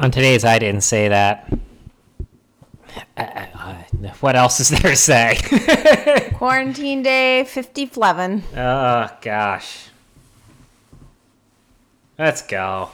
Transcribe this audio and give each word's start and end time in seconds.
On 0.00 0.10
today's, 0.10 0.44
I 0.44 0.58
didn't 0.58 0.82
say 0.82 1.08
that. 1.08 1.50
I, 3.16 3.22
I, 3.22 3.48
I, 3.54 4.12
what 4.20 4.36
else 4.36 4.60
is 4.60 4.68
there 4.68 4.90
to 4.90 4.96
say? 4.96 5.38
Quarantine 6.34 7.02
day 7.02 7.44
50 7.44 7.90
oh, 7.96 9.08
gosh. 9.22 9.88
Let's 12.18 12.42
go. 12.42 12.90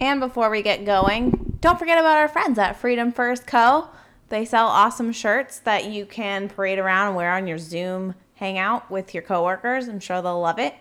And 0.00 0.20
before 0.20 0.48
we 0.48 0.62
get 0.62 0.84
going, 0.84 1.56
don't 1.60 1.78
forget 1.78 1.98
about 1.98 2.18
our 2.18 2.28
friends 2.28 2.58
at 2.58 2.76
Freedom 2.76 3.12
First 3.12 3.46
Co. 3.48 3.88
They 4.32 4.46
sell 4.46 4.68
awesome 4.68 5.12
shirts 5.12 5.58
that 5.58 5.84
you 5.84 6.06
can 6.06 6.48
parade 6.48 6.78
around 6.78 7.08
and 7.08 7.16
wear 7.16 7.34
on 7.34 7.46
your 7.46 7.58
Zoom 7.58 8.14
hangout 8.36 8.90
with 8.90 9.12
your 9.12 9.22
coworkers. 9.22 9.88
I'm 9.88 10.00
sure 10.00 10.22
they'll 10.22 10.40
love 10.40 10.58
it. 10.58 10.74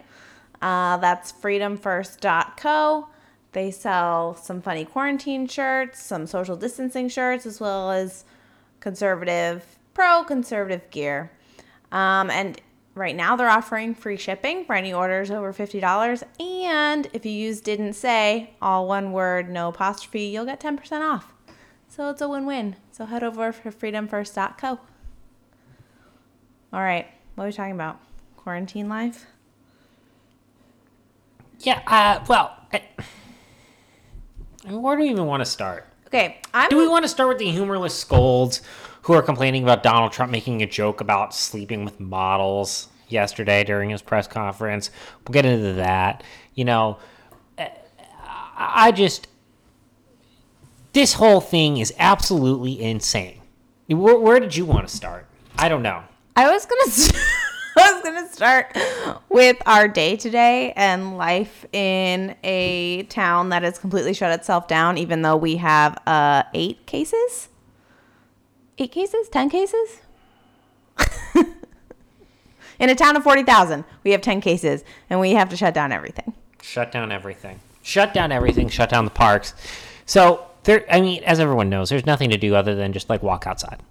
Uh, 0.62 0.96
that's 0.96 1.34
freedomfirst.co. 1.34 3.10
They 3.52 3.72
sell 3.72 4.36
some 4.36 4.62
funny 4.62 4.86
quarantine 4.86 5.48
shirts, 5.48 6.02
some 6.02 6.28
social 6.28 6.56
distancing 6.56 7.10
shirts, 7.10 7.46
as 7.46 7.60
well 7.60 7.92
as 7.92 8.24
conservative, 8.80 9.66
pro 9.94 10.24
conservative 10.24 10.90
gear. 10.90 11.30
Um, 11.92 12.30
and 12.30 12.62
Right 12.94 13.16
now, 13.16 13.38
they're 13.38 13.50
offering 13.50 13.96
free 13.96 14.18
shipping 14.18 14.66
for 14.66 14.76
any 14.76 14.92
orders 14.92 15.32
over 15.32 15.54
$50. 15.54 16.24
And 16.42 17.08
if 17.14 17.26
you 17.26 17.32
use 17.32 17.62
didn't 17.62 17.94
say, 17.94 18.54
all 18.62 18.86
one 18.86 19.14
word, 19.14 19.50
no 19.50 19.70
apostrophe, 19.70 20.24
you'll 20.24 20.44
get 20.44 20.60
10% 20.60 21.00
off. 21.00 21.34
So 21.92 22.10
it's 22.10 22.22
a 22.22 22.30
win 22.30 22.46
win. 22.46 22.78
So 22.94 23.06
head 23.06 23.22
over 23.22 23.52
for 23.52 23.70
freedomfirst.co. 23.70 24.80
All 26.72 26.82
right, 26.82 27.06
what 27.36 27.44
are 27.44 27.48
we 27.48 27.54
talking 27.54 27.74
about? 27.74 28.00
Quarantine 28.38 28.88
life? 28.88 29.26
Yeah, 31.60 31.82
uh, 31.86 32.24
well, 32.30 32.56
I, 32.72 32.84
I 34.66 34.70
mean, 34.70 34.82
where 34.82 34.96
do 34.96 35.04
we 35.04 35.10
even 35.10 35.26
want 35.26 35.42
to 35.42 35.46
start? 35.46 35.86
Okay, 36.08 36.40
I'm. 36.54 36.70
Do 36.70 36.78
we 36.78 36.88
want 36.88 37.04
to 37.04 37.10
start 37.10 37.28
with 37.28 37.40
the 37.40 37.52
humorless 37.52 37.94
scolds 37.94 38.62
who 39.02 39.12
are 39.12 39.22
complaining 39.22 39.64
about 39.64 39.84
Donald 39.84 40.14
Trump 40.14 40.32
making 40.32 40.62
a 40.62 40.68
joke 40.68 41.02
about 41.02 41.36
sleeping 41.36 41.84
with 41.84 42.00
models 42.00 42.88
yesterday 43.10 43.66
during 43.66 43.90
his 43.90 44.02
press 44.02 44.28
conference? 44.28 44.92
We'll 45.28 45.34
get 45.34 45.46
into 45.46 45.74
that. 45.74 46.24
You 46.56 46.64
know, 46.64 47.00
I 48.56 48.94
just. 48.94 49.28
This 50.94 51.14
whole 51.14 51.40
thing 51.40 51.78
is 51.78 51.94
absolutely 51.98 52.82
insane. 52.82 53.42
Where, 53.88 54.18
where 54.18 54.40
did 54.40 54.56
you 54.56 54.66
want 54.66 54.88
to 54.88 54.94
start? 54.94 55.26
I 55.58 55.70
don't 55.70 55.84
know. 55.84 56.04
I 56.36 56.52
was 56.52 56.66
gonna. 56.66 56.92
St- 56.92 57.24
I 57.78 57.94
was 57.94 58.04
gonna 58.04 58.28
start 58.30 58.78
with 59.30 59.58
our 59.66 59.88
day 59.88 60.18
today 60.18 60.74
and 60.76 61.18
life 61.18 61.66
in 61.72 62.36
a 62.44 63.04
town 63.04 63.50
that 63.50 63.64
has 63.64 63.78
completely 63.78 64.14
shut 64.14 64.32
itself 64.32 64.68
down, 64.68 64.98
even 64.98 65.22
though 65.22 65.38
we 65.38 65.58
have 65.58 65.98
uh, 66.06 66.44
eight 66.54 66.86
cases. 66.86 67.48
Eight 68.78 68.92
cases? 68.92 69.30
Ten 69.30 69.50
cases? 69.50 70.02
in 72.80 72.90
a 72.90 72.96
town 72.96 73.16
of 73.16 73.24
forty 73.24 73.44
thousand, 73.44 73.86
we 74.04 74.12
have 74.12 74.22
ten 74.22 74.42
cases, 74.42 74.84
and 75.10 75.20
we 75.22 75.32
have 75.32 75.50
to 75.50 75.58
shut 75.58 75.74
down 75.74 75.94
everything. 75.94 76.34
Shut 76.62 76.92
down 76.92 77.12
everything. 77.12 77.60
Shut 77.82 78.14
down 78.14 78.32
everything. 78.32 78.68
Shut 78.68 78.90
down 78.90 79.06
the 79.06 79.12
parks. 79.12 79.54
So 80.06 80.46
there. 80.64 80.86
I 80.90 81.02
mean, 81.02 81.24
as 81.24 81.40
everyone 81.40 81.70
knows, 81.70 81.90
there's 81.90 82.06
nothing 82.06 82.30
to 82.32 82.38
do 82.38 82.56
other 82.56 82.76
than 82.76 82.94
just 82.94 83.10
like 83.10 83.24
walk 83.24 83.48
outside 83.48 83.82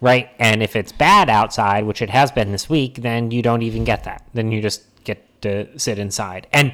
right? 0.00 0.30
And 0.38 0.62
if 0.62 0.76
it's 0.76 0.92
bad 0.92 1.28
outside, 1.28 1.84
which 1.84 2.02
it 2.02 2.10
has 2.10 2.32
been 2.32 2.52
this 2.52 2.68
week, 2.68 2.96
then 2.96 3.30
you 3.30 3.42
don't 3.42 3.62
even 3.62 3.84
get 3.84 4.04
that. 4.04 4.26
Then 4.32 4.50
you 4.50 4.62
just 4.62 4.82
get 5.04 5.42
to 5.42 5.78
sit 5.78 5.98
inside. 5.98 6.46
And 6.52 6.72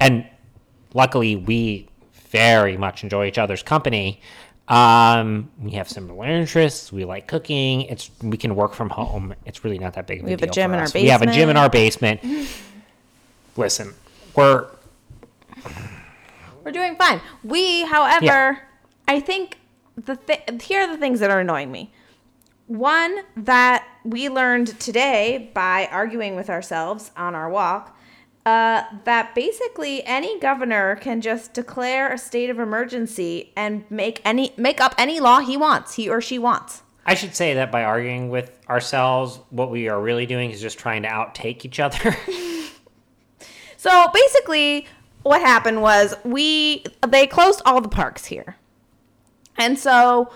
and 0.00 0.26
luckily 0.94 1.36
we 1.36 1.88
very 2.30 2.76
much 2.76 3.02
enjoy 3.02 3.26
each 3.26 3.38
other's 3.38 3.62
company. 3.62 4.20
Um, 4.68 5.50
we 5.62 5.70
have 5.72 5.88
similar 5.88 6.26
interests. 6.26 6.92
We 6.92 7.06
like 7.06 7.26
cooking. 7.26 7.82
It's 7.82 8.10
we 8.22 8.36
can 8.36 8.54
work 8.54 8.74
from 8.74 8.90
home. 8.90 9.34
It's 9.46 9.64
really 9.64 9.78
not 9.78 9.94
that 9.94 10.06
big 10.06 10.18
of 10.18 10.24
a 10.24 10.26
We 10.26 10.30
have 10.32 10.40
deal 10.40 10.50
a 10.50 10.52
gym 10.52 10.72
in 10.72 10.78
our 10.78 10.84
us. 10.84 10.94
We 10.94 11.06
have 11.06 11.22
a 11.22 11.32
gym 11.32 11.48
in 11.48 11.56
our 11.56 11.70
basement. 11.70 12.20
Listen, 13.56 13.94
we're 14.36 14.68
We're 16.64 16.72
doing 16.72 16.96
fine. 16.96 17.22
We, 17.42 17.84
however, 17.84 18.26
Yeah. 18.26 18.56
I 19.08 19.20
think 19.20 19.58
the 19.96 20.16
th- 20.16 20.62
here 20.62 20.82
are 20.82 20.86
the 20.86 20.98
things 20.98 21.18
that 21.20 21.30
are 21.30 21.40
annoying 21.40 21.72
me. 21.72 21.92
One 22.66 23.20
that 23.36 23.84
we 24.04 24.28
learned 24.28 24.78
today 24.78 25.50
by 25.54 25.88
arguing 25.90 26.36
with 26.36 26.48
ourselves 26.50 27.10
on 27.16 27.34
our 27.34 27.50
walk. 27.50 27.96
Uh, 28.46 28.82
that 29.04 29.34
basically 29.34 30.02
any 30.04 30.38
governor 30.40 30.96
can 30.96 31.20
just 31.20 31.52
declare 31.52 32.10
a 32.10 32.16
state 32.16 32.48
of 32.48 32.58
emergency 32.58 33.52
and 33.56 33.84
make 33.90 34.22
any 34.24 34.54
make 34.56 34.80
up 34.80 34.94
any 34.96 35.20
law 35.20 35.40
he 35.40 35.54
wants, 35.54 35.94
he 35.94 36.08
or 36.08 36.20
she 36.20 36.38
wants. 36.38 36.82
I 37.04 37.14
should 37.14 37.34
say 37.34 37.54
that 37.54 37.70
by 37.70 37.84
arguing 37.84 38.30
with 38.30 38.50
ourselves, 38.70 39.40
what 39.50 39.70
we 39.70 39.88
are 39.88 40.00
really 40.00 40.24
doing 40.24 40.50
is 40.50 40.62
just 40.62 40.78
trying 40.78 41.02
to 41.02 41.08
outtake 41.08 41.66
each 41.66 41.80
other. 41.80 42.16
So 43.78 44.08
basically, 44.12 44.86
what 45.22 45.40
happened 45.40 45.80
was 45.80 46.14
we 46.24 46.84
they 47.06 47.26
closed 47.26 47.62
all 47.64 47.80
the 47.80 47.88
parks 47.88 48.26
here, 48.26 48.56
and 49.58 49.78
so, 49.78 50.30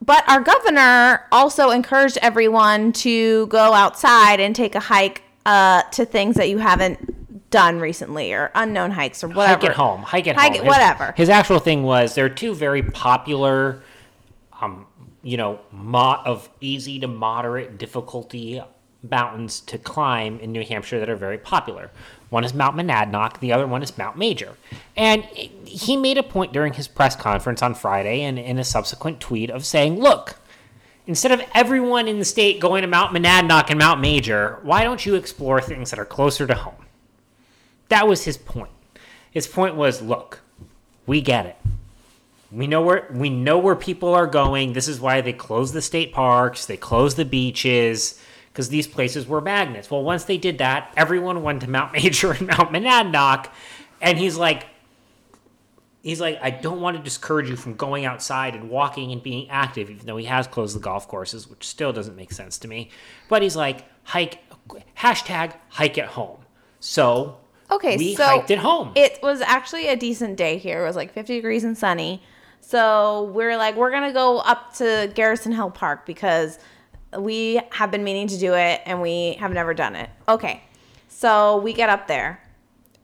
but 0.00 0.28
our 0.28 0.40
governor 0.40 1.24
also 1.32 1.70
encouraged 1.70 2.18
everyone 2.22 2.92
to 2.92 3.46
go 3.48 3.72
outside 3.72 4.40
and 4.40 4.54
take 4.54 4.74
a 4.74 4.80
hike 4.80 5.22
uh, 5.46 5.82
to 5.92 6.04
things 6.04 6.36
that 6.36 6.48
you 6.48 6.58
haven't 6.58 7.50
done 7.50 7.78
recently 7.80 8.32
or 8.32 8.50
unknown 8.54 8.90
hikes 8.90 9.22
or 9.22 9.28
whatever. 9.28 9.60
hike 9.60 9.70
at 9.70 9.76
home. 9.76 10.02
Hike 10.02 10.26
at 10.28 10.36
Hike 10.36 10.56
home. 10.56 10.64
it- 10.64 10.68
whatever. 10.68 11.12
His 11.16 11.28
actual 11.28 11.58
thing 11.58 11.82
was 11.82 12.14
there 12.14 12.24
are 12.24 12.28
two 12.30 12.54
very 12.54 12.82
popular, 12.82 13.82
um, 14.60 14.86
you 15.22 15.36
know, 15.36 15.60
mo- 15.70 16.20
of 16.24 16.48
easy 16.60 16.98
to 17.00 17.06
moderate 17.08 17.76
difficulty 17.78 18.62
mountains 19.08 19.60
to 19.60 19.78
climb 19.78 20.38
in 20.40 20.52
New 20.52 20.64
Hampshire 20.64 20.98
that 21.00 21.10
are 21.10 21.16
very 21.16 21.38
popular. 21.38 21.90
One 22.32 22.44
is 22.44 22.54
Mount 22.54 22.74
Monadnock. 22.78 23.40
The 23.40 23.52
other 23.52 23.66
one 23.66 23.82
is 23.82 23.98
Mount 23.98 24.16
Major. 24.16 24.56
And 24.96 25.22
he 25.66 25.98
made 25.98 26.16
a 26.16 26.22
point 26.22 26.54
during 26.54 26.72
his 26.72 26.88
press 26.88 27.14
conference 27.14 27.60
on 27.60 27.74
Friday 27.74 28.22
and 28.22 28.38
in 28.38 28.58
a 28.58 28.64
subsequent 28.64 29.20
tweet 29.20 29.50
of 29.50 29.66
saying, 29.66 30.00
"Look." 30.00 30.36
Instead 31.06 31.32
of 31.32 31.42
everyone 31.52 32.08
in 32.08 32.18
the 32.18 32.24
state 32.24 32.58
going 32.58 32.80
to 32.80 32.88
Mount 32.88 33.14
Monadnock 33.14 33.68
and 33.68 33.78
Mount 33.78 34.00
Major, 34.00 34.60
why 34.62 34.82
don't 34.82 35.04
you 35.04 35.14
explore 35.14 35.60
things 35.60 35.90
that 35.90 35.98
are 35.98 36.06
closer 36.06 36.46
to 36.46 36.54
home? 36.54 36.86
That 37.90 38.08
was 38.08 38.24
his 38.24 38.38
point. 38.38 38.70
His 39.30 39.46
point 39.46 39.74
was, 39.74 40.00
look, 40.00 40.40
we 41.06 41.20
get 41.20 41.44
it. 41.44 41.56
We 42.50 42.66
know 42.66 42.80
where 42.80 43.08
we 43.12 43.28
know 43.28 43.58
where 43.58 43.76
people 43.76 44.14
are 44.14 44.26
going. 44.26 44.72
This 44.72 44.88
is 44.88 45.00
why 45.00 45.20
they 45.20 45.34
close 45.34 45.72
the 45.72 45.82
state 45.82 46.14
parks, 46.14 46.64
they 46.64 46.78
close 46.78 47.14
the 47.14 47.26
beaches 47.26 48.18
because 48.52 48.68
these 48.68 48.86
places 48.86 49.26
were 49.26 49.40
magnets. 49.40 49.90
Well, 49.90 50.02
once 50.02 50.24
they 50.24 50.38
did 50.38 50.58
that, 50.58 50.92
everyone 50.96 51.42
went 51.42 51.62
to 51.62 51.70
Mount 51.70 51.92
Major 51.94 52.32
and 52.32 52.46
Mount 52.46 52.70
Monadnock, 52.70 53.50
and 54.00 54.18
he's 54.18 54.36
like 54.36 54.66
he's 56.02 56.20
like 56.20 56.38
I 56.42 56.50
don't 56.50 56.80
want 56.80 56.96
to 56.96 57.02
discourage 57.02 57.48
you 57.48 57.56
from 57.56 57.74
going 57.74 58.04
outside 58.04 58.54
and 58.54 58.68
walking 58.68 59.12
and 59.12 59.22
being 59.22 59.48
active 59.50 59.88
even 59.88 60.06
though 60.06 60.16
he 60.16 60.26
has 60.26 60.46
closed 60.46 60.76
the 60.76 60.80
golf 60.80 61.08
courses, 61.08 61.48
which 61.48 61.66
still 61.66 61.92
doesn't 61.92 62.16
make 62.16 62.32
sense 62.32 62.58
to 62.58 62.68
me. 62.68 62.90
But 63.28 63.42
he's 63.42 63.56
like 63.56 63.84
hike 64.04 64.38
hashtag 64.96 65.54
hike 65.68 65.98
at 65.98 66.08
home. 66.08 66.40
So 66.80 67.38
Okay, 67.70 67.96
we 67.96 68.14
so 68.14 68.24
hiked 68.24 68.50
at 68.50 68.58
home. 68.58 68.92
It 68.94 69.18
was 69.22 69.40
actually 69.40 69.88
a 69.88 69.96
decent 69.96 70.36
day 70.36 70.58
here. 70.58 70.82
It 70.82 70.86
was 70.86 70.96
like 70.96 71.12
50 71.12 71.36
degrees 71.36 71.64
and 71.64 71.76
sunny. 71.76 72.22
So 72.60 73.30
we're 73.34 73.56
like, 73.56 73.76
we're 73.76 73.90
going 73.90 74.04
to 74.04 74.12
go 74.12 74.38
up 74.38 74.74
to 74.74 75.10
Garrison 75.14 75.52
Hill 75.52 75.70
Park 75.70 76.04
because 76.04 76.58
we 77.18 77.60
have 77.72 77.90
been 77.90 78.04
meaning 78.04 78.28
to 78.28 78.38
do 78.38 78.54
it 78.54 78.80
and 78.86 79.00
we 79.02 79.34
have 79.34 79.52
never 79.52 79.74
done 79.74 79.96
it. 79.96 80.10
Okay. 80.28 80.62
So 81.08 81.58
we 81.58 81.72
get 81.72 81.88
up 81.88 82.06
there. 82.08 82.40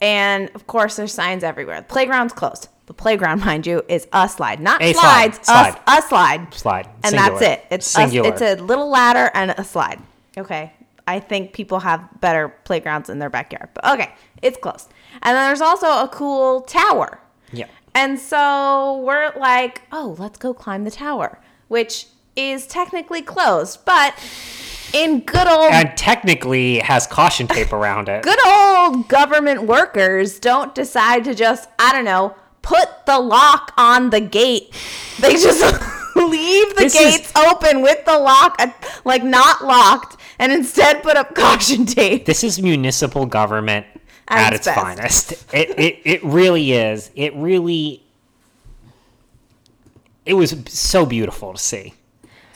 And 0.01 0.51
of 0.55 0.67
course, 0.67 0.97
there's 0.97 1.13
signs 1.13 1.43
everywhere. 1.43 1.81
The 1.81 1.87
playground's 1.89 2.33
closed. 2.33 2.69
The 2.87 2.95
playground, 2.95 3.41
mind 3.45 3.67
you, 3.67 3.83
is 3.89 4.07
a 4.13 4.29
slide, 4.29 4.61
not 4.61 4.81
A 4.81 4.93
slide, 4.93 5.35
slides, 5.35 5.47
slide. 5.47 5.81
A, 5.87 5.99
a 5.99 6.03
slide. 6.03 6.55
Slide. 6.55 6.89
And 7.05 7.15
Singular. 7.15 7.31
that's 7.41 7.43
it. 7.43 7.67
It's 7.71 7.87
a, 7.87 7.91
Singular. 7.91 8.29
it's 8.31 8.43
a 8.43 8.55
little 8.57 8.89
ladder 8.89 9.31
and 9.35 9.51
a 9.53 9.65
slide. 9.65 10.01
Okay. 10.37 10.73
I 11.07 11.21
think 11.21 11.53
people 11.53 11.81
have 11.81 12.07
better 12.21 12.49
playgrounds 12.65 13.09
in 13.09 13.19
their 13.19 13.31
backyard. 13.31 13.71
But 13.75 13.87
okay, 13.95 14.13
it's 14.43 14.59
closed. 14.59 14.91
And 15.23 15.35
then 15.37 15.49
there's 15.49 15.63
also 15.63 15.87
a 15.87 16.09
cool 16.13 16.61
tower. 16.63 17.19
yeah. 17.53 17.67
And 17.95 18.19
so 18.19 19.03
we're 19.05 19.33
like, 19.39 19.83
oh, 19.91 20.15
let's 20.19 20.39
go 20.39 20.53
climb 20.55 20.85
the 20.85 20.91
tower, 20.91 21.41
which 21.69 22.07
is 22.39 22.67
technically 22.67 23.21
closed, 23.23 23.85
but 23.85 24.15
in 24.95 25.21
good 25.21 25.47
old 25.47 25.71
and 25.73 25.95
technically 25.99 26.79
has 26.79 27.07
caution 27.07 27.47
tape 27.47 27.73
around 27.73 28.09
it. 28.09 28.23
good 28.23 28.39
old 28.47 29.07
government 29.09 29.65
workers 29.65 30.39
don't 30.39 30.75
decide 30.75 31.25
to 31.25 31.35
just, 31.35 31.69
I 31.79 31.93
don't 31.93 32.05
know, 32.07 32.35
put 32.63 32.89
the 33.07 33.19
lock 33.19 33.73
on 33.77 34.11
the 34.11 34.21
gate. 34.21 34.73
They 35.21 35.33
just 35.35 35.61
leave 36.17 36.69
the 36.77 36.83
This 36.85 36.95
is- 36.95 37.17
gates 37.19 37.33
open 37.37 37.83
with 37.83 38.05
the 38.07 38.19
lock, 38.19 38.57
uh, 38.61 38.69
like 39.05 39.23
not 39.25 39.65
locked, 39.65 40.17
and 40.39 40.53
instead 40.53 41.03
put 41.03 41.17
up 41.17 41.35
caution 41.35 41.85
tape. 41.85 42.25
This 42.25 42.43
is 42.45 42.63
municipal 42.63 43.27
government 43.27 43.85
At 44.29 44.39
at, 44.49 44.53
its 44.55 44.67
its, 44.69 44.77
finest. 44.77 45.33
It, 45.53 45.79
it 45.79 46.01
it 46.05 46.25
really 46.25 46.73
is. 46.73 47.11
It 47.15 47.35
really. 47.35 48.03
It 50.25 50.35
was 50.35 50.55
so 50.69 51.05
beautiful 51.07 51.53
to 51.55 51.59
see. 51.59 51.95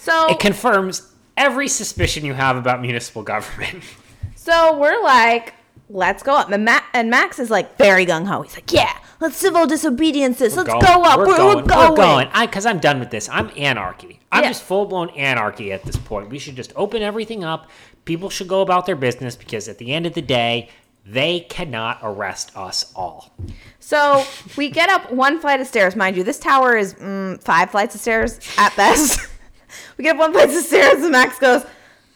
So, 0.03 0.27
It 0.31 0.41
confirms 0.41 1.13
every 1.37 1.69
suspicion 1.69 2.25
you 2.25 2.35
have 2.35 2.57
about 2.57 2.81
municipal 2.83 3.23
government. 3.23 3.85
so 4.35 4.77
we're 4.77 5.01
like, 5.01 5.55
let's 5.89 6.25
go 6.25 6.35
up. 6.35 6.51
And, 6.51 6.65
Ma- 6.65 6.81
and 6.93 7.09
Max 7.09 7.39
is 7.39 7.51
like 7.51 7.79
very 7.79 8.05
gung 8.05 8.27
ho. 8.27 8.43
He's 8.43 8.57
like, 8.57 8.73
yeah, 8.73 8.93
let's 9.21 9.37
civil 9.37 9.65
disobedience 9.65 10.41
this. 10.41 10.57
Let's 10.57 10.69
Going- 10.71 10.81
go 10.85 11.03
up. 11.05 11.19
We're, 11.21 11.27
we're 11.29 11.37
going. 11.37 11.59
We're 11.59 11.97
going. 11.97 12.29
I 12.33 12.47
because 12.47 12.67
I'm 12.67 12.81
done 12.81 12.99
with 12.99 13.11
this. 13.11 13.29
I'm 13.29 13.53
anarchy. 13.57 14.19
I'm 14.33 14.43
Yeah. 14.43 14.49
just 14.51 14.65
full 14.65 14.87
blown 14.87 15.11
anarchy 15.11 15.73
at 15.73 15.85
this 15.85 15.97
point. 15.97 16.31
We 16.31 16.41
should 16.41 16.57
just 16.57 16.73
open 16.75 17.01
everything 17.03 17.45
up. 17.45 17.71
People 18.05 18.29
should 18.29 18.49
go 18.49 18.61
about 18.61 18.87
their 18.87 18.97
business 18.97 19.37
because 19.37 19.69
at 19.69 19.79
the 19.79 19.95
end 19.95 20.07
of 20.07 20.15
the 20.15 20.23
day, 20.23 20.69
they 21.07 21.41
cannot 21.49 22.01
arrest 22.03 22.57
us 22.57 22.93
all. 22.97 23.33
So 23.79 24.25
we 24.57 24.69
get 24.69 24.89
up 24.91 25.13
one 25.13 25.39
flight 25.41 25.61
of 25.61 25.69
stairs, 25.69 25.95
mind 25.95 26.17
you. 26.17 26.25
This 26.25 26.41
tower 26.41 26.77
is 26.77 26.95
mm, 26.95 27.41
five 27.43 27.71
flights 27.71 27.95
of 27.95 28.01
stairs 28.01 28.41
at 28.59 28.75
best. 28.75 29.29
we 29.97 30.05
get 30.05 30.17
up 30.17 30.21
one 30.21 30.33
flight 30.33 30.49
of 30.49 30.55
stairs, 30.57 31.03
and 31.03 31.13
Max 31.13 31.39
goes, 31.39 31.65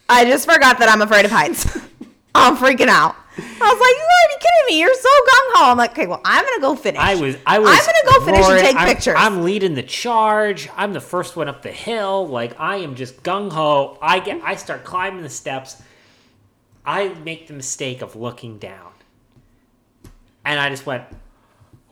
"I 0.09 0.25
just 0.25 0.51
forgot 0.51 0.79
that 0.79 0.89
I'm 0.89 1.03
afraid 1.03 1.25
of 1.25 1.31
heights. 1.31 1.65
I'm 2.35 2.57
freaking 2.57 2.89
out." 2.89 3.17
I 3.39 3.43
was 3.43 3.51
like, 3.51 3.61
"You 3.61 4.07
gotta 4.09 4.29
be 4.31 4.41
kidding 4.41 4.67
me! 4.77 4.81
You're 4.81 4.95
so 4.95 5.09
gung 5.09 5.53
ho." 5.55 5.71
I'm 5.71 5.77
like, 5.77 5.91
"Okay, 5.93 6.07
well, 6.07 6.23
I'm 6.25 6.45
gonna 6.45 6.61
go 6.61 6.75
finish. 6.75 7.01
I 7.01 7.15
was. 7.17 7.37
I 7.47 7.59
was. 7.59 7.69
I'm 7.69 7.77
gonna 7.85 8.19
go 8.19 8.25
finish 8.25 8.47
and 8.49 8.61
take 8.61 8.77
I'm- 8.77 8.89
pictures." 8.89 9.15
I'm 9.17 9.43
leading 9.43 9.75
the 9.75 9.83
charge. 9.83 10.69
I'm 10.77 10.93
the 10.93 11.01
first 11.01 11.37
one 11.37 11.49
up 11.49 11.63
the 11.63 11.73
hill. 11.73 12.27
Like 12.27 12.59
I 12.59 12.77
am 12.77 12.95
just 12.95 13.23
gung 13.23 13.53
ho. 13.53 13.99
I 14.01 14.21
get. 14.21 14.41
I 14.43 14.57
start 14.57 14.85
climbing 14.85 15.23
the 15.23 15.29
steps. 15.29 15.83
I 16.85 17.09
make 17.09 17.47
the 17.49 17.53
mistake 17.55 18.01
of 18.01 18.17
looking 18.17 18.59
down, 18.59 18.93
and 20.45 20.59
I 20.59 20.71
just 20.71 20.87
went, 20.87 21.05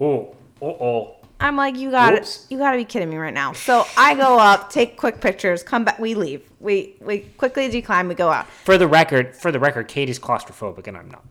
"Oh, 0.01 0.37
oh, 0.63 0.69
oh." 0.69 1.17
I'm 1.41 1.57
like, 1.57 1.77
"You 1.77 1.91
got 1.91 2.11
to 2.25 2.41
You 2.49 2.59
got 2.59 2.71
to 2.73 2.77
be 2.79 2.85
kidding 2.85 3.11
me 3.11 3.17
right 3.17 3.35
now." 3.35 3.53
So 3.53 3.85
I 3.97 4.15
go 4.15 4.39
up, 4.39 4.71
take 4.71 4.97
quick 4.97 5.21
pictures, 5.21 5.63
come 5.63 5.85
back. 5.85 5.99
We 5.99 6.15
leave. 6.15 6.43
We 6.61 6.97
we 7.01 7.21
quickly 7.37 7.69
decline. 7.69 8.09
We 8.09 8.15
go 8.15 8.31
out. 8.31 8.47
For 8.49 8.79
the 8.79 8.87
record, 8.89 9.35
for 9.37 9.51
the 9.53 9.59
record, 9.61 9.89
Katie's 9.89 10.19
claustrophobic, 10.19 10.87
and 10.87 10.97
I'm 10.97 11.11
not. 11.11 11.25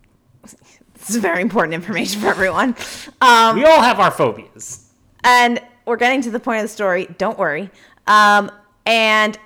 This 0.96 1.10
is 1.10 1.16
very 1.18 1.42
important 1.42 1.74
information 1.74 2.22
for 2.22 2.28
everyone. 2.28 2.76
Um, 3.20 3.58
We 3.58 3.66
all 3.66 3.82
have 3.82 4.00
our 4.00 4.12
phobias. 4.12 4.90
and 5.26 5.60
we're 5.86 5.98
getting 5.98 6.22
to 6.22 6.32
the 6.32 6.40
point 6.40 6.60
of 6.60 6.64
the 6.64 6.70
story. 6.70 7.08
Don't 7.18 7.38
worry. 7.38 7.70
Um, 8.08 8.50
and 8.86 9.38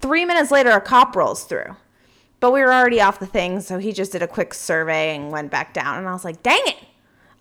three 0.00 0.26
minutes 0.26 0.50
later, 0.50 0.70
a 0.70 0.80
cop 0.82 1.16
rolls 1.16 1.44
through, 1.44 1.74
but 2.40 2.50
we 2.52 2.60
were 2.60 2.72
already 2.72 3.00
off 3.00 3.18
the 3.18 3.24
thing, 3.26 3.60
so 3.60 3.78
he 3.78 3.92
just 3.92 4.12
did 4.12 4.20
a 4.22 4.26
quick 4.26 4.52
survey 4.52 5.16
and 5.16 5.30
went 5.30 5.50
back 5.50 5.72
down. 5.72 5.96
And 5.98 6.06
I 6.08 6.12
was 6.12 6.24
like, 6.24 6.42
"Dang 6.42 6.60
it! 6.66 6.76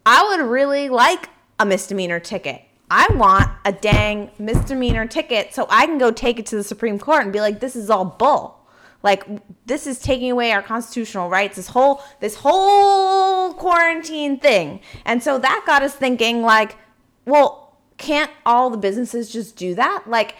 I 0.06 0.24
would 0.38 0.46
really 0.50 0.88
like 0.88 1.28
a 1.60 1.66
misdemeanor 1.66 2.20
ticket. 2.20 2.62
I 2.90 3.08
want 3.16 3.50
a 3.66 3.72
dang 3.72 4.30
misdemeanor 4.38 5.08
ticket 5.08 5.54
so 5.54 5.66
I 5.70 5.86
can 5.86 5.98
go 5.98 6.12
take 6.12 6.40
it 6.40 6.46
to 6.48 6.56
the 6.56 6.64
Supreme 6.64 7.00
Court 7.00 7.24
and 7.24 7.34
be 7.34 7.42
like, 7.42 7.60
this 7.60 7.76
is 7.76 7.90
all 7.90 8.06
bull." 8.06 8.60
Like 9.04 9.26
this 9.66 9.86
is 9.86 10.00
taking 10.00 10.32
away 10.32 10.54
our 10.54 10.62
constitutional 10.62 11.30
rights. 11.30 11.58
This 11.58 11.68
whole 11.68 12.02
this 12.22 12.36
whole 12.36 13.54
quarantine 13.54 14.40
thing, 14.40 14.80
and 15.06 15.22
so 15.22 15.38
that 15.38 15.64
got 15.68 15.84
us 15.84 15.94
thinking. 15.94 16.42
Like, 16.42 16.78
well, 17.26 17.78
can't 17.98 18.32
all 18.46 18.70
the 18.70 18.78
businesses 18.78 19.32
just 19.32 19.58
do 19.58 19.76
that? 19.76 20.06
Like, 20.08 20.36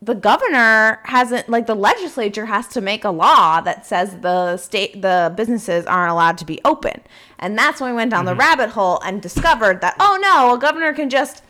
the 0.00 0.14
governor 0.14 1.00
hasn't, 1.04 1.48
like, 1.48 1.66
the 1.66 1.74
legislature 1.74 2.46
has 2.46 2.68
to 2.68 2.80
make 2.80 3.04
a 3.04 3.10
law 3.10 3.60
that 3.60 3.84
says 3.84 4.16
the 4.20 4.56
state, 4.56 5.02
the 5.02 5.32
businesses 5.36 5.86
aren't 5.86 6.12
allowed 6.12 6.38
to 6.38 6.44
be 6.44 6.60
open. 6.64 7.00
And 7.38 7.58
that's 7.58 7.80
when 7.80 7.90
we 7.90 7.96
went 7.96 8.10
down 8.10 8.24
the 8.24 8.32
mm-hmm. 8.32 8.40
rabbit 8.40 8.70
hole 8.70 9.00
and 9.04 9.20
discovered 9.20 9.80
that, 9.80 9.96
oh 9.98 10.18
no, 10.22 10.54
a 10.54 10.58
governor 10.58 10.92
can 10.92 11.10
just 11.10 11.42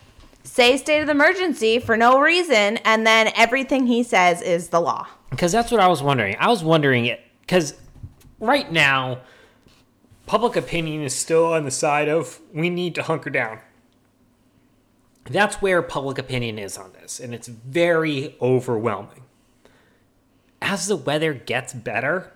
say 0.44 0.76
state 0.78 1.02
of 1.02 1.08
emergency 1.08 1.78
for 1.78 1.96
no 1.96 2.18
reason, 2.18 2.78
and 2.78 3.06
then 3.06 3.30
everything 3.36 3.86
he 3.86 4.02
says 4.02 4.40
is 4.40 4.68
the 4.68 4.80
law. 4.80 5.06
Because 5.30 5.52
that's 5.52 5.70
what 5.70 5.80
I 5.80 5.88
was 5.88 6.02
wondering. 6.02 6.36
I 6.38 6.48
was 6.48 6.64
wondering 6.64 7.04
it 7.04 7.20
because 7.42 7.74
right 8.40 8.70
now, 8.72 9.20
public 10.26 10.56
opinion 10.56 11.02
is 11.02 11.14
still 11.14 11.52
on 11.52 11.64
the 11.64 11.70
side 11.70 12.08
of 12.08 12.40
we 12.52 12.70
need 12.70 12.94
to 12.94 13.02
hunker 13.02 13.30
down. 13.30 13.60
That's 15.30 15.56
where 15.56 15.82
public 15.82 16.18
opinion 16.18 16.58
is 16.58 16.78
on 16.78 16.92
this, 16.92 17.20
and 17.20 17.34
it's 17.34 17.48
very 17.48 18.36
overwhelming. 18.40 19.22
As 20.60 20.86
the 20.86 20.96
weather 20.96 21.34
gets 21.34 21.72
better, 21.72 22.32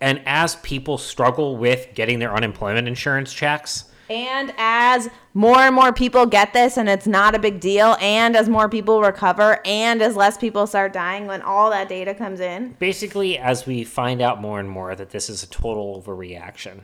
and 0.00 0.20
as 0.26 0.56
people 0.56 0.98
struggle 0.98 1.56
with 1.56 1.88
getting 1.94 2.18
their 2.18 2.34
unemployment 2.34 2.88
insurance 2.88 3.32
checks, 3.32 3.84
And 4.08 4.52
as 4.58 5.08
more 5.34 5.58
and 5.58 5.72
more 5.74 5.92
people 5.92 6.26
get 6.26 6.52
this 6.52 6.76
and 6.76 6.88
it's 6.88 7.06
not 7.06 7.36
a 7.36 7.38
big 7.38 7.60
deal, 7.60 7.96
and 8.00 8.34
as 8.34 8.48
more 8.48 8.68
people 8.68 9.00
recover, 9.00 9.60
and 9.64 10.02
as 10.02 10.16
less 10.16 10.36
people 10.36 10.66
start 10.66 10.92
dying 10.92 11.26
when 11.28 11.42
all 11.42 11.70
that 11.70 11.88
data 11.88 12.12
comes 12.14 12.40
in, 12.40 12.74
basically 12.80 13.38
as 13.38 13.66
we 13.66 13.84
find 13.84 14.20
out 14.20 14.40
more 14.40 14.58
and 14.58 14.68
more 14.68 14.96
that 14.96 15.10
this 15.10 15.30
is 15.30 15.44
a 15.44 15.46
total 15.46 16.02
overreaction 16.02 16.80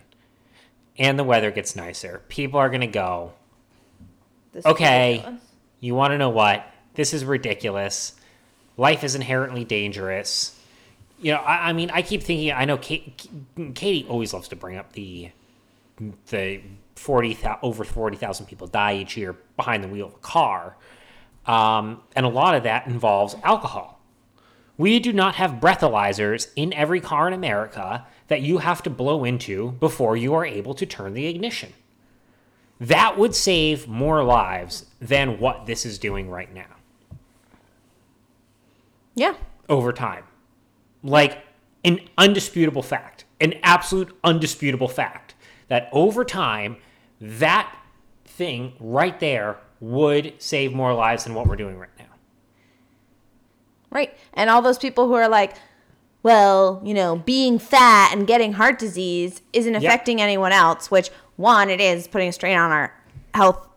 and 0.99 1.19
the 1.19 1.25
weather 1.25 1.50
gets 1.50 1.76
nicer 1.76 2.22
people 2.29 2.58
are 2.58 2.69
going 2.69 2.81
to 2.81 2.87
go 2.87 3.32
this 4.56 4.67
okay. 4.67 5.25
you 5.81 5.94
want 5.94 6.12
to 6.12 6.19
know 6.19 6.31
what? 6.31 6.67
This 6.94 7.14
is 7.14 7.25
ridiculous. 7.25 8.14
Life 8.76 9.05
is 9.05 9.14
inherently 9.14 9.64
dangerous. 9.64 10.53
You 11.19 11.32
know 11.32 11.38
i, 11.38 11.70
I 11.70 11.73
mean 11.73 11.91
i 11.94 12.03
keep 12.03 12.23
thinking 12.23 12.53
i 12.53 12.67
know 12.67 12.76
Kate, 12.76 13.26
katie 13.75 14.05
always 14.06 14.35
loves 14.35 14.49
to 14.49 14.56
bring 14.56 14.76
up 14.76 14.93
the 14.93 15.31
the 16.26 16.61
40 16.97 17.35
thou- 17.35 17.58
over 17.62 17.85
40,000 17.85 18.47
people 18.47 18.67
die 18.67 18.97
each 18.97 19.17
year 19.17 19.37
behind 19.56 19.85
the 19.85 19.88
wheel 19.88 20.06
of 20.06 20.14
a 20.14 20.19
car. 20.19 20.76
Um, 21.47 22.03
and 22.14 22.26
a 22.26 22.29
lot 22.29 22.55
of 22.55 22.64
that 22.64 22.87
involves 22.87 23.37
alcohol. 23.43 24.00
We 24.79 24.99
do 24.99 25.12
not 25.12 25.37
have 25.37 25.53
breathalyzers 25.53 26.49
in 26.56 26.73
every 26.73 27.00
car 27.00 27.29
in 27.29 27.35
America 27.35 28.06
that 28.29 28.43
you 28.43 28.58
have 28.58 28.82
to 28.82 28.91
blow 28.91 29.25
into 29.25 29.73
before 29.73 30.17
you 30.17 30.35
are 30.35 30.44
able 30.44 30.75
to 30.75 30.85
turn 30.85 31.14
the 31.14 31.26
ignition. 31.26 31.73
That 32.81 33.19
would 33.19 33.34
save 33.34 33.88
more 33.88 34.23
lives 34.23 34.87
than 35.00 35.38
what 35.40 35.67
this 35.67 35.87
is 35.87 35.99
doing 35.99 36.28
right 36.28 36.52
now 36.52 36.67
Yeah. 39.14 39.34
over 39.69 39.93
time. 39.93 40.25
Like 41.02 41.38
an 41.84 42.00
undisputable 42.19 42.82
fact, 42.82 43.24
an 43.41 43.55
absolute 43.62 44.17
undisputable 44.24 44.89
fact 44.89 45.34
that 45.69 45.89
over 45.93 46.24
time, 46.24 46.77
that 47.20 47.72
thing 48.24 48.74
right 48.79 49.19
there 49.20 49.58
would 49.81 50.34
save 50.39 50.72
more 50.72 50.93
lives 50.93 51.24
than 51.24 51.34
what 51.34 51.46
we're 51.46 51.56
doing 51.56 51.79
right 51.79 51.91
now. 51.98 52.05
Right. 53.91 54.15
And 54.34 54.51
all 54.51 54.60
those 54.62 54.79
people 54.79 55.06
who 55.06 55.15
are 55.15 55.29
like, 55.29 55.55
well, 56.22 56.82
you 56.84 56.93
know, 56.93 57.17
being 57.17 57.58
fat 57.58 58.10
and 58.12 58.27
getting 58.27 58.55
heart 58.55 58.79
disease 58.79 59.41
isn't 59.53 59.74
affecting 59.77 60.20
anyone 60.20 60.53
else, 60.53 60.91
which 60.91 61.10
one, 61.36 61.70
it 61.70 61.81
is 61.81 62.08
putting 62.08 62.28
a 62.28 62.32
strain 62.32 62.58
on 62.58 62.70
our 62.72 62.94
health 63.34 63.69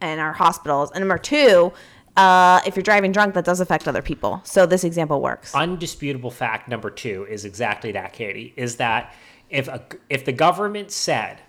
and 0.00 0.20
our 0.20 0.32
hospitals. 0.32 0.90
And 0.92 1.00
number 1.00 1.18
two, 1.18 1.72
uh, 2.16 2.60
if 2.66 2.76
you're 2.76 2.82
driving 2.82 3.12
drunk, 3.12 3.34
that 3.34 3.44
does 3.44 3.60
affect 3.60 3.88
other 3.88 4.02
people. 4.02 4.40
So 4.44 4.66
this 4.66 4.84
example 4.84 5.20
works. 5.20 5.54
undisputable 5.54 6.30
fact 6.30 6.68
number 6.68 6.90
two 6.90 7.26
is 7.28 7.44
exactly 7.44 7.92
that, 7.92 8.12
Katie. 8.12 8.54
Is 8.56 8.76
that 8.76 9.14
if 9.50 9.68
a, 9.68 9.84
if 10.10 10.24
the 10.24 10.32
government 10.32 10.90
said 10.90 11.40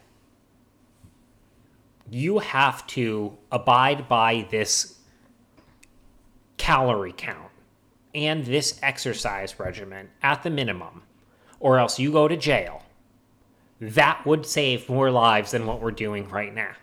you 2.10 2.40
have 2.40 2.86
to 2.88 3.38
abide 3.52 4.08
by 4.08 4.48
this 4.50 5.00
calorie 6.58 7.14
count 7.16 7.52
and 8.16 8.46
this 8.46 8.80
exercise 8.82 9.60
regimen 9.60 10.10
at 10.22 10.44
the 10.44 10.50
minimum, 10.50 11.04
or 11.60 11.80
else 11.80 12.00
you 12.00 12.12
go 12.12 12.28
to 12.28 12.38
jail, 12.38 12.82
that 13.80 14.26
would 14.26 14.46
save 14.46 14.90
more 14.90 15.12
lives 15.12 15.52
than 15.52 15.66
what 15.66 15.82
we're 15.82 15.92
doing 15.92 16.30
right 16.30 16.54
now. 16.54 16.74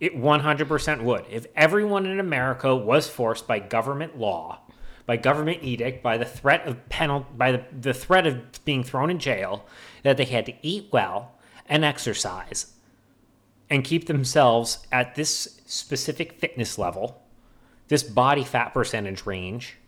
It 0.00 0.16
100% 0.16 1.02
would. 1.02 1.24
If 1.30 1.46
everyone 1.56 2.06
in 2.06 2.20
America 2.20 2.74
was 2.74 3.08
forced 3.08 3.46
by 3.46 3.60
government 3.60 4.18
law, 4.18 4.60
by 5.06 5.16
government 5.16 5.62
edict, 5.62 6.02
by 6.02 6.18
the 6.18 6.24
threat 6.24 6.66
of 6.66 6.88
penal, 6.88 7.26
by 7.36 7.52
the, 7.52 7.64
the 7.80 7.94
threat 7.94 8.26
of 8.26 8.64
being 8.64 8.82
thrown 8.82 9.08
in 9.08 9.18
jail, 9.18 9.64
that 10.02 10.16
they 10.16 10.24
had 10.24 10.44
to 10.46 10.54
eat 10.62 10.88
well 10.92 11.32
and 11.68 11.84
exercise 11.84 12.72
and 13.70 13.84
keep 13.84 14.06
themselves 14.06 14.86
at 14.92 15.14
this 15.14 15.60
specific 15.66 16.32
fitness 16.38 16.78
level, 16.78 17.22
this 17.88 18.02
body 18.02 18.44
fat 18.44 18.74
percentage 18.74 19.24
range, 19.24 19.78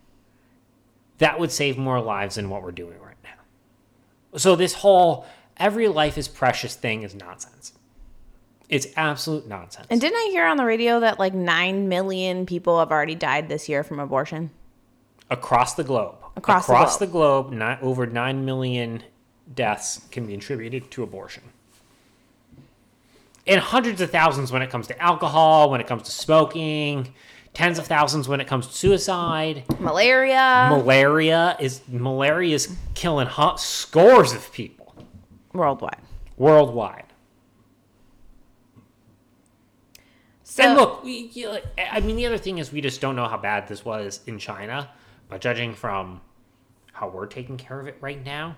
that 1.19 1.38
would 1.38 1.50
save 1.50 1.76
more 1.76 2.00
lives 2.00 2.37
than 2.37 2.49
what 2.49 2.62
we're 2.62 2.71
doing 2.71 2.99
right 3.00 3.17
now. 3.25 4.38
So 4.38 4.57
this 4.57 4.75
whole 4.75 5.26
every 5.59 5.88
life 5.88 6.19
is 6.19 6.29
precious 6.29 6.75
thing 6.75 7.03
is 7.03 7.15
nonsense. 7.15 7.73
It's 8.69 8.87
absolute 8.97 9.49
nonsense. 9.49 9.87
And 9.91 10.00
didn't 10.00 10.19
I 10.19 10.29
hear 10.31 10.45
on 10.45 10.59
the 10.59 10.65
radio 10.65 11.00
that 11.00 11.19
like 11.19 11.33
9 11.33 11.88
million 11.88 12.45
people 12.45 12.79
have 12.79 12.91
already 12.91 13.15
died 13.15 13.49
this 13.49 13.69
year 13.69 13.83
from 13.83 13.99
abortion? 13.99 14.50
across 15.31 15.75
the 15.75 15.85
globe. 15.85 16.17
Across 16.37 16.67
the 16.67 16.73
across 16.73 16.97
the 16.99 17.07
globe, 17.07 17.53
not 17.53 17.83
over 17.83 18.07
nine 18.07 18.45
million 18.45 19.03
deaths 19.55 20.00
can 20.11 20.27
be 20.27 20.35
attributed 20.35 20.91
to 20.93 21.03
abortion, 21.03 21.43
and 23.47 23.61
hundreds 23.61 24.00
of 24.00 24.11
thousands 24.11 24.53
when 24.53 24.62
it 24.62 24.71
comes 24.71 24.87
to 24.88 25.03
alcohol, 25.03 25.71
when 25.71 25.81
it 25.81 25.87
comes 25.87 26.05
to 26.05 26.11
smoking, 26.11 27.12
tens 27.55 27.79
of 27.79 27.87
thousands 27.87 28.29
when 28.29 28.41
it 28.41 28.47
comes 28.47 28.69
to 28.69 28.73
suicide. 28.73 29.65
Malaria 29.81 30.69
Malaria 30.71 31.57
is 31.59 31.81
malaria 31.88 32.55
is 32.55 32.77
killing 32.95 33.27
hu- 33.27 33.57
scores 33.57 34.33
of 34.33 34.53
people 34.53 34.78
worldwide. 35.59 36.00
worldwide. 36.37 37.05
So, 40.45 40.62
and 40.65 40.77
look, 40.79 41.05
we, 41.05 41.31
you- 41.35 41.59
I 41.79 42.00
mean, 42.00 42.17
the 42.17 42.27
other 42.27 42.38
thing 42.38 42.59
is 42.59 42.73
we 42.73 42.81
just 42.81 43.00
don't 43.00 43.17
know 43.17 43.27
how 43.29 43.37
bad 43.37 43.69
this 43.69 43.85
was 43.85 44.21
in 44.27 44.38
China, 44.38 44.88
but 45.29 45.41
judging 45.41 45.75
from 45.75 46.21
how 46.93 47.09
we're 47.09 47.27
taking 47.27 47.57
care 47.59 47.79
of 47.79 47.87
it 47.87 47.97
right 48.00 48.25
now, 48.25 48.57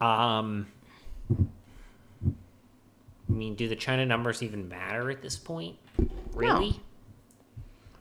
um, 0.00 0.66
I 1.30 3.32
mean, 3.32 3.54
do 3.54 3.68
the 3.68 3.76
China 3.76 4.06
numbers 4.06 4.42
even 4.42 4.68
matter 4.68 5.10
at 5.10 5.20
this 5.20 5.36
point? 5.36 5.76
Really? 6.32 6.80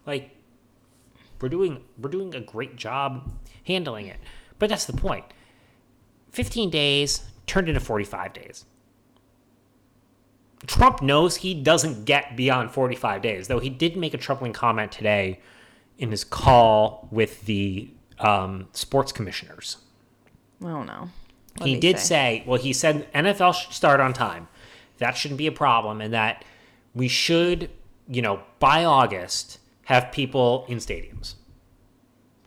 Like, 0.06 0.32
we're 1.42 1.50
doing 1.50 1.84
we're 1.98 2.10
doing 2.10 2.34
a 2.36 2.40
great 2.40 2.78
job 2.78 3.30
handling 3.68 4.08
it, 4.08 4.18
but 4.60 4.70
that's 4.70 4.86
the 4.86 4.94
point. 4.94 5.26
Fifteen 6.32 6.70
days 6.70 7.24
turned 7.48 7.68
into 7.70 7.80
forty-five 7.80 8.34
days. 8.34 8.66
Trump 10.68 11.02
knows 11.02 11.38
he 11.38 11.54
doesn't 11.54 12.06
get 12.06 12.36
beyond 12.36 12.72
45 12.72 13.22
days, 13.22 13.48
though 13.48 13.60
he 13.60 13.70
did 13.70 13.96
make 13.96 14.14
a 14.14 14.18
troubling 14.18 14.54
comment 14.54 14.92
today 14.92 15.40
in 15.98 16.12
his 16.12 16.24
call 16.24 17.08
with 17.12 17.46
the 17.46 17.90
um, 18.20 18.68
sports 18.74 19.12
commissioners. 19.12 19.78
I 20.64 20.70
don't 20.70 20.88
know. 20.88 21.10
he 21.62 21.80
did 21.80 22.00
say? 22.00 22.44
well, 22.48 22.60
he 22.60 22.74
said 22.74 23.12
NFL 23.14 23.54
should 23.54 23.74
start 23.74 24.00
on 24.00 24.14
time. 24.14 24.48
That 24.98 25.18
shouldn't 25.18 25.38
be 25.38 25.48
a 25.48 25.52
problem, 25.52 26.02
and 26.02 26.14
that 26.14 26.44
we 26.94 27.08
should, 27.10 27.70
you 28.08 28.22
know, 28.22 28.42
by 28.60 28.86
August, 28.86 29.60
have 29.84 30.12
people 30.12 30.66
in 30.68 30.78
stadiums. 30.80 31.36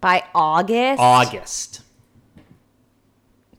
by 0.00 0.24
August. 0.34 1.00
August. 1.00 1.82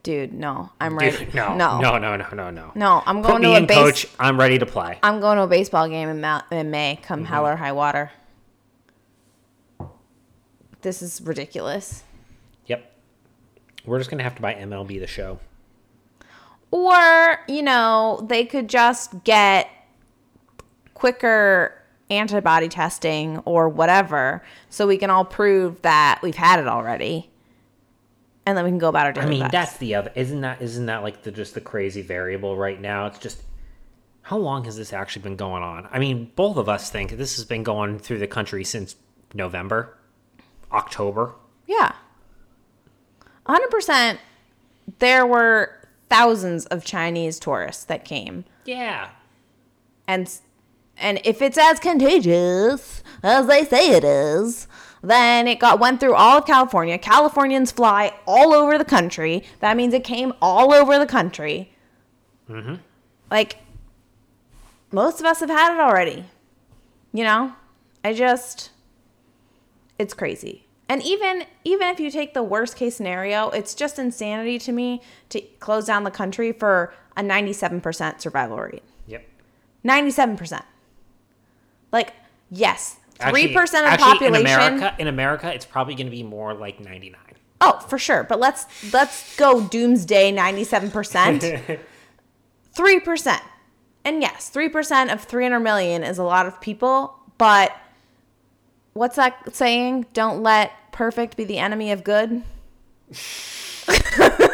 Dude, 0.10 0.34
no. 0.34 0.72
I'm 0.82 0.98
ready. 0.98 1.16
Dude, 1.26 1.36
no, 1.36 1.54
no. 1.56 1.80
no, 1.80 2.00
no, 2.00 2.16
no, 2.18 2.26
no, 2.34 2.50
no. 2.50 2.72
No, 2.74 3.04
I'm 3.06 3.22
Put 3.22 3.28
going 3.28 3.42
me 3.44 3.48
to 3.50 3.54
a 3.54 3.58
in, 3.58 3.66
base 3.68 3.78
coach. 3.78 4.08
I'm 4.20 4.40
ready 4.40 4.58
to 4.58 4.66
play. 4.66 4.98
I'm 5.04 5.20
going 5.20 5.38
to 5.38 5.44
a 5.44 5.48
baseball 5.48 5.88
game 5.88 6.10
in, 6.10 6.20
Ma- 6.20 6.42
in 6.52 6.72
May, 6.72 6.98
come 7.04 7.20
Mm-hmm. 7.20 7.28
hell 7.32 7.46
or 7.46 7.56
high 7.56 7.74
water. 7.74 8.10
This 10.82 11.04
is 11.04 11.22
ridiculous. 11.22 12.02
Yep. 12.66 12.92
We're 13.86 14.00
just 14.00 14.10
gonna 14.10 14.24
have 14.24 14.34
to 14.36 14.42
buy 14.42 14.56
MLB 14.56 15.00
the 15.00 15.06
show. 15.06 15.40
Or, 16.72 17.40
you 17.48 17.62
know, 17.62 18.26
they 18.28 18.46
could 18.46 18.68
just 18.68 19.24
get 19.24 19.70
quicker 20.96 21.76
antibody 22.10 22.68
testing 22.68 23.38
or 23.46 23.70
whatever 23.70 24.44
so 24.72 24.88
we 24.88 24.98
can 24.98 25.12
all 25.12 25.26
prove 25.26 25.84
that 25.84 26.20
we've 26.24 26.36
had 26.36 26.60
it 26.60 26.68
already. 26.68 27.29
And 28.50 28.58
then 28.58 28.66
we 28.66 28.72
can 28.72 28.80
go 28.80 28.90
about 28.90 29.06
our 29.06 29.14
daily 29.14 29.28
I 29.28 29.30
mean, 29.30 29.48
that's 29.52 29.78
the 29.78 29.94
other. 29.94 30.12
Isn't 30.16 30.42
that 30.42 30.60
isn't 30.60 30.88
that 30.88 31.04
like 31.04 31.22
the 31.22 31.30
just 31.30 31.54
the 31.54 31.62
crazy 31.62 32.02
variable 32.02 32.58
right 32.58 32.82
now? 32.82 33.06
It's 33.06 33.20
just 33.20 33.44
how 34.24 34.38
long 34.38 34.64
has 34.64 34.76
this 34.76 34.92
actually 34.92 35.22
been 35.22 35.36
going 35.36 35.62
on? 35.62 35.88
I 35.92 36.00
mean, 36.00 36.32
both 36.36 36.58
of 36.58 36.68
us 36.68 36.90
think 36.90 37.12
this 37.12 37.36
has 37.36 37.46
been 37.46 37.62
going 37.62 38.00
through 38.00 38.18
the 38.18 38.26
country 38.26 38.64
since 38.64 38.96
November, 39.36 40.00
October. 40.72 41.36
Yeah. 41.68 41.94
100% 43.46 44.18
there 44.98 45.28
were 45.28 45.88
thousands 46.10 46.66
of 46.66 46.84
Chinese 46.84 47.38
tourists 47.38 47.84
that 47.84 48.04
came. 48.04 48.46
Yeah. 48.66 49.10
And 50.08 50.28
and 50.98 51.22
if 51.24 51.44
it's 51.44 51.60
as 51.60 51.80
contagious 51.80 53.04
as 53.22 53.46
they 53.46 53.64
say 53.64 53.92
it 53.92 54.04
is, 54.04 54.68
then 55.02 55.48
it 55.48 55.60
got 55.60 55.80
went 55.80 56.00
through 56.00 56.16
all 56.16 56.40
of 56.40 56.46
California. 56.46 56.98
Californians 56.98 57.72
fly 57.72 58.14
all 58.26 58.54
over 58.54 58.78
the 58.78 58.86
country. 58.86 59.44
That 59.60 59.78
means 59.78 59.94
it 59.94 60.04
came 60.04 60.34
all 60.42 60.74
over 60.74 60.98
the 60.98 61.06
country. 61.06 61.72
Mm-hmm. 62.50 62.76
Like 63.32 63.58
most 64.92 65.20
of 65.20 65.26
us 65.26 65.40
have 65.40 65.50
had 65.50 65.74
it 65.76 65.80
already. 65.80 66.26
You 67.14 67.24
know? 67.24 67.54
I 68.04 68.14
just 68.14 68.72
it's 69.98 70.14
crazy. 70.14 70.66
And 70.88 71.04
even 71.04 71.46
even 71.64 71.88
if 71.90 72.00
you 72.00 72.10
take 72.10 72.34
the 72.34 72.44
worst 72.44 72.76
case 72.76 72.96
scenario, 72.96 73.50
it's 73.50 73.76
just 73.76 74.00
insanity 74.00 74.58
to 74.60 74.72
me 74.72 75.02
to 75.30 75.42
close 75.60 75.86
down 75.86 76.04
the 76.04 76.12
country 76.12 76.52
for 76.52 76.94
a 77.16 77.22
97% 77.22 78.22
survival 78.22 78.58
rate. 78.58 78.84
Yep. 79.08 79.28
97%. 79.86 80.64
Like, 81.92 82.14
yes, 82.50 82.98
3% 83.20 83.54
of 83.54 83.74
actually, 83.74 84.14
population. 84.14 84.36
in 84.36 84.42
America. 84.42 84.96
In 85.00 85.08
America, 85.08 85.54
it's 85.54 85.66
probably 85.66 85.96
going 85.96 86.08
to 86.08 86.12
be 86.12 86.24
more 86.24 86.54
like 86.54 86.80
ninety 86.80 87.10
nine. 87.10 87.36
Oh, 87.62 87.80
for 87.88 87.98
sure. 87.98 88.24
But 88.24 88.40
let's 88.40 88.66
let's 88.94 89.36
go 89.36 89.68
doomsday 89.68 90.32
97%. 90.34 91.80
3%. 92.76 93.42
And 94.06 94.22
yes, 94.22 94.50
3% 94.50 95.12
of 95.12 95.26
300 95.26 95.60
million 95.60 96.04
is 96.04 96.18
a 96.18 96.24
lot 96.24 96.46
of 96.46 96.62
people, 96.62 97.20
but 97.38 97.76
what's 98.94 99.18
that 99.18 99.54
saying? 99.54 100.06
Don't 100.14 100.42
let 100.42 100.72
perfect 100.94 101.36
be 101.36 101.44
the 101.44 101.58
enemy 101.58 101.92
of 101.92 102.06
good. 102.06 102.42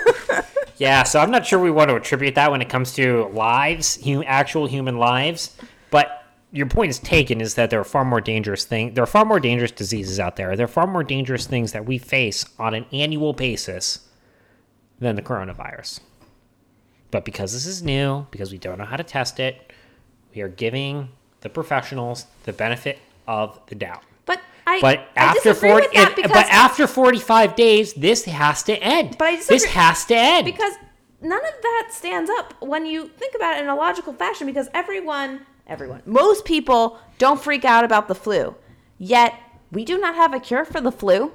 Yeah, 0.78 1.04
so 1.04 1.20
I'm 1.20 1.32
not 1.32 1.46
sure 1.46 1.58
we 1.58 1.72
want 1.72 1.90
to 1.90 1.96
attribute 1.96 2.36
that 2.36 2.52
when 2.52 2.62
it 2.62 2.68
comes 2.68 2.94
to 2.96 3.28
lives, 3.28 3.96
hu- 4.04 4.24
actual 4.24 4.68
human 4.68 4.98
lives. 4.98 5.56
But 5.90 6.25
your 6.56 6.68
point 6.68 6.90
is 6.90 7.00
taken 7.00 7.42
is 7.42 7.56
that 7.56 7.70
there 7.70 7.80
are 7.82 7.84
far 7.84 8.06
more 8.06 8.22
dangerous 8.22 8.64
things. 8.64 8.96
There 8.96 9.04
are 9.04 9.08
far 9.08 9.26
more 9.26 9.40
dangerous 9.42 9.72
diseases 9.72 10.20
out 10.20 10.38
there. 10.38 10.56
There 10.56 10.64
are 10.64 10.68
far 10.70 10.88
more 10.88 11.04
dangerous 11.04 11.46
things 11.46 11.74
that 11.74 11.86
we 11.86 11.98
face 11.98 12.46
on 12.58 12.74
an 12.74 12.86
annual 12.94 13.34
basis 13.34 14.08
than 15.00 15.18
the 15.18 15.22
coronavirus. 15.22 16.00
But 17.12 17.26
because 17.26 17.52
this 17.52 17.66
is 17.66 17.84
new, 17.84 18.26
because 18.32 18.52
we 18.54 18.58
don't 18.58 18.78
know 18.78 18.86
how 18.86 18.96
to 18.96 19.04
test 19.04 19.40
it, 19.40 19.74
we 20.34 20.42
are 20.42 20.48
giving 20.48 21.10
the 21.42 21.50
professionals 21.50 22.26
the 22.44 22.54
benefit 22.54 23.00
of 23.28 23.60
the 23.68 23.76
doubt. 23.76 24.04
But 24.26 24.40
I 24.66 24.80
But 24.80 25.08
after 25.18 25.50
disagree 25.52 25.70
40, 25.72 25.88
with 25.88 25.94
that 25.96 26.10
it- 26.12 26.16
because 26.16 26.32
but 26.32 26.50
after 26.50 26.88
45 26.88 27.56
days, 27.58 27.94
this 27.94 28.24
has 28.26 28.64
to 28.64 28.76
end. 28.82 29.18
But 29.18 29.26
I 29.28 29.36
disagree, 29.36 29.56
this 29.58 29.66
has 29.74 30.06
to 30.06 30.16
end. 30.16 30.46
because 30.46 30.74
none 31.22 31.46
of 31.46 31.54
that 31.62 31.90
stands 31.92 32.30
up 32.30 32.54
when 32.62 32.86
you 32.86 33.10
think 33.10 33.36
about 33.36 33.58
it 33.58 33.64
in 33.64 33.68
a 33.70 33.76
logical 33.76 34.14
fashion 34.14 34.48
because 34.48 34.70
everyone 34.74 35.42
everyone. 35.68 36.02
Most 36.06 36.46
people 36.46 37.00
don't 37.18 37.42
freak 37.42 37.66
out 37.66 37.84
about 37.84 38.08
the 38.08 38.16
flu. 38.16 38.56
Yet 38.98 39.34
we 39.72 39.86
do 39.86 39.98
not 39.98 40.16
have 40.16 40.34
a 40.34 40.40
cure 40.40 40.66
for 40.66 40.82
the 40.82 40.92
flu. 40.92 41.32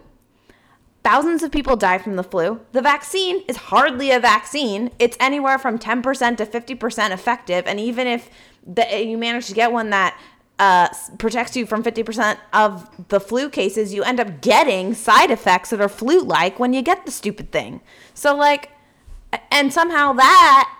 Thousands 1.03 1.43
of 1.43 1.51
people 1.51 1.77
die 1.77 1.99
from 1.99 2.17
the 2.17 2.23
flu. 2.23 2.61
The 2.73 2.83
vaccine 2.83 3.43
is 3.49 3.57
hardly 3.57 4.11
a 4.11 4.21
vaccine. 4.21 4.91
It's 4.99 5.17
anywhere 5.19 5.59
from 5.59 5.79
10% 5.79 6.37
to 6.37 6.47
50% 6.47 7.11
effective. 7.11 7.67
And 7.67 7.81
even 7.81 8.07
if 8.07 8.29
the, 8.67 9.03
you 9.03 9.17
manage 9.17 9.47
to 9.47 9.55
get 9.55 9.73
one 9.73 9.91
that 9.91 10.19
uh, 10.59 10.89
protects 11.19 11.57
you 11.57 11.65
from 11.65 11.83
50% 11.83 12.37
of 12.53 13.09
the 13.09 13.19
flu 13.19 13.49
cases 13.49 13.95
you 13.95 14.03
end 14.03 14.21
up 14.21 14.43
getting 14.43 14.93
side 14.93 15.31
effects 15.31 15.71
that 15.71 15.81
are 15.81 15.89
flu-like 15.89 16.59
when 16.59 16.75
you 16.75 16.83
get 16.83 17.07
the 17.07 17.11
stupid 17.11 17.51
thing. 17.51 17.81
So 18.13 18.37
like 18.37 18.71
and 19.51 19.73
somehow 19.73 20.13
that 20.13 20.80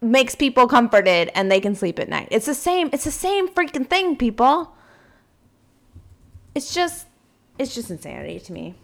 makes 0.00 0.34
people 0.34 0.66
comforted 0.68 1.30
and 1.34 1.50
they 1.50 1.60
can 1.60 1.74
sleep 1.74 1.98
at 1.98 2.08
night. 2.08 2.28
It's 2.30 2.46
the 2.46 2.54
same 2.54 2.90
it's 2.92 3.04
the 3.04 3.10
same 3.10 3.48
freaking 3.48 3.88
thing, 3.88 4.16
people. 4.16 4.74
It's 6.54 6.74
just 6.74 7.06
it's 7.58 7.74
just 7.74 7.90
insanity 7.90 8.40
to 8.40 8.52
me. 8.52 8.74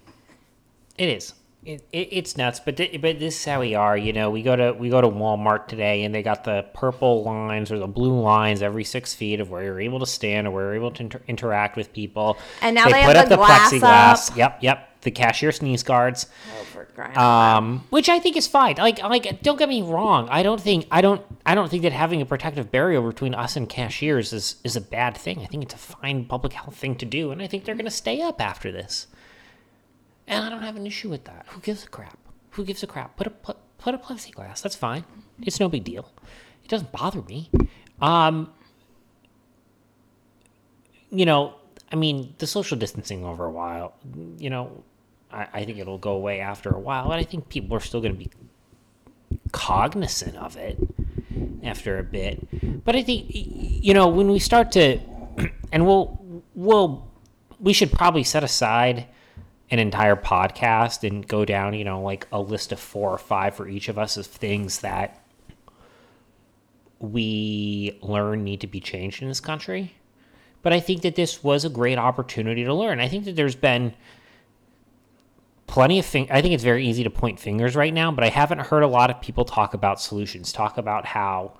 It 0.96 1.08
is. 1.08 1.34
It, 1.64 1.82
it, 1.92 2.08
it's 2.12 2.36
nuts, 2.36 2.60
but 2.60 2.76
th- 2.76 3.00
but 3.00 3.18
this 3.18 3.38
is 3.38 3.44
how 3.44 3.60
we 3.60 3.74
are. 3.74 3.96
You 3.96 4.12
know, 4.12 4.28
we 4.28 4.42
go 4.42 4.54
to 4.54 4.72
we 4.72 4.90
go 4.90 5.00
to 5.00 5.08
Walmart 5.08 5.66
today, 5.66 6.02
and 6.02 6.14
they 6.14 6.22
got 6.22 6.44
the 6.44 6.66
purple 6.74 7.22
lines 7.24 7.72
or 7.72 7.78
the 7.78 7.86
blue 7.86 8.20
lines 8.20 8.60
every 8.60 8.84
six 8.84 9.14
feet 9.14 9.40
of 9.40 9.48
where 9.48 9.64
you're 9.64 9.80
able 9.80 9.98
to 10.00 10.06
stand 10.06 10.46
or 10.46 10.50
where 10.50 10.64
you're 10.66 10.74
able 10.74 10.90
to 10.90 11.02
inter- 11.02 11.22
interact 11.26 11.76
with 11.76 11.90
people. 11.94 12.36
And 12.60 12.74
now 12.74 12.84
they 12.84 13.02
put 13.04 13.16
have 13.16 13.30
the 13.30 13.36
glass 13.36 13.72
up. 13.82 14.36
Yep, 14.36 14.58
yep. 14.62 14.90
The 15.04 15.10
cashier 15.12 15.52
sneeze 15.52 15.82
guards, 15.82 16.26
Oh, 16.60 16.64
for 16.64 16.84
crying 16.86 17.12
out 17.12 17.16
loud. 17.16 17.56
um, 17.58 17.84
which 17.90 18.08
I 18.08 18.18
think 18.18 18.36
is 18.36 18.46
fine. 18.48 18.76
Like 18.76 19.00
like 19.02 19.42
don't 19.42 19.58
get 19.58 19.68
me 19.68 19.82
wrong. 19.82 20.28
I 20.30 20.42
don't 20.42 20.60
think 20.60 20.86
I 20.90 21.00
don't 21.00 21.22
I 21.46 21.54
don't 21.54 21.70
think 21.70 21.82
that 21.84 21.92
having 21.92 22.20
a 22.20 22.26
protective 22.26 22.72
barrier 22.72 23.00
between 23.00 23.34
us 23.34 23.54
and 23.56 23.68
cashiers 23.68 24.32
is 24.32 24.56
is 24.64 24.74
a 24.76 24.80
bad 24.80 25.16
thing. 25.16 25.40
I 25.40 25.46
think 25.46 25.62
it's 25.62 25.74
a 25.74 25.78
fine 25.78 26.24
public 26.24 26.52
health 26.54 26.76
thing 26.76 26.96
to 26.96 27.06
do, 27.06 27.30
and 27.30 27.40
I 27.42 27.46
think 27.46 27.64
they're 27.64 27.74
going 27.76 27.84
to 27.84 27.90
stay 27.90 28.20
up 28.20 28.40
after 28.40 28.72
this. 28.72 29.06
And 30.26 30.42
I 30.44 30.48
don't 30.48 30.62
have 30.62 30.76
an 30.76 30.86
issue 30.86 31.10
with 31.10 31.24
that. 31.24 31.44
Who 31.50 31.60
gives 31.60 31.84
a 31.84 31.88
crap? 31.88 32.18
Who 32.52 32.64
gives 32.64 32.82
a 32.82 32.86
crap? 32.86 33.16
Put 33.16 33.26
a 33.26 33.30
put, 33.30 33.56
put 33.78 33.94
a 33.94 33.98
plexiglass. 33.98 34.62
That's 34.62 34.74
fine. 34.76 35.04
It's 35.42 35.60
no 35.60 35.68
big 35.68 35.84
deal. 35.84 36.10
It 36.64 36.68
doesn't 36.68 36.92
bother 36.92 37.20
me. 37.22 37.50
Um, 38.00 38.50
you 41.10 41.26
know, 41.26 41.54
I 41.92 41.96
mean, 41.96 42.34
the 42.38 42.46
social 42.46 42.76
distancing 42.78 43.24
over 43.24 43.44
a 43.44 43.50
while, 43.50 43.94
you 44.38 44.50
know, 44.50 44.82
I, 45.34 45.48
I 45.52 45.64
think 45.64 45.78
it'll 45.78 45.98
go 45.98 46.12
away 46.12 46.40
after 46.40 46.70
a 46.70 46.78
while, 46.78 47.08
but 47.08 47.18
I 47.18 47.24
think 47.24 47.48
people 47.48 47.76
are 47.76 47.80
still 47.80 48.00
going 48.00 48.12
to 48.12 48.18
be 48.18 48.30
cognizant 49.52 50.36
of 50.36 50.56
it 50.56 50.78
after 51.62 51.98
a 51.98 52.02
bit. 52.02 52.84
But 52.84 52.96
I 52.96 53.02
think, 53.02 53.26
you 53.30 53.94
know, 53.94 54.08
when 54.08 54.30
we 54.30 54.38
start 54.38 54.72
to, 54.72 54.98
and 55.72 55.86
we'll, 55.86 56.42
we'll, 56.54 57.08
we 57.60 57.72
should 57.72 57.92
probably 57.92 58.24
set 58.24 58.44
aside 58.44 59.06
an 59.70 59.78
entire 59.78 60.16
podcast 60.16 61.06
and 61.06 61.26
go 61.26 61.44
down, 61.44 61.74
you 61.74 61.84
know, 61.84 62.00
like 62.02 62.26
a 62.30 62.40
list 62.40 62.70
of 62.70 62.78
four 62.78 63.10
or 63.10 63.18
five 63.18 63.54
for 63.54 63.66
each 63.66 63.88
of 63.88 63.98
us 63.98 64.16
of 64.16 64.26
things 64.26 64.80
that 64.80 65.20
we 67.00 67.98
learn 68.02 68.44
need 68.44 68.60
to 68.60 68.66
be 68.66 68.80
changed 68.80 69.22
in 69.22 69.28
this 69.28 69.40
country. 69.40 69.94
But 70.62 70.72
I 70.72 70.80
think 70.80 71.02
that 71.02 71.16
this 71.16 71.42
was 71.42 71.64
a 71.64 71.68
great 71.68 71.98
opportunity 71.98 72.64
to 72.64 72.72
learn. 72.72 73.00
I 73.00 73.08
think 73.08 73.24
that 73.24 73.36
there's 73.36 73.56
been 73.56 73.94
plenty 75.66 75.98
of 75.98 76.06
things. 76.06 76.28
I 76.30 76.42
think 76.42 76.54
it's 76.54 76.64
very 76.64 76.86
easy 76.86 77.04
to 77.04 77.10
point 77.10 77.40
fingers 77.40 77.76
right 77.76 77.92
now, 77.92 78.10
but 78.12 78.24
I 78.24 78.28
haven't 78.28 78.60
heard 78.60 78.82
a 78.82 78.88
lot 78.88 79.10
of 79.10 79.20
people 79.20 79.44
talk 79.44 79.74
about 79.74 80.00
solutions, 80.00 80.52
talk 80.52 80.78
about 80.78 81.06
how 81.06 81.52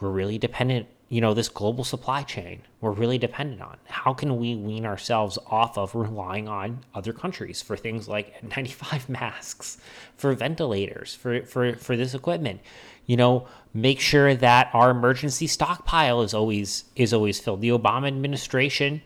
we're 0.00 0.10
really 0.10 0.38
dependent, 0.38 0.86
you 1.08 1.20
know, 1.20 1.34
this 1.34 1.48
global 1.48 1.84
supply 1.84 2.22
chain 2.22 2.62
we're 2.80 2.92
really 2.92 3.18
dependent 3.18 3.60
on. 3.60 3.76
How 3.86 4.14
can 4.14 4.36
we 4.36 4.54
wean 4.54 4.86
ourselves 4.86 5.36
off 5.46 5.76
of 5.76 5.94
relying 5.94 6.46
on 6.46 6.84
other 6.94 7.12
countries 7.12 7.60
for 7.60 7.76
things 7.76 8.06
like 8.06 8.40
N95 8.42 9.08
masks, 9.08 9.78
for 10.16 10.32
ventilators, 10.32 11.14
for, 11.14 11.42
for, 11.42 11.74
for 11.74 11.96
this 11.96 12.14
equipment? 12.14 12.60
You 13.06 13.16
know, 13.16 13.48
make 13.74 13.98
sure 13.98 14.34
that 14.36 14.70
our 14.72 14.90
emergency 14.90 15.48
stockpile 15.48 16.22
is 16.22 16.34
always 16.34 16.84
is 16.94 17.12
always 17.12 17.40
filled. 17.40 17.62
The 17.62 17.70
Obama 17.70 18.06
administration 18.06 19.02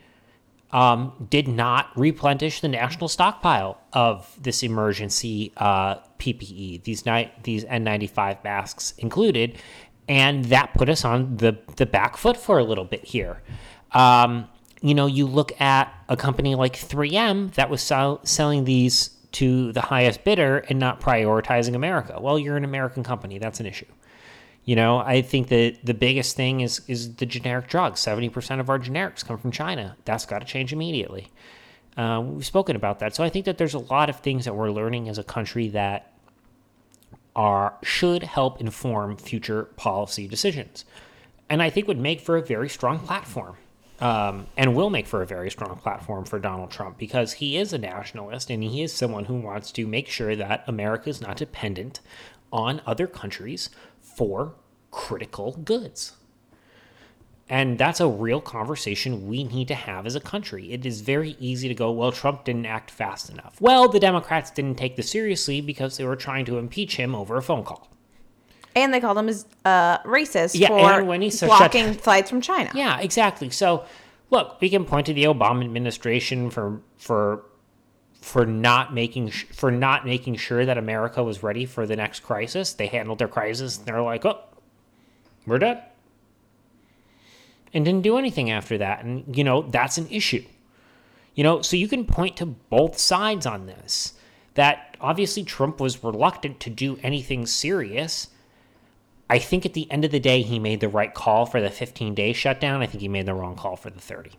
um, 0.72 1.26
did 1.28 1.48
not 1.48 1.90
replenish 1.96 2.60
the 2.60 2.68
national 2.68 3.08
stockpile 3.08 3.78
of 3.92 4.36
this 4.40 4.62
emergency 4.62 5.52
uh, 5.56 5.96
PPE, 6.18 6.84
these 6.84 7.04
ni- 7.04 7.32
these 7.42 7.64
N95 7.64 8.42
masks 8.42 8.94
included, 8.98 9.58
and 10.08 10.46
that 10.46 10.72
put 10.74 10.88
us 10.88 11.04
on 11.04 11.36
the 11.36 11.58
the 11.76 11.86
back 11.86 12.16
foot 12.16 12.36
for 12.36 12.58
a 12.58 12.64
little 12.64 12.84
bit 12.84 13.04
here. 13.04 13.42
Um, 13.92 14.48
you 14.80 14.94
know, 14.94 15.06
you 15.06 15.26
look 15.26 15.58
at 15.60 15.92
a 16.08 16.16
company 16.16 16.54
like 16.54 16.74
3M 16.74 17.54
that 17.54 17.70
was 17.70 17.82
sell- 17.82 18.20
selling 18.24 18.64
these 18.64 19.10
to 19.32 19.72
the 19.72 19.80
highest 19.80 20.24
bidder 20.24 20.58
and 20.68 20.78
not 20.78 21.00
prioritizing 21.00 21.74
America. 21.74 22.18
Well, 22.20 22.38
you're 22.38 22.56
an 22.56 22.64
American 22.64 23.02
company. 23.02 23.38
That's 23.38 23.60
an 23.60 23.66
issue. 23.66 23.86
You 24.64 24.76
know, 24.76 24.98
I 24.98 25.22
think 25.22 25.48
that 25.48 25.78
the 25.82 25.94
biggest 25.94 26.36
thing 26.36 26.60
is 26.60 26.82
is 26.86 27.16
the 27.16 27.26
generic 27.26 27.68
drugs. 27.68 28.00
Seventy 28.00 28.28
percent 28.28 28.60
of 28.60 28.70
our 28.70 28.78
generics 28.78 29.24
come 29.24 29.38
from 29.38 29.50
China. 29.50 29.96
That's 30.04 30.24
got 30.24 30.40
to 30.40 30.46
change 30.46 30.72
immediately. 30.72 31.28
Uh, 31.96 32.22
we've 32.24 32.46
spoken 32.46 32.76
about 32.76 33.00
that, 33.00 33.14
so 33.14 33.22
I 33.24 33.28
think 33.28 33.44
that 33.44 33.58
there's 33.58 33.74
a 33.74 33.78
lot 33.78 34.08
of 34.08 34.20
things 34.20 34.44
that 34.44 34.54
we're 34.54 34.70
learning 34.70 35.08
as 35.08 35.18
a 35.18 35.24
country 35.24 35.68
that 35.68 36.12
are 37.34 37.74
should 37.82 38.22
help 38.22 38.60
inform 38.60 39.16
future 39.16 39.64
policy 39.76 40.28
decisions, 40.28 40.84
and 41.50 41.62
I 41.62 41.68
think 41.68 41.88
would 41.88 41.98
make 41.98 42.20
for 42.20 42.36
a 42.36 42.42
very 42.42 42.68
strong 42.68 43.00
platform 43.00 43.56
um, 44.02 44.48
and 44.56 44.74
will 44.74 44.90
make 44.90 45.06
for 45.06 45.22
a 45.22 45.26
very 45.26 45.48
strong 45.48 45.76
platform 45.76 46.24
for 46.24 46.40
Donald 46.40 46.72
Trump 46.72 46.98
because 46.98 47.34
he 47.34 47.56
is 47.56 47.72
a 47.72 47.78
nationalist 47.78 48.50
and 48.50 48.62
he 48.62 48.82
is 48.82 48.92
someone 48.92 49.26
who 49.26 49.34
wants 49.36 49.70
to 49.72 49.86
make 49.86 50.08
sure 50.08 50.34
that 50.34 50.64
America 50.66 51.08
is 51.08 51.20
not 51.20 51.36
dependent 51.36 52.00
on 52.52 52.82
other 52.84 53.06
countries 53.06 53.70
for 54.16 54.54
critical 54.90 55.52
goods. 55.52 56.12
And 57.48 57.76
that's 57.76 58.00
a 58.00 58.08
real 58.08 58.40
conversation 58.40 59.28
we 59.28 59.44
need 59.44 59.68
to 59.68 59.74
have 59.74 60.06
as 60.06 60.14
a 60.14 60.20
country. 60.20 60.72
It 60.72 60.86
is 60.86 61.02
very 61.02 61.36
easy 61.38 61.68
to 61.68 61.74
go, 61.74 61.90
well, 61.90 62.10
Trump 62.10 62.44
didn't 62.44 62.64
act 62.66 62.90
fast 62.90 63.28
enough. 63.28 63.60
Well, 63.60 63.88
the 63.88 64.00
Democrats 64.00 64.50
didn't 64.50 64.76
take 64.76 64.96
this 64.96 65.10
seriously 65.10 65.60
because 65.60 65.98
they 65.98 66.04
were 66.04 66.16
trying 66.16 66.46
to 66.46 66.56
impeach 66.56 66.96
him 66.96 67.14
over 67.14 67.36
a 67.36 67.42
phone 67.42 67.64
call. 67.64 67.90
And 68.74 68.94
they 68.94 69.00
called 69.00 69.18
him 69.18 69.28
uh, 69.66 69.98
racist 69.98 70.58
Yeah, 70.58 70.68
for 70.68 71.04
when 71.04 71.20
he 71.20 71.30
blocking 71.30 71.92
flights 71.92 72.30
from 72.30 72.40
China. 72.40 72.70
Yeah, 72.74 72.98
exactly. 73.00 73.50
So, 73.50 73.84
look, 74.30 74.58
we 74.62 74.70
can 74.70 74.86
point 74.86 75.06
to 75.06 75.12
the 75.12 75.24
Obama 75.24 75.62
administration 75.62 76.48
for 76.48 76.80
for 76.96 77.44
for 78.22 78.46
not 78.46 78.94
making 78.94 79.30
for 79.30 79.70
not 79.70 80.06
making 80.06 80.36
sure 80.36 80.64
that 80.64 80.78
America 80.78 81.22
was 81.22 81.42
ready 81.42 81.66
for 81.66 81.86
the 81.86 81.96
next 81.96 82.20
crisis. 82.20 82.72
They 82.72 82.86
handled 82.86 83.18
their 83.18 83.28
crisis. 83.28 83.76
And 83.76 83.86
they're 83.86 84.00
like, 84.00 84.24
oh, 84.24 84.40
we're 85.44 85.58
done, 85.58 85.82
and 87.74 87.84
didn't 87.84 88.02
do 88.02 88.16
anything 88.16 88.50
after 88.50 88.78
that. 88.78 89.04
And 89.04 89.36
you 89.36 89.42
know 89.44 89.62
that's 89.62 89.98
an 89.98 90.08
issue. 90.08 90.44
You 91.34 91.42
know, 91.42 91.62
so 91.62 91.76
you 91.76 91.88
can 91.88 92.06
point 92.06 92.36
to 92.36 92.46
both 92.46 92.96
sides 92.96 93.44
on 93.44 93.66
this. 93.66 94.14
That 94.54 94.96
obviously 95.00 95.42
Trump 95.42 95.80
was 95.80 96.04
reluctant 96.04 96.60
to 96.60 96.70
do 96.70 96.98
anything 97.02 97.46
serious. 97.46 98.28
I 99.28 99.38
think 99.38 99.64
at 99.64 99.72
the 99.72 99.90
end 99.90 100.04
of 100.04 100.10
the 100.10 100.20
day, 100.20 100.42
he 100.42 100.58
made 100.58 100.80
the 100.80 100.90
right 100.90 101.12
call 101.12 101.46
for 101.46 101.60
the 101.60 101.70
15 101.70 102.14
day 102.14 102.32
shutdown. 102.32 102.82
I 102.82 102.86
think 102.86 103.00
he 103.00 103.08
made 103.08 103.26
the 103.26 103.34
wrong 103.34 103.56
call 103.56 103.76
for 103.76 103.90
the 103.90 104.00
30. 104.00 104.32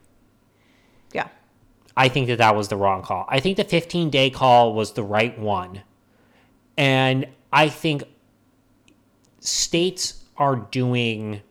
I 1.95 2.09
think 2.09 2.27
that 2.27 2.39
that 2.39 2.55
was 2.55 2.69
the 2.69 2.77
wrong 2.77 3.03
call. 3.03 3.25
I 3.29 3.39
think 3.39 3.57
the 3.57 3.63
15 3.63 4.09
day 4.09 4.29
call 4.29 4.73
was 4.73 4.93
the 4.93 5.03
right 5.03 5.37
one. 5.37 5.81
And 6.77 7.27
I 7.51 7.69
think 7.69 8.03
states 9.39 10.23
are 10.37 10.55
doing. 10.55 11.41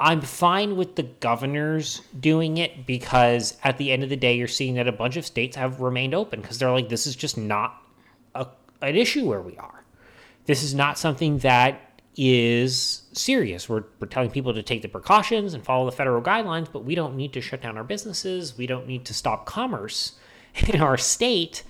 I'm 0.00 0.20
fine 0.20 0.76
with 0.76 0.94
the 0.94 1.02
governors 1.02 2.02
doing 2.18 2.58
it 2.58 2.86
because 2.86 3.56
at 3.64 3.78
the 3.78 3.90
end 3.90 4.04
of 4.04 4.10
the 4.10 4.16
day, 4.16 4.36
you're 4.36 4.46
seeing 4.46 4.74
that 4.74 4.86
a 4.86 4.92
bunch 4.92 5.16
of 5.16 5.26
states 5.26 5.56
have 5.56 5.80
remained 5.80 6.14
open 6.14 6.40
because 6.40 6.58
they're 6.58 6.70
like, 6.70 6.88
this 6.88 7.04
is 7.04 7.16
just 7.16 7.36
not 7.36 7.82
a, 8.36 8.46
an 8.80 8.94
issue 8.94 9.26
where 9.26 9.40
we 9.40 9.56
are. 9.56 9.82
This 10.46 10.62
is 10.62 10.72
not 10.72 10.98
something 10.98 11.38
that 11.38 11.87
is 12.18 13.02
serious. 13.12 13.68
We're, 13.68 13.84
we're 14.00 14.08
telling 14.08 14.30
people 14.30 14.52
to 14.52 14.62
take 14.62 14.82
the 14.82 14.88
precautions 14.88 15.54
and 15.54 15.64
follow 15.64 15.86
the 15.86 15.96
federal 15.96 16.20
guidelines, 16.20 16.66
but 16.70 16.84
we 16.84 16.96
don't 16.96 17.16
need 17.16 17.32
to 17.34 17.40
shut 17.40 17.62
down 17.62 17.78
our 17.78 17.84
businesses. 17.84 18.58
We 18.58 18.66
don't 18.66 18.88
need 18.88 19.04
to 19.04 19.14
stop 19.14 19.46
commerce 19.46 20.18
in 20.66 20.80
our 20.80 20.98
state 20.98 21.62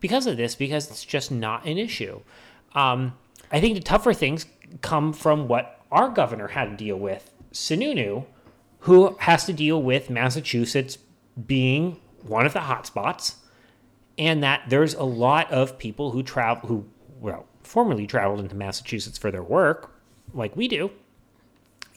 because 0.00 0.26
of 0.26 0.36
this, 0.36 0.56
because 0.56 0.90
it's 0.90 1.04
just 1.04 1.30
not 1.30 1.64
an 1.64 1.78
issue. 1.78 2.20
Um, 2.74 3.14
I 3.52 3.60
think 3.60 3.76
the 3.76 3.82
tougher 3.82 4.12
things 4.12 4.46
come 4.82 5.12
from 5.12 5.46
what 5.46 5.80
our 5.92 6.08
governor 6.08 6.48
had 6.48 6.70
to 6.70 6.76
deal 6.76 6.98
with, 6.98 7.30
Sununu, 7.52 8.26
who 8.80 9.16
has 9.20 9.44
to 9.46 9.52
deal 9.52 9.80
with 9.80 10.10
Massachusetts 10.10 10.98
being 11.46 12.00
one 12.26 12.46
of 12.46 12.52
the 12.52 12.60
hotspots, 12.60 13.36
and 14.18 14.42
that 14.42 14.62
there's 14.68 14.94
a 14.94 15.04
lot 15.04 15.52
of 15.52 15.78
people 15.78 16.10
who 16.10 16.24
travel, 16.24 16.68
who 16.68 16.86
well, 17.20 17.46
formerly 17.64 18.06
traveled 18.06 18.40
into 18.40 18.54
Massachusetts 18.54 19.18
for 19.18 19.30
their 19.30 19.42
work, 19.42 19.90
like 20.32 20.56
we 20.56 20.68
do, 20.68 20.90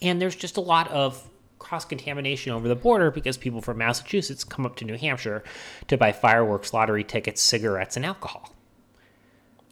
and 0.02 0.22
there's 0.22 0.36
just 0.36 0.58
a 0.58 0.62
lot 0.62 0.90
of 0.92 1.30
cross 1.60 1.86
contamination 1.86 2.52
over 2.52 2.68
the 2.68 2.76
border 2.76 3.12
because 3.12 3.38
people 3.38 3.62
from 3.62 3.78
Massachusetts 3.80 4.44
come 4.44 4.66
up 4.66 4.76
to 4.78 4.86
New 4.86 4.98
Hampshire 4.98 5.44
to 5.88 5.98
buy 5.98 6.12
fireworks, 6.12 6.74
lottery 6.74 7.04
tickets, 7.04 7.42
cigarettes, 7.42 7.96
and 7.98 8.06
alcohol. 8.06 8.54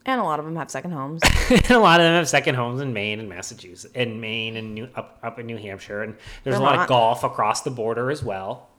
And 0.08 0.22
a 0.22 0.24
lot 0.24 0.40
of 0.40 0.46
them 0.46 0.56
have 0.56 0.70
second 0.70 0.92
homes. 0.92 1.22
and 1.50 1.72
a 1.72 1.80
lot 1.80 2.00
of 2.00 2.06
them 2.06 2.14
have 2.14 2.30
second 2.30 2.56
homes 2.56 2.80
in 2.80 2.94
Maine 2.94 3.20
and 3.20 3.28
Massachusetts, 3.28 3.92
in 3.96 4.20
Maine 4.22 4.56
and 4.56 4.76
New, 4.76 4.90
up 4.96 5.20
up 5.24 5.40
in 5.40 5.48
New 5.48 5.58
Hampshire, 5.58 6.04
and 6.04 6.16
there's 6.44 6.58
a 6.58 6.62
lot 6.62 6.80
of 6.80 6.88
golf 6.88 7.24
across 7.24 7.62
the 7.62 7.72
border 7.72 8.12
as 8.12 8.24
well. 8.24 8.70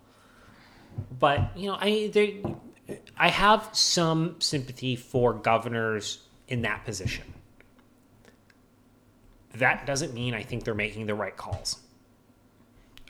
But 1.19 1.57
you 1.57 1.69
know, 1.69 1.79
I 1.81 2.11
there, 2.13 2.29
I 3.17 3.29
have 3.29 3.69
some 3.73 4.37
sympathy 4.39 4.95
for 4.95 5.33
governors 5.33 6.26
in 6.49 6.63
that 6.63 6.85
position. 6.85 7.25
That 9.55 9.87
doesn't 9.87 10.13
mean 10.15 10.35
I 10.35 10.43
think 10.43 10.65
they're 10.65 10.75
making 10.75 11.07
the 11.07 11.15
right 11.15 11.37
calls. 11.37 11.79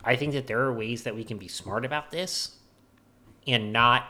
I 0.04 0.14
think 0.16 0.32
that 0.34 0.46
there 0.46 0.60
are 0.60 0.72
ways 0.72 1.02
that 1.02 1.14
we 1.16 1.24
can 1.24 1.38
be 1.38 1.48
smart 1.48 1.84
about 1.84 2.10
this 2.12 2.56
and 3.46 3.72
not 3.72 4.04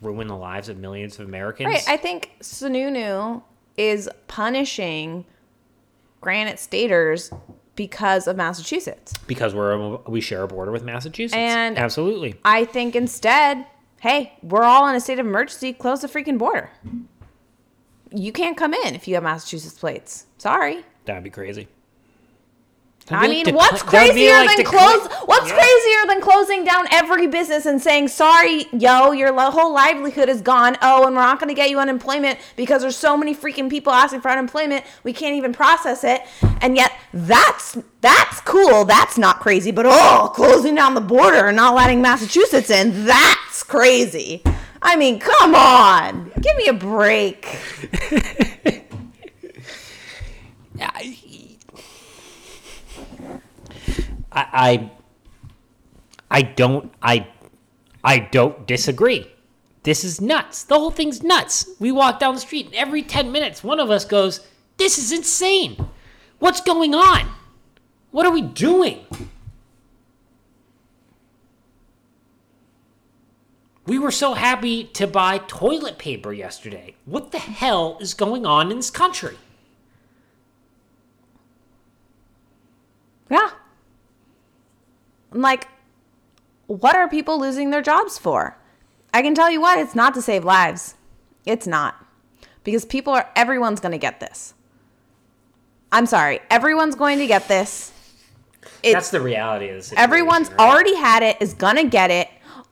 ruin 0.00 0.28
the 0.28 0.36
lives 0.36 0.68
of 0.68 0.78
millions 0.78 1.18
of 1.18 1.26
Americans. 1.28 1.68
right. 1.68 1.88
I 1.88 1.96
think 1.96 2.30
Sununu 2.40 3.42
is 3.76 4.08
punishing 4.28 5.26
Granite 6.22 6.58
Staters 6.58 7.30
because 7.74 8.26
of 8.26 8.36
Massachusetts. 8.36 9.12
because 9.26 9.54
we're 9.54 9.96
we 10.06 10.22
share 10.22 10.42
a 10.44 10.48
border 10.48 10.72
with 10.72 10.82
Massachusetts. 10.82 11.36
And- 11.36 11.76
absolutely, 11.78 12.36
I 12.44 12.64
think 12.64 12.96
instead, 12.96 13.66
hey, 14.00 14.32
we're 14.42 14.62
all 14.62 14.88
in 14.88 14.94
a 14.94 15.00
state 15.00 15.18
of 15.18 15.26
emergency. 15.26 15.74
Close 15.74 16.00
the 16.00 16.08
freaking 16.08 16.38
border. 16.38 16.70
You 18.16 18.32
can't 18.32 18.56
come 18.56 18.72
in 18.72 18.94
if 18.94 19.06
you 19.06 19.14
have 19.14 19.22
Massachusetts 19.24 19.78
plates. 19.78 20.26
Sorry. 20.38 20.84
that'd 21.04 21.22
be 21.22 21.30
crazy. 21.30 21.68
That'd 23.06 23.24
I 23.24 23.28
be 23.28 23.34
mean, 23.36 23.46
like 23.46 23.54
what's 23.54 23.82
crazier 23.84 24.32
like 24.44 24.56
than 24.56 24.66
close? 24.66 25.06
What's 25.26 25.48
Yeah. 25.48 25.54
crazier 25.54 26.06
than 26.08 26.20
closing 26.20 26.64
down 26.64 26.86
every 26.90 27.28
business 27.28 27.64
and 27.64 27.80
saying, 27.80 28.08
"Sorry, 28.08 28.66
yo, 28.72 29.12
your 29.12 29.30
lo- 29.30 29.52
whole 29.52 29.72
livelihood 29.72 30.28
is 30.28 30.40
gone. 30.40 30.76
Oh, 30.82 31.06
and 31.06 31.14
we're 31.14 31.22
not 31.22 31.38
going 31.38 31.46
to 31.48 31.54
get 31.54 31.70
you 31.70 31.78
unemployment 31.78 32.40
because 32.56 32.82
there's 32.82 32.96
so 32.96 33.16
many 33.16 33.32
freaking 33.32 33.70
people 33.70 33.92
asking 33.92 34.22
for 34.22 34.30
unemployment. 34.32 34.84
We 35.04 35.12
can't 35.12 35.36
even 35.36 35.52
process 35.52 36.02
it." 36.02 36.22
And 36.60 36.74
yet, 36.76 36.90
that's 37.14 37.78
that's 38.00 38.40
cool. 38.40 38.84
That's 38.84 39.16
not 39.16 39.38
crazy. 39.38 39.70
But 39.70 39.86
oh, 39.88 40.32
closing 40.34 40.74
down 40.74 40.94
the 40.94 41.00
border 41.00 41.46
and 41.46 41.56
not 41.56 41.76
letting 41.76 42.02
Massachusetts 42.02 42.70
in—that's 42.70 43.62
crazy. 43.62 44.42
I 44.82 44.96
mean, 44.96 45.18
come 45.18 45.54
on, 45.54 46.32
give 46.40 46.56
me 46.56 46.68
a 46.68 46.72
break. 46.72 47.46
I, 54.36 54.44
I 54.52 54.90
I 56.30 56.42
don't 56.42 56.92
I 57.02 57.26
I 58.04 58.18
don't 58.18 58.66
disagree. 58.66 59.26
This 59.82 60.04
is 60.04 60.20
nuts. 60.20 60.64
The 60.64 60.74
whole 60.74 60.90
thing's 60.90 61.22
nuts. 61.22 61.70
We 61.78 61.92
walk 61.92 62.18
down 62.20 62.34
the 62.34 62.40
street 62.40 62.66
and 62.66 62.74
every 62.74 63.02
10 63.02 63.32
minutes 63.32 63.64
one 63.64 63.80
of 63.80 63.90
us 63.90 64.04
goes, 64.04 64.46
"This 64.76 64.98
is 64.98 65.10
insane. 65.12 65.88
What's 66.38 66.60
going 66.60 66.94
on? 66.94 67.30
What 68.10 68.26
are 68.26 68.32
we 68.32 68.42
doing?" 68.42 69.06
We 73.86 73.98
were 73.98 74.10
so 74.10 74.34
happy 74.34 74.84
to 74.84 75.06
buy 75.06 75.38
toilet 75.38 75.96
paper 75.98 76.32
yesterday. 76.32 76.96
What 77.04 77.30
the 77.30 77.38
hell 77.38 77.98
is 78.00 78.14
going 78.14 78.44
on 78.44 78.70
in 78.70 78.78
this 78.78 78.90
country? 78.90 79.36
Yeah. 83.30 83.50
I'm 85.32 85.40
like, 85.40 85.68
what 86.66 86.96
are 86.96 87.08
people 87.08 87.40
losing 87.40 87.70
their 87.70 87.82
jobs 87.82 88.18
for? 88.18 88.56
I 89.14 89.22
can 89.22 89.34
tell 89.34 89.50
you 89.50 89.60
what, 89.60 89.78
it's 89.78 89.94
not 89.94 90.14
to 90.14 90.22
save 90.22 90.44
lives. 90.44 90.94
It's 91.44 91.66
not. 91.66 92.04
Because 92.64 92.84
people 92.84 93.12
are, 93.12 93.30
everyone's 93.36 93.80
going 93.80 93.92
to 93.92 93.98
get 93.98 94.18
this. 94.18 94.54
I'm 95.92 96.06
sorry, 96.06 96.40
everyone's 96.50 96.96
going 96.96 97.18
to 97.18 97.26
get 97.26 97.46
this. 97.46 97.92
It's, 98.82 98.94
That's 98.94 99.10
the 99.10 99.20
reality 99.20 99.68
of 99.68 99.84
situation. 99.84 100.02
everyone's 100.02 100.50
right? 100.50 100.60
already 100.60 100.96
had 100.96 101.22
it, 101.22 101.36
is 101.40 101.54
going 101.54 101.76
to 101.76 101.84
get 101.84 102.10
it. 102.10 102.28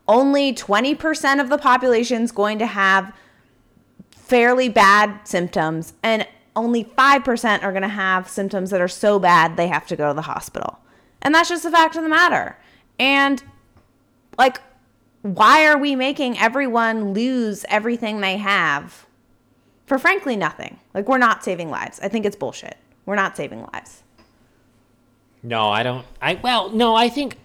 Only 0.06 0.52
20% 0.52 1.40
of 1.40 1.48
the 1.48 1.58
population 1.58 2.22
is 2.22 2.32
going 2.32 2.58
to 2.58 2.66
have 2.66 3.14
fairly 4.10 4.68
bad 4.68 5.26
symptoms, 5.26 5.94
and 6.02 6.26
only 6.56 6.84
5% 6.84 7.62
are 7.62 7.72
going 7.72 7.82
to 7.82 7.88
have 7.88 8.28
symptoms 8.28 8.70
that 8.70 8.80
are 8.80 8.88
so 8.88 9.18
bad 9.18 9.56
they 9.56 9.68
have 9.68 9.86
to 9.88 9.96
go 9.96 10.08
to 10.08 10.14
the 10.14 10.22
hospital. 10.22 10.78
And 11.22 11.34
that's 11.34 11.48
just 11.48 11.62
the 11.62 11.70
fact 11.70 11.96
of 11.96 12.02
the 12.02 12.08
matter. 12.08 12.58
And, 12.98 13.42
like, 14.38 14.60
why 15.22 15.66
are 15.66 15.78
we 15.78 15.96
making 15.96 16.38
everyone 16.38 17.14
lose 17.14 17.64
everything 17.68 18.20
they 18.20 18.36
have 18.36 19.06
for 19.86 19.98
frankly 19.98 20.36
nothing? 20.36 20.78
Like, 20.92 21.08
we're 21.08 21.18
not 21.18 21.42
saving 21.42 21.70
lives. 21.70 21.98
I 22.00 22.08
think 22.08 22.26
it's 22.26 22.36
bullshit. 22.36 22.76
We're 23.06 23.16
not 23.16 23.36
saving 23.36 23.66
lives. 23.72 24.02
No, 25.42 25.68
I 25.68 25.82
don't. 25.82 26.06
I 26.22 26.40
well, 26.42 26.70
no, 26.70 26.94
I 26.94 27.08
think 27.08 27.38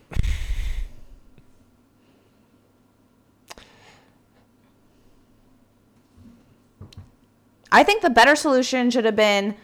I 7.71 7.83
think 7.83 8.01
the 8.01 8.09
better 8.09 8.35
solution 8.35 8.89
should 8.91 9.05
have 9.05 9.15
been 9.15 9.55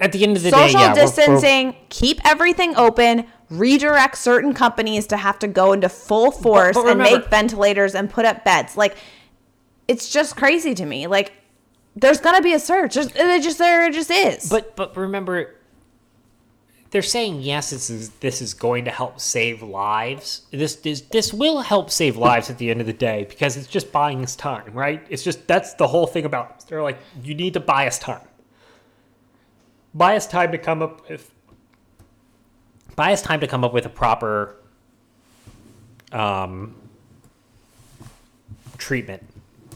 at 0.00 0.12
the 0.12 0.22
end 0.22 0.36
of 0.36 0.42
the 0.42 0.50
social 0.50 0.66
day, 0.66 0.72
yeah, 0.72 0.78
we're- 0.92 0.94
we're- 0.94 1.06
distancing, 1.06 1.76
keep 1.88 2.20
everything 2.24 2.76
open, 2.76 3.26
redirect 3.50 4.16
certain 4.16 4.54
companies 4.54 5.06
to 5.08 5.16
have 5.16 5.38
to 5.40 5.48
go 5.48 5.72
into 5.72 5.88
full 5.88 6.30
force 6.30 6.74
but 6.74 6.86
and 6.86 6.98
remember- 7.00 7.18
make 7.20 7.28
ventilators 7.30 7.94
and 7.96 8.08
put 8.10 8.24
up 8.24 8.44
beds. 8.44 8.76
Like, 8.76 8.96
it's 9.88 10.08
just 10.08 10.36
crazy 10.36 10.74
to 10.74 10.84
me. 10.86 11.06
Like, 11.08 11.32
there's 11.96 12.20
gonna 12.20 12.42
be 12.42 12.52
a 12.52 12.60
surge. 12.60 12.94
There's, 12.94 13.08
it 13.14 13.42
just 13.42 13.58
there 13.58 13.86
it 13.86 13.92
just 13.94 14.10
is. 14.10 14.48
But 14.48 14.76
but 14.76 14.96
remember, 14.96 15.56
they're 16.90 17.02
saying 17.02 17.42
yes. 17.42 17.70
This 17.70 17.90
is 17.90 18.10
this 18.20 18.40
is 18.40 18.54
going 18.54 18.84
to 18.86 18.90
help 18.90 19.20
save 19.20 19.62
lives. 19.62 20.46
This 20.50 20.76
this 20.76 21.02
this 21.02 21.32
will 21.32 21.60
help 21.60 21.90
save 21.90 22.16
lives 22.16 22.50
at 22.50 22.58
the 22.58 22.70
end 22.70 22.80
of 22.80 22.86
the 22.86 22.92
day 22.92 23.26
because 23.28 23.56
it's 23.56 23.66
just 23.66 23.92
buying 23.92 24.22
us 24.22 24.34
time, 24.34 24.72
right? 24.72 25.04
It's 25.08 25.22
just 25.22 25.46
that's 25.46 25.74
the 25.74 25.86
whole 25.86 26.06
thing 26.06 26.24
about. 26.24 26.66
They're 26.66 26.82
like, 26.82 26.98
you 27.22 27.34
need 27.34 27.54
to 27.54 27.60
buy 27.60 27.86
us 27.86 27.98
time. 27.98 28.26
Buy 29.94 30.16
us 30.16 30.26
time 30.26 30.52
to 30.52 30.58
come 30.58 30.82
up 30.82 31.08
with. 31.08 31.32
Buy 32.96 33.12
us 33.12 33.22
time 33.22 33.40
to 33.40 33.46
come 33.46 33.64
up 33.64 33.72
with 33.72 33.86
a 33.86 33.90
proper. 33.90 34.56
Um, 36.10 36.74
treatment 38.78 39.22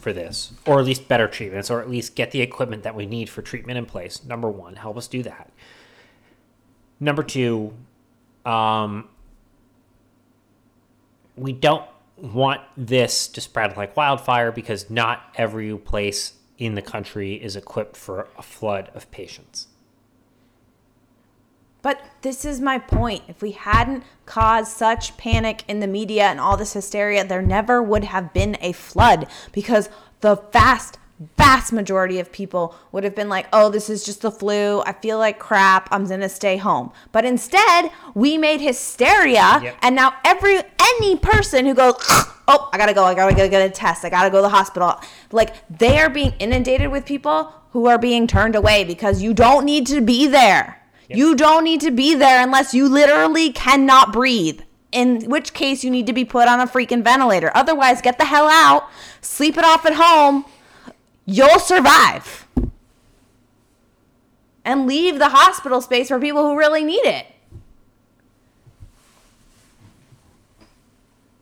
for 0.01 0.13
this, 0.13 0.53
or 0.65 0.79
at 0.79 0.87
least 0.87 1.07
better 1.07 1.29
treatments, 1.29 1.71
or 1.71 1.81
at 1.81 1.91
least 1.91 2.15
get 2.15 2.31
the 2.31 2.41
equipment 2.41 2.83
that 2.85 2.95
we 2.95 3.05
need 3.05 3.29
for 3.29 3.43
treatment 3.43 3.77
in 3.77 3.85
place. 3.85 4.25
Number 4.25 4.49
one, 4.51 4.77
help 4.77 4.97
us 4.97 5.07
do 5.07 5.23
that. 5.25 5.53
Number 7.03 7.25
two, 7.25 7.75
um, 8.47 9.09
we 11.35 11.53
don't 11.53 11.85
want 12.17 12.61
this 12.77 13.27
to 13.27 13.41
spread 13.41 13.77
like 13.77 13.97
wildfire 13.97 14.53
because 14.53 14.89
not 14.89 15.21
every 15.35 15.77
place 15.77 16.35
in 16.59 16.77
the 16.77 16.81
country 16.81 17.35
is 17.35 17.57
equipped 17.57 17.97
for 17.97 18.29
a 18.39 18.43
flood 18.43 18.89
of 18.95 19.11
patients. 19.11 19.67
But 21.83 22.01
this 22.21 22.45
is 22.45 22.61
my 22.61 22.79
point. 22.79 23.25
If 23.27 23.43
we 23.43 23.51
hadn't 23.51 24.05
caused 24.25 24.71
such 24.71 25.17
panic 25.17 25.65
in 25.67 25.81
the 25.81 25.89
media 25.89 26.27
and 26.27 26.39
all 26.39 26.57
this 26.57 26.75
hysteria, 26.75 27.25
there 27.25 27.43
never 27.43 27.83
would 27.83 28.05
have 28.05 28.33
been 28.33 28.57
a 28.61 28.71
flood 28.71 29.27
because 29.51 29.89
the 30.21 30.37
vast, 30.53 31.01
vast 31.37 31.73
majority 31.73 32.19
of 32.19 32.33
people 32.33 32.75
would 32.93 33.05
have 33.05 33.15
been 33.15 33.29
like, 33.29 33.47
oh, 33.53 33.69
this 33.71 33.91
is 33.91 34.05
just 34.05 34.23
the 34.23 34.31
flu. 34.31 34.81
I 34.83 34.93
feel 34.93 35.19
like 35.19 35.39
crap. 35.39 35.89
I'm 35.91 36.07
going 36.07 36.21
to 36.21 36.29
stay 36.29 36.57
home. 36.57 36.93
But 37.13 37.25
instead, 37.25 37.91
we 38.15 38.39
made 38.39 38.61
hysteria. 38.61 39.61
Yep. 39.63 39.77
And 39.83 39.97
now 39.97 40.15
every, 40.25 40.61
any 40.81 41.17
person 41.17 41.67
who 41.67 41.75
goes, 41.75 41.95
oh, 42.49 42.69
I 42.73 42.79
got 42.79 42.87
to 42.87 42.95
go. 42.95 43.05
I 43.05 43.15
got 43.15 43.29
to 43.29 43.35
go 43.35 43.49
get 43.49 43.69
a 43.69 43.71
test. 43.71 44.05
I 44.05 44.11
got 44.11 44.25
to 44.25 44.31
go 44.31 44.39
to 44.39 44.43
the 44.43 44.49
hospital. 44.49 45.01
Like 45.31 45.55
they 45.69 45.99
are 45.99 46.11
being 46.11 46.35
inundated 46.39 46.91
with 46.91 47.05
people 47.05 47.53
who 47.71 47.87
are 47.87 47.99
being 47.99 48.27
turned 48.27 48.55
away 48.55 48.85
because 48.85 49.23
you 49.23 49.33
don't 49.33 49.65
need 49.65 49.87
to 49.87 50.01
be 50.01 50.27
there. 50.27 50.79
You 51.15 51.35
don't 51.35 51.65
need 51.65 51.83
to 51.83 51.91
be 51.91 52.15
there 52.15 52.43
unless 52.43 52.73
you 52.73 52.89
literally 52.89 53.53
cannot 53.53 54.13
breathe. 54.13 54.63
In 54.93 55.29
which 55.29 55.53
case, 55.55 55.85
you 55.85 55.91
need 55.91 56.07
to 56.07 56.13
be 56.13 56.25
put 56.25 56.49
on 56.49 56.61
a 56.61 56.67
freaking 56.67 57.03
ventilator. 57.03 57.51
Otherwise, 57.55 58.03
get 58.03 58.19
the 58.19 58.27
hell 58.27 58.49
out, 58.49 58.89
sleep 59.21 59.57
it 59.57 59.65
off 59.65 59.87
at 59.87 59.95
home. 59.95 60.45
You'll 61.27 61.59
survive. 61.59 62.47
And 64.65 64.87
leave 64.87 65.19
the 65.19 65.31
hospital 65.31 65.81
space 65.81 66.09
for 66.09 66.19
people 66.21 66.43
who 66.49 66.57
really 66.59 66.85
need 66.85 67.05
it. 67.05 67.27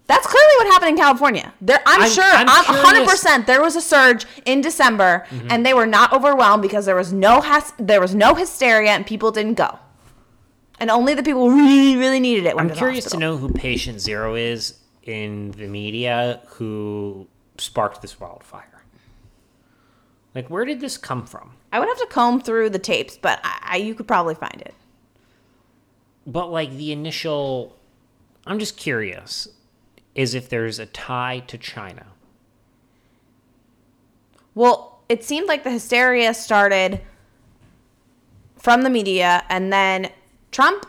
That's 0.07 0.27
clearly 0.27 0.55
what 0.59 0.67
happened 0.73 0.91
in 0.91 0.97
California. 0.97 1.53
There, 1.61 1.81
I'm, 1.87 2.03
I'm- 2.03 2.11
sure, 2.11 2.25
I'm 2.25 2.49
I'm, 2.49 3.07
100% 3.07 3.47
there 3.47 3.63
was 3.63 3.77
a 3.77 3.81
surge 3.81 4.27
in 4.45 4.61
December, 4.61 5.25
Mm-hmm. 5.31 5.49
and 5.51 5.65
they 5.65 5.73
were 5.75 5.87
not 5.87 6.13
overwhelmed 6.13 6.63
because 6.63 6.85
there 6.87 6.97
was 6.97 7.13
no 7.13 7.41
has- 7.41 7.73
there 7.79 8.01
was 8.01 8.15
no 8.15 8.35
hysteria 8.35 8.91
and 8.91 9.07
people 9.07 9.31
didn't 9.31 9.55
go, 9.55 9.79
and 10.81 10.91
only 10.91 11.15
the 11.15 11.23
people 11.23 11.49
really 11.51 11.97
really 11.97 12.19
needed 12.19 12.45
it. 12.47 12.57
Went 12.57 12.61
I'm 12.65 12.69
to 12.71 12.75
the 12.75 12.79
curious 12.79 13.05
to 13.11 13.19
know 13.19 13.37
who 13.37 13.53
patient 13.53 14.01
zero 14.01 14.35
is 14.35 14.81
in 15.05 15.53
the 15.53 15.69
media 15.69 16.41
who 16.49 17.29
sparked 17.59 18.03
this 18.03 18.19
wildfire. 18.19 18.80
Like, 20.35 20.49
where 20.49 20.65
did 20.65 20.81
this 20.81 20.97
come 20.97 21.27
from? 21.27 21.53
I 21.73 21.79
would 21.79 21.89
have 21.89 21.99
to 21.99 22.07
comb 22.07 22.41
through 22.41 22.71
the 22.71 22.79
tapes, 22.79 23.17
but 23.17 23.41
I, 23.43 23.59
I, 23.63 23.77
you 23.77 23.95
could 23.95 24.07
probably 24.07 24.35
find 24.35 24.61
it. 24.61 24.75
But 26.27 26.51
like 26.51 26.73
the 26.73 26.93
initial, 26.93 27.77
I'm 28.47 28.59
just 28.59 28.77
curious, 28.77 29.49
is 30.15 30.35
if 30.35 30.49
there's 30.49 30.79
a 30.79 30.87
tie 30.87 31.43
to 31.49 31.59
China. 31.59 32.07
Well, 34.55 35.01
it 35.09 35.25
seemed 35.25 35.49
like 35.49 35.65
the 35.65 35.71
hysteria 35.71 36.35
started 36.35 37.01
from 38.57 38.83
the 38.83 38.91
media 38.91 39.45
and 39.49 39.73
then 39.73 40.11
Trump 40.53 40.87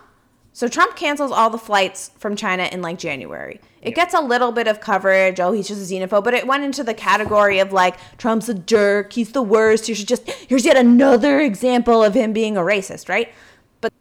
so 0.53 0.67
Trump 0.67 0.95
cancels 0.95 1.31
all 1.31 1.49
the 1.49 1.57
flights 1.57 2.11
from 2.17 2.35
China 2.35 2.63
in 2.71 2.81
like 2.81 2.99
January. 2.99 3.59
It 3.81 3.95
gets 3.95 4.13
a 4.13 4.21
little 4.21 4.51
bit 4.51 4.67
of 4.67 4.79
coverage. 4.79 5.39
Oh, 5.39 5.51
he's 5.51 5.67
just 5.67 5.91
a 5.91 5.93
xenophobe, 5.93 6.23
but 6.23 6.33
it 6.33 6.45
went 6.45 6.63
into 6.63 6.83
the 6.83 6.93
category 6.93 7.59
of 7.59 7.73
like 7.73 7.97
Trump's 8.17 8.47
a 8.47 8.53
jerk. 8.53 9.13
He's 9.13 9.31
the 9.31 9.41
worst. 9.41 9.89
You 9.89 9.95
should 9.95 10.07
just 10.07 10.29
here's 10.29 10.65
yet 10.65 10.77
another 10.77 11.39
example 11.39 12.03
of 12.03 12.13
him 12.13 12.31
being 12.31 12.57
a 12.57 12.61
racist, 12.61 13.09
right? 13.09 13.33
But 13.81 13.91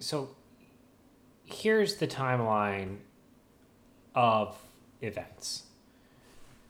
So 0.00 0.30
here's 1.44 1.96
the 1.96 2.08
timeline 2.08 2.96
of 4.14 4.56
events. 5.00 5.64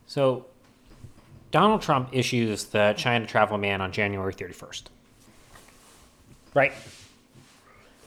So 0.07 0.47
Donald 1.51 1.81
Trump 1.81 2.11
issues 2.13 2.65
the 2.65 2.93
China 2.99 3.27
travel 3.27 3.57
ban 3.57 3.81
on 3.81 3.93
January 3.93 4.35
31st. 4.35 4.83
Right? 6.53 6.73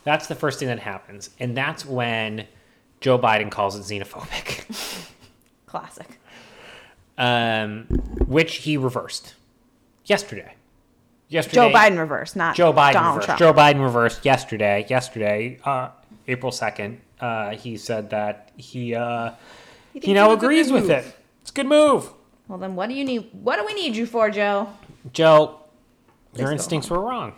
That's 0.03 0.27
the 0.27 0.35
first 0.35 0.59
thing 0.59 0.67
that 0.67 0.79
happens. 0.79 1.31
And 1.39 1.57
that's 1.57 1.85
when 1.85 2.47
Joe 3.01 3.17
Biden 3.17 3.49
calls 3.49 3.75
it 3.77 3.81
xenophobic, 3.83 5.09
Classic. 5.65 6.19
um, 7.17 7.85
which 8.27 8.57
he 8.57 8.77
reversed 8.77 9.35
yesterday. 10.05 10.53
Yesterday, 11.29 11.55
Joe 11.55 11.69
Biden 11.71 11.99
reverse, 11.99 12.35
not 12.35 12.55
Joe 12.55 12.73
Biden 12.73 12.93
Donald 12.93 13.15
reversed. 13.17 13.25
Trump. 13.27 13.39
Joe 13.39 13.53
Biden 13.53 13.83
reversed 13.83 14.25
yesterday. 14.25 14.85
Yesterday, 14.89 15.59
uh, 15.63 15.89
April 16.27 16.51
second, 16.51 17.01
uh, 17.21 17.51
he 17.51 17.77
said 17.77 18.09
that 18.09 18.51
he 18.57 18.95
uh, 18.95 19.31
You 19.93 20.01
he 20.03 20.13
now 20.13 20.31
it 20.31 20.35
was 20.35 20.43
a 20.43 20.45
agrees 20.45 20.71
with 20.71 20.83
move? 20.83 20.91
it. 20.91 21.15
It's 21.41 21.51
a 21.51 21.53
good 21.53 21.67
move, 21.67 22.09
Well, 22.47 22.57
then 22.57 22.75
what 22.75 22.89
do 22.89 22.95
you 22.95 23.05
need? 23.05 23.29
What 23.31 23.57
do 23.57 23.65
we 23.65 23.73
need 23.75 23.95
you 23.95 24.05
for, 24.07 24.29
Joe? 24.31 24.69
Joe. 25.13 25.59
Your 26.35 26.51
instincts 26.51 26.89
were 26.89 26.99
wrong. 26.99 27.33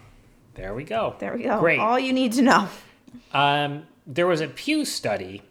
There 0.55 0.73
we 0.73 0.83
go. 0.85 1.15
There 1.19 1.33
we 1.35 1.43
go. 1.43 1.59
Great. 1.59 1.79
All 1.79 1.99
you 1.99 2.13
need 2.13 2.31
to 2.33 2.41
know. 2.41 2.67
Um, 3.33 3.83
there 4.07 4.27
was 4.27 4.39
a 4.41 4.47
Pew 4.47 4.83
study 4.85 5.41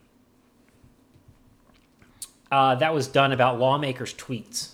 uh, 2.50 2.74
that 2.76 2.92
was 2.92 3.06
done 3.08 3.32
about 3.32 3.58
lawmakers' 3.58 4.14
tweets, 4.14 4.72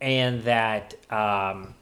and 0.00 0.42
that 0.42 0.94
um, 1.10 1.74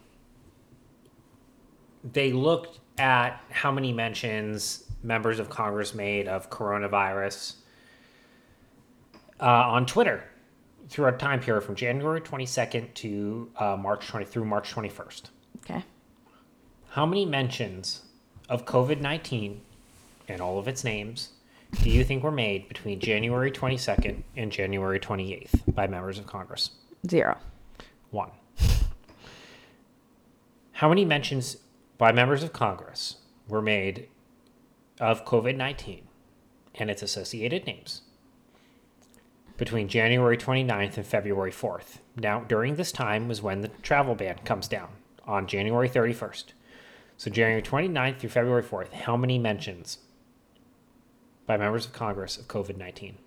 they 2.05 2.33
looked 2.33 2.79
at 2.99 3.43
how 3.51 3.73
many 3.73 3.93
mentions 3.93 4.85
members 5.03 5.39
of 5.39 5.49
Congress 5.49 5.95
made 5.95 6.29
of 6.29 6.51
coronavirus 6.51 7.55
uh, 9.41 9.45
on 9.45 9.87
Twitter 9.87 10.23
through 10.89 11.07
a 11.07 11.13
time 11.13 11.41
period 11.41 11.63
from 11.63 11.75
January 11.75 12.21
22nd 12.21 12.93
to 12.95 13.51
uh, 13.57 13.77
March 13.77 14.07
20 14.09 14.27
through 14.27 14.45
March 14.45 14.73
21st. 14.73 15.23
Okay. 15.59 15.85
How 16.91 17.07
many 17.07 17.25
mentions 17.25 18.03
of 18.49 18.65
COVID 18.65 19.01
19 19.01 19.63
and 20.29 20.41
all 20.41 20.59
of 20.59 20.69
its 20.69 20.85
names 20.85 21.31
do 21.83 21.91
you 21.91 22.05
think 22.05 22.23
were 22.23 22.31
made 22.31 22.69
between 22.69 23.01
January 23.01 23.51
22nd 23.51 24.23
and 24.37 24.53
January 24.53 25.01
28th 25.01 25.75
by 25.75 25.87
members 25.87 26.19
of 26.19 26.27
Congress? 26.27 26.71
Zero. 27.09 27.39
One. 28.11 28.31
How 30.73 30.89
many 30.89 31.05
mentions 31.05 31.59
by 31.97 32.13
members 32.13 32.43
of 32.43 32.53
Congress 32.53 33.17
were 33.49 33.63
made 33.63 34.09
of 34.99 35.25
COVID 35.25 35.57
19 35.57 36.03
and 36.75 36.91
its 36.91 37.03
associated 37.03 37.67
names 37.67 38.03
between 39.57 39.89
January 39.89 40.37
29th 40.37 40.97
and 40.97 41.07
February 41.07 41.53
4th? 41.53 41.99
Now, 42.17 42.41
during 42.41 42.77
this 42.77 42.93
time 42.93 43.29
was 43.29 43.43
when 43.43 43.61
the 43.61 43.69
travel 43.69 44.15
ban 44.15 44.39
comes 44.45 44.69
down 44.69 44.89
on 45.27 45.47
January 45.47 45.89
31st. 45.89 46.45
So, 47.17 47.31
January 47.31 47.63
29th 47.63 48.19
through 48.19 48.31
February 48.31 48.63
4th, 48.63 48.93
how 48.93 49.17
many 49.17 49.39
mentions 49.39 49.99
by 51.51 51.57
members 51.57 51.85
of 51.85 51.93
Congress 51.93 52.37
of 52.37 52.47
COVID 52.47 52.77
19? 52.77 53.19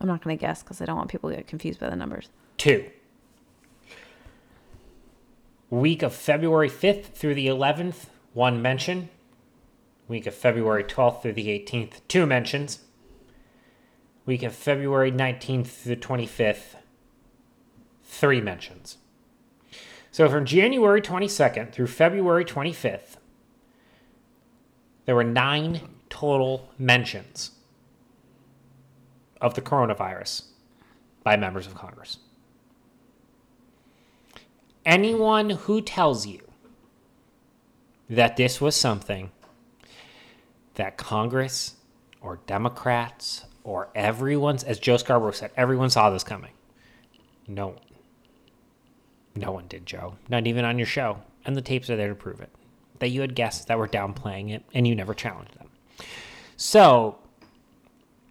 I'm 0.00 0.08
not 0.08 0.20
going 0.20 0.36
to 0.36 0.40
guess 0.40 0.64
because 0.64 0.80
I 0.80 0.84
don't 0.84 0.96
want 0.96 1.10
people 1.10 1.30
to 1.30 1.36
get 1.36 1.46
confused 1.46 1.78
by 1.78 1.88
the 1.88 1.94
numbers. 1.94 2.28
Two. 2.56 2.90
Week 5.70 6.02
of 6.02 6.12
February 6.12 6.68
5th 6.68 7.04
through 7.12 7.36
the 7.36 7.46
11th, 7.46 8.06
one 8.32 8.60
mention. 8.60 9.10
Week 10.08 10.26
of 10.26 10.34
February 10.34 10.82
12th 10.82 11.22
through 11.22 11.34
the 11.34 11.46
18th, 11.46 12.00
two 12.08 12.26
mentions. 12.26 12.80
Week 14.26 14.42
of 14.42 14.56
February 14.56 15.12
19th 15.12 15.68
through 15.68 15.94
the 15.94 16.00
25th, 16.00 16.74
three 18.02 18.40
mentions. 18.40 18.98
So 20.10 20.28
from 20.28 20.44
January 20.44 21.00
22nd 21.00 21.70
through 21.70 21.86
February 21.86 22.44
25th, 22.44 23.18
there 25.04 25.14
were 25.14 25.22
nine 25.22 25.82
total 26.10 26.70
mentions 26.76 27.52
of 29.40 29.54
the 29.54 29.62
coronavirus 29.62 30.44
by 31.22 31.36
members 31.36 31.66
of 31.66 31.74
Congress. 31.74 32.18
Anyone 34.84 35.50
who 35.50 35.80
tells 35.80 36.26
you 36.26 36.40
that 38.08 38.36
this 38.36 38.60
was 38.60 38.74
something 38.74 39.30
that 40.74 40.96
Congress 40.96 41.74
or 42.20 42.40
Democrats 42.46 43.44
or 43.64 43.90
everyone's, 43.94 44.64
as 44.64 44.78
Joe 44.78 44.96
Scarborough 44.96 45.32
said, 45.32 45.50
everyone 45.56 45.90
saw 45.90 46.08
this 46.08 46.24
coming. 46.24 46.52
No 47.46 47.68
one. 47.68 47.78
No 49.34 49.52
one 49.52 49.66
did, 49.68 49.86
Joe. 49.86 50.14
Not 50.28 50.46
even 50.46 50.64
on 50.64 50.78
your 50.78 50.86
show. 50.86 51.18
And 51.44 51.54
the 51.54 51.62
tapes 51.62 51.90
are 51.90 51.96
there 51.96 52.08
to 52.08 52.14
prove 52.14 52.40
it. 52.40 52.50
That 52.98 53.10
you 53.10 53.20
had 53.20 53.34
guests 53.34 53.66
that 53.66 53.78
were 53.78 53.88
downplaying 53.88 54.50
it 54.50 54.64
and 54.72 54.86
you 54.86 54.94
never 54.94 55.14
challenged 55.14 55.58
them. 55.58 55.68
So, 56.56 57.18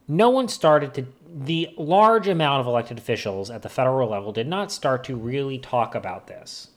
no 0.08 0.30
one 0.30 0.48
started 0.48 0.93
to 0.93 1.06
the 1.30 1.70
large 1.78 2.28
amount 2.28 2.62
of 2.62 2.67
elected 2.67 2.98
officials 2.98 3.50
at 3.50 3.62
the 3.62 3.70
federal 3.70 4.10
level 4.10 4.32
did 4.32 4.48
not 4.48 4.72
start 4.72 5.04
to 5.04 5.15
really 5.15 5.58
talk 5.58 5.93
about 5.93 6.28
this 6.28 6.70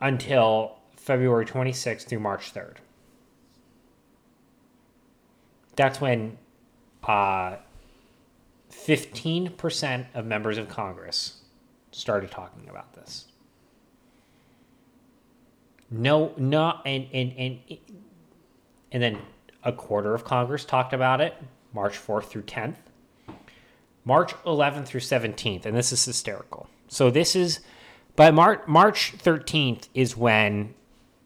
until 0.00 0.78
February 0.96 1.44
26th 1.44 2.06
through 2.06 2.20
March 2.20 2.52
3rd. 2.52 2.76
That's 5.76 6.00
when 6.00 6.38
uh, 7.02 7.56
15% 8.70 10.06
of 10.14 10.24
members 10.24 10.56
of 10.56 10.68
Congress 10.68 11.42
started 11.92 12.30
talking 12.30 12.68
about 12.68 12.94
this. 12.94 13.26
No, 15.90 16.32
not, 16.36 16.82
and, 16.86 17.06
and, 17.12 17.32
and, 17.36 17.58
and 18.90 19.02
then 19.02 19.18
a 19.64 19.72
quarter 19.72 20.14
of 20.14 20.24
Congress 20.24 20.64
talked 20.64 20.92
about 20.92 21.20
it 21.20 21.34
March 21.72 21.98
4th 21.98 22.26
through 22.26 22.42
10th. 22.42 22.76
March 24.04 24.34
11th 24.44 24.86
through 24.86 25.00
17th, 25.00 25.64
and 25.64 25.76
this 25.76 25.90
is 25.90 26.04
hysterical. 26.04 26.68
So 26.88 27.10
this 27.10 27.34
is 27.34 27.60
by 28.16 28.30
March 28.30 28.60
March 28.66 29.14
13th 29.16 29.88
is 29.94 30.16
when 30.16 30.74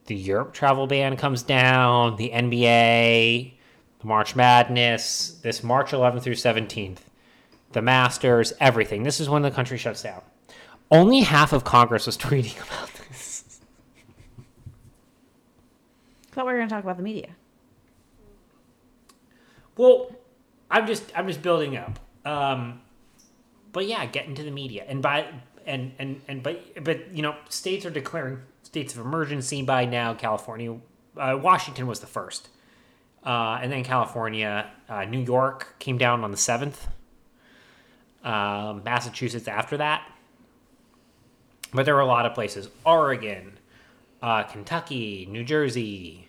the 0.06 0.14
Europe 0.14 0.54
travel 0.54 0.86
ban 0.86 1.16
comes 1.16 1.42
down, 1.42 2.16
the 2.16 2.30
NBA, 2.30 3.52
the 4.00 4.06
March 4.06 4.36
Madness, 4.36 5.38
this 5.42 5.62
March 5.62 5.90
11th 5.90 6.22
through 6.22 6.34
17th, 6.34 6.98
the 7.72 7.82
Masters, 7.82 8.52
everything. 8.60 9.02
This 9.02 9.20
is 9.20 9.28
when 9.28 9.42
the 9.42 9.50
country 9.50 9.76
shuts 9.76 10.02
down. 10.02 10.22
Only 10.90 11.20
half 11.20 11.52
of 11.52 11.64
Congress 11.64 12.06
was 12.06 12.16
tweeting 12.18 12.56
about 12.64 12.90
this. 13.08 13.60
thought 16.30 16.46
we 16.46 16.52
were 16.52 16.58
going 16.58 16.68
to 16.68 16.74
talk 16.74 16.84
about 16.84 16.96
the 16.96 17.02
media. 17.02 17.30
Well, 19.78 20.10
I'm 20.70 20.86
just 20.86 21.04
I'm 21.16 21.26
just 21.26 21.40
building 21.40 21.76
up. 21.78 21.98
Um, 22.26 22.82
but 23.72 23.86
yeah, 23.86 24.04
get 24.04 24.26
into 24.26 24.42
the 24.42 24.50
media 24.50 24.84
and 24.86 25.00
by 25.00 25.26
and 25.64 25.92
and 25.98 26.20
and 26.28 26.42
but 26.42 26.84
but 26.84 27.14
you 27.14 27.22
know 27.22 27.36
states 27.48 27.86
are 27.86 27.90
declaring 27.90 28.40
states 28.64 28.92
of 28.94 29.00
emergency 29.00 29.62
by 29.62 29.86
now. 29.86 30.12
California, 30.12 30.76
uh, 31.16 31.38
Washington 31.40 31.86
was 31.86 32.00
the 32.00 32.06
first, 32.06 32.48
uh, 33.24 33.60
and 33.62 33.72
then 33.72 33.84
California, 33.84 34.68
uh, 34.88 35.04
New 35.04 35.20
York 35.20 35.76
came 35.78 35.96
down 35.96 36.22
on 36.22 36.30
the 36.30 36.36
seventh. 36.36 36.88
Um, 38.24 38.82
Massachusetts 38.82 39.46
after 39.46 39.76
that, 39.76 40.02
but 41.72 41.84
there 41.84 41.94
were 41.94 42.00
a 42.00 42.06
lot 42.06 42.26
of 42.26 42.34
places: 42.34 42.68
Oregon, 42.84 43.58
uh, 44.20 44.42
Kentucky, 44.42 45.28
New 45.30 45.44
Jersey, 45.44 46.28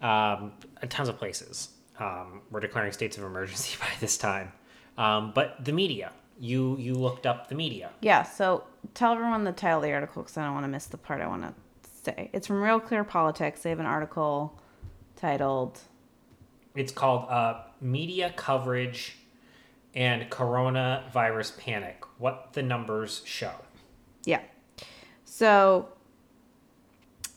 um, 0.00 0.52
tons 0.88 1.08
of 1.08 1.18
places 1.18 1.70
um, 2.00 2.42
were 2.50 2.60
declaring 2.60 2.92
states 2.92 3.18
of 3.18 3.24
emergency 3.24 3.76
by 3.80 3.88
this 4.00 4.16
time. 4.16 4.52
Um, 4.96 5.32
but 5.34 5.64
the 5.64 5.72
media, 5.72 6.12
you 6.40 6.76
you 6.78 6.94
looked 6.94 7.26
up 7.26 7.48
the 7.48 7.54
media. 7.54 7.90
Yeah, 8.00 8.22
so 8.22 8.64
tell 8.94 9.12
everyone 9.12 9.44
the 9.44 9.52
title 9.52 9.78
of 9.78 9.84
the 9.84 9.92
article 9.92 10.22
because 10.22 10.36
I 10.36 10.44
don't 10.44 10.54
want 10.54 10.64
to 10.64 10.68
miss 10.68 10.86
the 10.86 10.98
part 10.98 11.20
I 11.20 11.26
want 11.26 11.42
to 11.42 11.54
say. 12.02 12.30
It's 12.32 12.46
from 12.46 12.62
Real 12.62 12.80
Clear 12.80 13.04
Politics. 13.04 13.62
They 13.62 13.70
have 13.70 13.80
an 13.80 13.86
article 13.86 14.60
titled 15.16 15.80
It's 16.74 16.92
called 16.92 17.28
uh, 17.30 17.62
"Media 17.80 18.32
Coverage 18.36 19.18
and 19.94 20.28
Coronavirus 20.30 21.58
Panic: 21.58 22.04
What 22.18 22.52
the 22.54 22.62
Numbers 22.62 23.22
Show." 23.24 23.52
Yeah. 24.24 24.40
So 25.24 25.88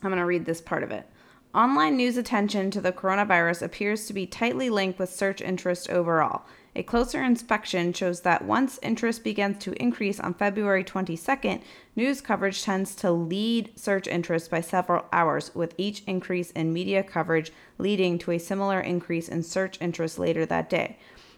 I'm 0.02 0.10
going 0.10 0.20
to 0.20 0.26
read 0.26 0.46
this 0.46 0.62
part 0.62 0.84
of 0.84 0.92
it. 0.92 1.08
Online 1.54 1.98
news 1.98 2.16
attention 2.16 2.72
to 2.72 2.80
the 2.80 2.94
coronavirus 2.94 3.62
appears 3.62 4.06
to 4.06 4.14
be 4.14 4.26
tightly 4.26 4.70
linked 4.70 4.98
with 4.98 5.12
search 5.12 5.42
interest 5.42 5.90
overall. 5.90 6.44
A 6.78 6.84
closer 6.84 7.22
inspection 7.22 7.92
shows 7.92 8.22
that 8.22 8.46
once 8.46 8.80
interest 8.82 9.22
begins 9.22 9.58
to 9.66 9.74
increase 9.74 10.18
on 10.22 10.34
February 10.34 10.86
22nd, 10.86 11.62
news 11.94 12.22
coverage 12.22 12.64
tends 12.64 12.96
to 12.96 13.12
lead 13.12 13.70
search 13.76 14.08
interest 14.08 14.50
by 14.50 14.62
several 14.62 15.04
hours, 15.12 15.54
with 15.54 15.76
each 15.78 16.04
increase 16.08 16.52
in 16.52 16.72
media 16.72 17.04
coverage 17.04 17.52
leading 17.78 18.18
to 18.20 18.32
a 18.32 18.40
similar 18.40 18.80
increase 18.80 19.28
in 19.28 19.44
search 19.44 19.78
interest 19.82 20.18
later 20.18 20.46
that 20.46 20.70
day. 20.70 20.98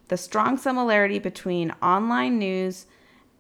The 0.10 0.18
strong 0.18 0.58
similarity 0.58 1.18
between 1.18 1.72
online 1.82 2.38
news 2.38 2.86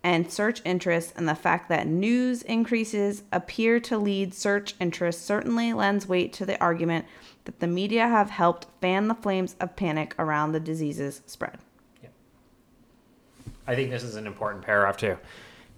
and 0.03 0.29
search 0.29 0.61
interest, 0.65 1.13
and 1.15 1.27
the 1.27 1.35
fact 1.35 1.69
that 1.69 1.87
news 1.87 2.41
increases 2.43 3.23
appear 3.31 3.79
to 3.79 3.97
lead 3.97 4.33
search 4.33 4.75
interest 4.79 5.25
certainly 5.25 5.71
lends 5.71 6.07
weight 6.07 6.33
to 6.33 6.45
the 6.45 6.61
argument 6.61 7.05
that 7.45 7.59
the 7.59 7.67
media 7.67 8.07
have 8.07 8.29
helped 8.29 8.67
fan 8.81 9.07
the 9.07 9.15
flames 9.15 9.55
of 9.59 9.75
panic 9.75 10.13
around 10.19 10.51
the 10.51 10.59
disease's 10.59 11.21
spread. 11.25 11.57
Yeah. 12.01 12.09
I 13.65 13.75
think 13.75 13.91
this 13.91 14.03
is 14.03 14.15
an 14.15 14.27
important 14.27 14.63
paragraph 14.63 14.97
too. 14.97 15.17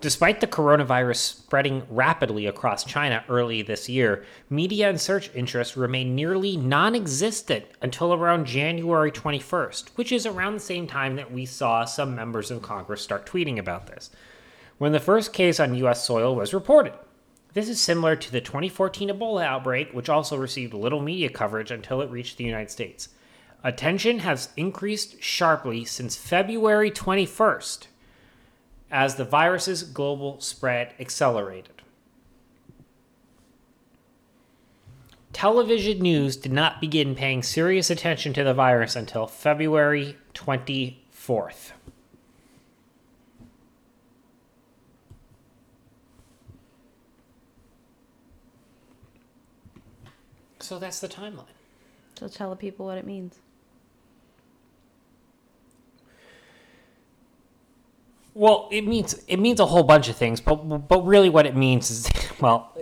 Despite 0.02 0.42
the 0.42 0.48
coronavirus 0.48 1.16
spreading 1.16 1.84
rapidly 1.90 2.46
across 2.46 2.84
China 2.84 3.24
early 3.30 3.62
this 3.62 3.88
year, 3.88 4.26
media 4.50 4.90
and 4.90 5.00
search 5.00 5.32
interest 5.34 5.78
remained 5.78 6.16
nearly 6.16 6.58
non 6.58 6.96
existent 6.96 7.66
until 7.82 8.14
around 8.14 8.46
January 8.46 9.12
21st, 9.12 9.90
which 9.96 10.12
is 10.12 10.26
around 10.26 10.54
the 10.54 10.60
same 10.60 10.86
time 10.86 11.16
that 11.16 11.32
we 11.32 11.46
saw 11.46 11.86
some 11.86 12.14
members 12.14 12.52
of 12.52 12.62
Congress 12.62 13.02
start 13.02 13.26
tweeting 13.26 13.58
about 13.58 13.88
this, 13.88 14.12
when 14.78 14.92
the 14.92 15.00
first 15.00 15.32
case 15.32 15.60
on 15.60 15.76
U.S. 15.76 16.04
soil 16.04 16.36
was 16.36 16.54
reported. 16.54 16.94
This 17.54 17.70
is 17.70 17.80
similar 17.80 18.18
to 18.18 18.32
the 18.32 18.42
2014 18.42 19.10
Ebola 19.10 19.46
outbreak, 19.46 19.92
which 19.94 20.10
also 20.10 20.36
received 20.36 20.74
little 20.74 21.02
media 21.02 21.30
coverage 21.30 21.72
until 21.72 22.02
it 22.02 22.12
reached 22.12 22.38
the 22.38 22.44
United 22.44 22.70
States. 22.70 23.10
Attention 23.64 24.20
has 24.20 24.50
increased 24.58 25.24
sharply 25.24 25.86
since 25.86 26.18
February 26.18 26.92
21st 26.92 27.88
as 28.92 29.16
the 29.16 29.26
virus's 29.26 29.84
global 29.84 30.40
spread 30.40 30.94
accelerated. 31.00 31.82
Television 35.34 36.00
news 36.00 36.38
did 36.38 36.54
not 36.54 36.80
begin 36.80 37.14
paying 37.14 37.44
serious 37.44 37.90
attention 37.90 38.32
to 38.34 38.44
the 38.44 38.54
virus 38.54 38.96
until 38.96 39.28
February 39.28 40.16
24th. 40.34 41.72
So 50.60 50.80
that's 50.80 51.00
the 51.00 51.08
timeline. 51.08 51.44
So 52.18 52.28
tell 52.28 52.50
the 52.50 52.56
people 52.56 52.86
what 52.86 52.98
it 52.98 53.06
means. 53.06 53.40
Well, 58.36 58.68
it 58.70 58.86
means 58.86 59.24
it 59.30 59.38
means 59.38 59.62
a 59.62 59.66
whole 59.66 59.84
bunch 59.84 60.10
of 60.10 60.18
things, 60.18 60.42
but 60.42 60.56
but 60.56 61.06
really 61.06 61.30
what 61.30 61.46
it 61.46 61.56
means 61.56 61.90
is 61.90 62.10
well, 62.42 62.78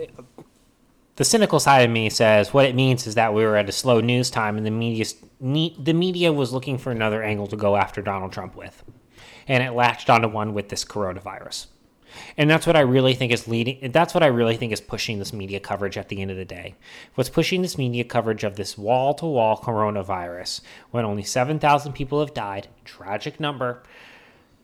the 1.14 1.24
cynical 1.24 1.60
side 1.60 1.84
of 1.84 1.92
me 1.92 2.10
says 2.10 2.52
what 2.52 2.66
it 2.66 2.74
means 2.74 3.06
is 3.06 3.14
that 3.14 3.32
we 3.32 3.44
were 3.44 3.56
at 3.56 3.68
a 3.68 3.72
slow 3.72 4.00
news 4.00 4.30
time 4.30 4.56
and 4.56 4.66
the 4.66 4.72
media 4.72 5.04
the 5.40 5.92
media 5.92 6.32
was 6.32 6.52
looking 6.52 6.76
for 6.76 6.90
another 6.90 7.22
angle 7.22 7.46
to 7.46 7.56
go 7.56 7.76
after 7.76 8.02
Donald 8.02 8.32
Trump 8.32 8.56
with. 8.56 8.82
And 9.46 9.62
it 9.62 9.72
latched 9.72 10.10
onto 10.10 10.26
one 10.26 10.54
with 10.54 10.70
this 10.70 10.84
coronavirus. 10.84 11.66
And 12.36 12.50
that's 12.50 12.66
what 12.66 12.76
I 12.76 12.80
really 12.80 13.14
think 13.14 13.30
is 13.30 13.46
leading 13.46 13.92
that's 13.92 14.12
what 14.12 14.24
I 14.24 14.28
really 14.28 14.56
think 14.56 14.72
is 14.72 14.80
pushing 14.80 15.20
this 15.20 15.32
media 15.32 15.60
coverage 15.60 15.96
at 15.96 16.08
the 16.08 16.20
end 16.20 16.32
of 16.32 16.36
the 16.36 16.44
day. 16.44 16.74
What's 17.14 17.30
pushing 17.30 17.62
this 17.62 17.78
media 17.78 18.02
coverage 18.02 18.42
of 18.42 18.56
this 18.56 18.76
wall-to-wall 18.76 19.58
coronavirus 19.58 20.62
when 20.90 21.04
only 21.04 21.22
7,000 21.22 21.92
people 21.92 22.18
have 22.18 22.34
died, 22.34 22.66
tragic 22.84 23.38
number, 23.38 23.84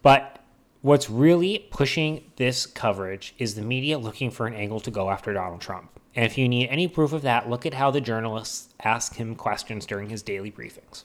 but 0.02 0.39
What's 0.82 1.10
really 1.10 1.68
pushing 1.70 2.30
this 2.36 2.64
coverage 2.64 3.34
is 3.38 3.54
the 3.54 3.62
media 3.62 3.98
looking 3.98 4.30
for 4.30 4.46
an 4.46 4.54
angle 4.54 4.80
to 4.80 4.90
go 4.90 5.10
after 5.10 5.34
Donald 5.34 5.60
Trump. 5.60 6.00
And 6.16 6.24
if 6.24 6.38
you 6.38 6.48
need 6.48 6.68
any 6.68 6.88
proof 6.88 7.12
of 7.12 7.22
that, 7.22 7.50
look 7.50 7.66
at 7.66 7.74
how 7.74 7.90
the 7.90 8.00
journalists 8.00 8.72
ask 8.82 9.16
him 9.16 9.34
questions 9.34 9.84
during 9.84 10.08
his 10.08 10.22
daily 10.22 10.50
briefings. 10.50 11.04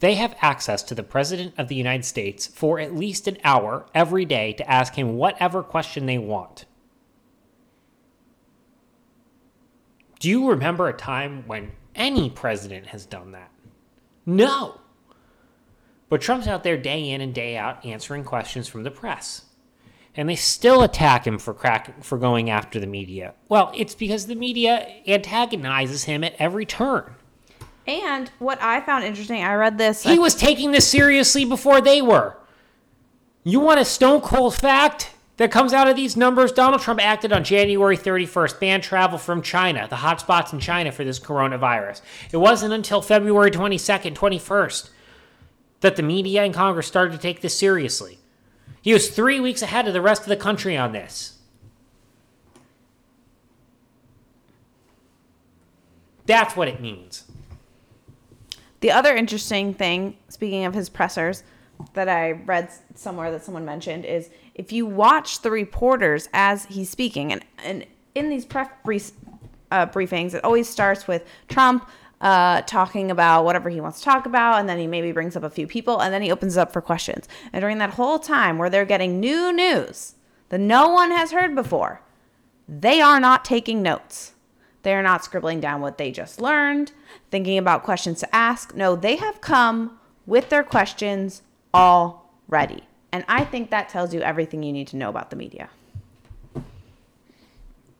They 0.00 0.14
have 0.14 0.36
access 0.40 0.82
to 0.84 0.94
the 0.94 1.02
President 1.02 1.54
of 1.58 1.68
the 1.68 1.74
United 1.74 2.04
States 2.04 2.46
for 2.46 2.80
at 2.80 2.94
least 2.94 3.28
an 3.28 3.36
hour 3.44 3.84
every 3.94 4.24
day 4.24 4.54
to 4.54 4.70
ask 4.70 4.94
him 4.94 5.16
whatever 5.16 5.62
question 5.62 6.06
they 6.06 6.18
want. 6.18 6.64
Do 10.18 10.30
you 10.30 10.48
remember 10.48 10.88
a 10.88 10.94
time 10.94 11.44
when 11.46 11.72
any 11.94 12.30
president 12.30 12.86
has 12.86 13.04
done 13.04 13.32
that? 13.32 13.50
No. 14.24 14.80
But 16.08 16.20
Trump's 16.20 16.46
out 16.46 16.62
there 16.62 16.76
day 16.76 17.10
in 17.10 17.20
and 17.20 17.34
day 17.34 17.56
out 17.56 17.84
answering 17.84 18.24
questions 18.24 18.66
from 18.68 18.82
the 18.82 18.90
press. 18.90 19.42
And 20.14 20.28
they 20.28 20.36
still 20.36 20.82
attack 20.82 21.26
him 21.26 21.38
for 21.38 21.54
crack 21.54 22.02
for 22.02 22.18
going 22.18 22.50
after 22.50 22.80
the 22.80 22.86
media. 22.86 23.34
Well, 23.48 23.72
it's 23.76 23.94
because 23.94 24.26
the 24.26 24.34
media 24.34 24.88
antagonizes 25.06 26.04
him 26.04 26.24
at 26.24 26.34
every 26.38 26.66
turn. 26.66 27.14
And 27.86 28.30
what 28.38 28.60
I 28.60 28.80
found 28.80 29.04
interesting, 29.04 29.42
I 29.42 29.54
read 29.54 29.78
this. 29.78 30.02
He 30.02 30.18
was 30.18 30.34
taking 30.34 30.72
this 30.72 30.86
seriously 30.86 31.44
before 31.44 31.80
they 31.80 32.02
were. 32.02 32.36
You 33.44 33.60
want 33.60 33.80
a 33.80 33.84
stone 33.84 34.20
cold 34.20 34.54
fact 34.54 35.12
that 35.36 35.52
comes 35.52 35.72
out 35.72 35.88
of 35.88 35.96
these 35.96 36.16
numbers? 36.16 36.52
Donald 36.52 36.82
Trump 36.82 37.00
acted 37.02 37.32
on 37.32 37.44
January 37.44 37.96
31st, 37.96 38.60
banned 38.60 38.82
travel 38.82 39.18
from 39.18 39.40
China, 39.40 39.86
the 39.88 39.96
hotspots 39.96 40.52
in 40.52 40.58
China 40.58 40.90
for 40.90 41.04
this 41.04 41.20
coronavirus. 41.20 42.02
It 42.32 42.38
wasn't 42.38 42.74
until 42.74 43.00
February 43.00 43.50
22nd, 43.50 44.14
21st 44.14 44.90
that 45.80 45.96
the 45.96 46.02
media 46.02 46.42
and 46.42 46.52
Congress 46.54 46.86
started 46.86 47.12
to 47.12 47.18
take 47.18 47.40
this 47.40 47.56
seriously. 47.56 48.18
He 48.82 48.92
was 48.92 49.10
three 49.10 49.40
weeks 49.40 49.62
ahead 49.62 49.86
of 49.86 49.92
the 49.92 50.00
rest 50.00 50.22
of 50.22 50.28
the 50.28 50.36
country 50.36 50.76
on 50.76 50.92
this. 50.92 51.38
That's 56.26 56.54
what 56.56 56.68
it 56.68 56.80
means. 56.80 57.24
The 58.80 58.92
other 58.92 59.16
interesting 59.16 59.74
thing, 59.74 60.16
speaking 60.28 60.64
of 60.64 60.74
his 60.74 60.88
pressers, 60.88 61.42
that 61.94 62.08
I 62.08 62.32
read 62.32 62.70
somewhere 62.94 63.30
that 63.30 63.44
someone 63.44 63.64
mentioned 63.64 64.04
is 64.04 64.30
if 64.54 64.72
you 64.72 64.84
watch 64.86 65.42
the 65.42 65.50
reporters 65.50 66.28
as 66.32 66.64
he's 66.66 66.90
speaking, 66.90 67.32
and, 67.32 67.44
and 67.64 67.86
in 68.14 68.28
these 68.28 68.44
press 68.44 68.68
uh, 69.70 69.86
briefings, 69.86 70.34
it 70.34 70.44
always 70.44 70.68
starts 70.68 71.08
with 71.08 71.24
Trump 71.48 71.88
uh, 72.20 72.62
talking 72.62 73.10
about 73.10 73.44
whatever 73.44 73.70
he 73.70 73.80
wants 73.80 73.98
to 74.00 74.04
talk 74.04 74.26
about, 74.26 74.58
and 74.58 74.68
then 74.68 74.78
he 74.78 74.86
maybe 74.86 75.12
brings 75.12 75.36
up 75.36 75.42
a 75.42 75.50
few 75.50 75.66
people, 75.66 76.00
and 76.00 76.12
then 76.12 76.22
he 76.22 76.30
opens 76.30 76.56
up 76.56 76.72
for 76.72 76.80
questions. 76.80 77.28
And 77.52 77.62
during 77.62 77.78
that 77.78 77.90
whole 77.90 78.18
time 78.18 78.58
where 78.58 78.70
they're 78.70 78.84
getting 78.84 79.20
new 79.20 79.52
news 79.52 80.14
that 80.48 80.58
no 80.58 80.88
one 80.88 81.10
has 81.10 81.32
heard 81.32 81.54
before, 81.54 82.00
they 82.68 83.00
are 83.00 83.20
not 83.20 83.44
taking 83.44 83.82
notes. 83.82 84.32
They 84.82 84.94
are 84.94 85.02
not 85.02 85.24
scribbling 85.24 85.60
down 85.60 85.80
what 85.80 85.98
they 85.98 86.10
just 86.10 86.40
learned, 86.40 86.92
thinking 87.30 87.58
about 87.58 87.82
questions 87.82 88.20
to 88.20 88.34
ask. 88.34 88.74
No, 88.74 88.96
they 88.96 89.16
have 89.16 89.40
come 89.40 89.98
with 90.26 90.48
their 90.50 90.62
questions 90.62 91.42
already. 91.74 92.84
And 93.12 93.24
I 93.28 93.44
think 93.44 93.70
that 93.70 93.88
tells 93.88 94.14
you 94.14 94.20
everything 94.20 94.62
you 94.62 94.72
need 94.72 94.88
to 94.88 94.96
know 94.96 95.08
about 95.08 95.30
the 95.30 95.36
media. 95.36 95.70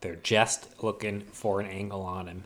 They're 0.01 0.17
just 0.17 0.83
looking 0.83 1.23
for 1.33 1.61
an 1.61 1.67
angle 1.67 2.03
on 2.03 2.29
him 2.29 2.45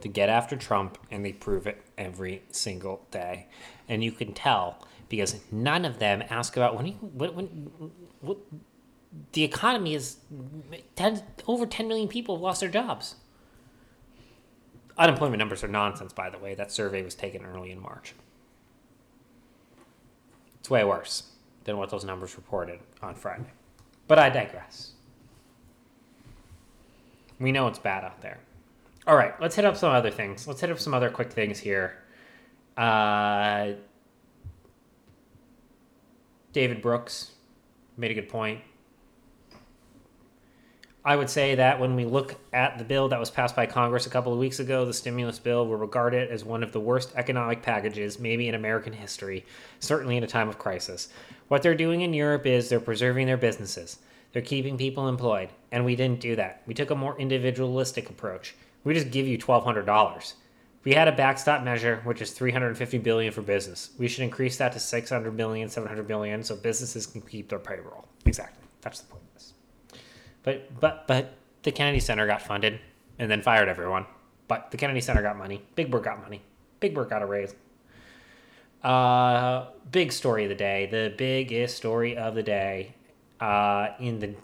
to 0.00 0.08
get 0.08 0.28
after 0.28 0.56
Trump, 0.56 0.98
and 1.10 1.24
they 1.24 1.32
prove 1.32 1.66
it 1.66 1.82
every 1.98 2.42
single 2.50 3.06
day. 3.10 3.46
And 3.88 4.02
you 4.02 4.12
can 4.12 4.32
tell 4.32 4.86
because 5.08 5.40
none 5.50 5.84
of 5.84 5.98
them 5.98 6.22
ask 6.30 6.56
about 6.56 6.76
when, 6.76 6.86
he, 6.86 6.92
when, 6.92 7.30
when 8.20 8.36
the 9.32 9.44
economy 9.44 9.94
is 9.94 10.16
10, 10.96 11.22
over 11.46 11.66
10 11.66 11.88
million 11.88 12.08
people 12.08 12.36
have 12.36 12.42
lost 12.42 12.60
their 12.60 12.70
jobs. 12.70 13.16
Unemployment 14.96 15.38
numbers 15.38 15.64
are 15.64 15.68
nonsense, 15.68 16.12
by 16.12 16.30
the 16.30 16.38
way. 16.38 16.54
That 16.54 16.70
survey 16.70 17.02
was 17.02 17.14
taken 17.14 17.44
early 17.44 17.72
in 17.72 17.80
March. 17.80 18.14
It's 20.60 20.70
way 20.70 20.84
worse 20.84 21.24
than 21.64 21.76
what 21.76 21.90
those 21.90 22.04
numbers 22.04 22.36
reported 22.36 22.80
on 23.02 23.14
Friday. 23.14 23.50
But 24.06 24.18
I 24.18 24.28
digress. 24.28 24.92
We 27.38 27.52
know 27.52 27.66
it's 27.68 27.78
bad 27.78 28.04
out 28.04 28.20
there. 28.20 28.38
All 29.06 29.16
right, 29.16 29.38
let's 29.40 29.56
hit 29.56 29.64
up 29.64 29.76
some 29.76 29.92
other 29.92 30.10
things. 30.10 30.46
Let's 30.46 30.60
hit 30.60 30.70
up 30.70 30.78
some 30.78 30.92
other 30.92 31.10
quick 31.10 31.32
things 31.32 31.58
here. 31.58 31.96
Uh, 32.76 33.72
David 36.52 36.82
Brooks 36.82 37.32
made 37.96 38.10
a 38.10 38.14
good 38.14 38.28
point. 38.28 38.60
I 41.02 41.16
would 41.16 41.30
say 41.30 41.54
that 41.54 41.80
when 41.80 41.96
we 41.96 42.04
look 42.04 42.34
at 42.52 42.76
the 42.76 42.84
bill 42.84 43.08
that 43.08 43.18
was 43.18 43.30
passed 43.30 43.56
by 43.56 43.64
Congress 43.64 44.06
a 44.06 44.10
couple 44.10 44.34
of 44.34 44.38
weeks 44.38 44.60
ago, 44.60 44.84
the 44.84 44.92
stimulus 44.92 45.38
bill, 45.38 45.66
will 45.66 45.76
regard 45.76 46.12
it 46.12 46.30
as 46.30 46.44
one 46.44 46.62
of 46.62 46.72
the 46.72 46.80
worst 46.80 47.12
economic 47.16 47.62
packages, 47.62 48.18
maybe 48.18 48.48
in 48.48 48.54
American 48.54 48.92
history, 48.92 49.46
certainly 49.78 50.18
in 50.18 50.24
a 50.24 50.26
time 50.26 50.50
of 50.50 50.58
crisis. 50.58 51.08
What 51.48 51.62
they're 51.62 51.74
doing 51.74 52.02
in 52.02 52.12
Europe 52.12 52.44
is 52.44 52.68
they're 52.68 52.80
preserving 52.80 53.26
their 53.26 53.38
businesses, 53.38 53.98
they're 54.32 54.42
keeping 54.42 54.76
people 54.76 55.08
employed, 55.08 55.48
and 55.72 55.86
we 55.86 55.96
didn't 55.96 56.20
do 56.20 56.36
that. 56.36 56.62
We 56.66 56.74
took 56.74 56.90
a 56.90 56.94
more 56.94 57.18
individualistic 57.18 58.10
approach 58.10 58.54
we 58.84 58.94
just 58.94 59.10
give 59.10 59.26
you 59.26 59.38
$1,200. 59.38 60.34
We 60.84 60.94
had 60.94 61.08
a 61.08 61.12
backstop 61.12 61.62
measure, 61.62 62.00
which 62.04 62.22
is 62.22 62.32
350 62.32 62.98
billion 62.98 63.32
for 63.32 63.42
business. 63.42 63.90
We 63.98 64.08
should 64.08 64.24
increase 64.24 64.56
that 64.58 64.72
to 64.72 64.80
600 64.80 65.36
billion, 65.36 65.68
700 65.68 66.06
billion, 66.08 66.42
so 66.42 66.56
businesses 66.56 67.06
can 67.06 67.20
keep 67.20 67.48
their 67.50 67.58
payroll. 67.58 68.08
Exactly. 68.24 68.66
That's 68.80 69.00
the 69.00 69.06
point 69.12 69.24
of 69.28 69.34
this. 69.34 69.52
But 70.42 70.80
but 70.80 71.06
but 71.06 71.34
the 71.62 71.72
Kennedy 71.72 72.00
Center 72.00 72.26
got 72.26 72.40
funded 72.42 72.80
and 73.18 73.30
then 73.30 73.42
fired 73.42 73.68
everyone. 73.68 74.06
But 74.48 74.70
the 74.70 74.78
Kennedy 74.78 75.00
Center 75.02 75.22
got 75.22 75.36
money. 75.36 75.62
Big 75.74 75.90
Bird 75.90 76.04
got 76.04 76.20
money. 76.22 76.42
Big 76.80 76.94
Bird 76.94 77.10
got 77.10 77.22
a 77.22 77.26
raise. 77.26 77.54
Uh, 78.82 79.66
big 79.92 80.12
story 80.12 80.44
of 80.44 80.48
the 80.48 80.54
day. 80.54 80.86
The 80.90 81.14
biggest 81.16 81.76
story 81.76 82.16
of 82.16 82.34
the 82.34 82.42
day. 82.42 82.94
uh, 83.40 83.88
in 83.98 84.18
the 84.18 84.34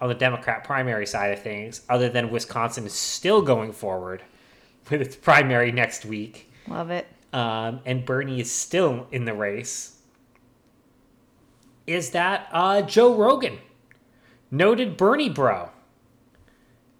on 0.00 0.08
the 0.08 0.14
Democrat 0.14 0.64
primary 0.64 1.06
side 1.06 1.32
of 1.32 1.42
things, 1.42 1.82
other 1.88 2.08
than 2.08 2.30
Wisconsin 2.30 2.84
is 2.86 2.92
still 2.92 3.42
going 3.42 3.72
forward 3.72 4.22
with 4.90 5.00
its 5.00 5.16
primary 5.16 5.72
next 5.72 6.04
week, 6.04 6.50
Love 6.68 6.90
it. 6.90 7.06
um, 7.32 7.80
and 7.86 8.04
Bernie 8.04 8.40
is 8.40 8.50
still 8.52 9.06
in 9.12 9.24
the 9.24 9.34
race, 9.34 9.98
is 11.86 12.10
that 12.10 12.48
uh, 12.52 12.82
Joe 12.82 13.14
Rogan, 13.14 13.58
noted 14.50 14.96
Bernie 14.96 15.28
bro, 15.28 15.70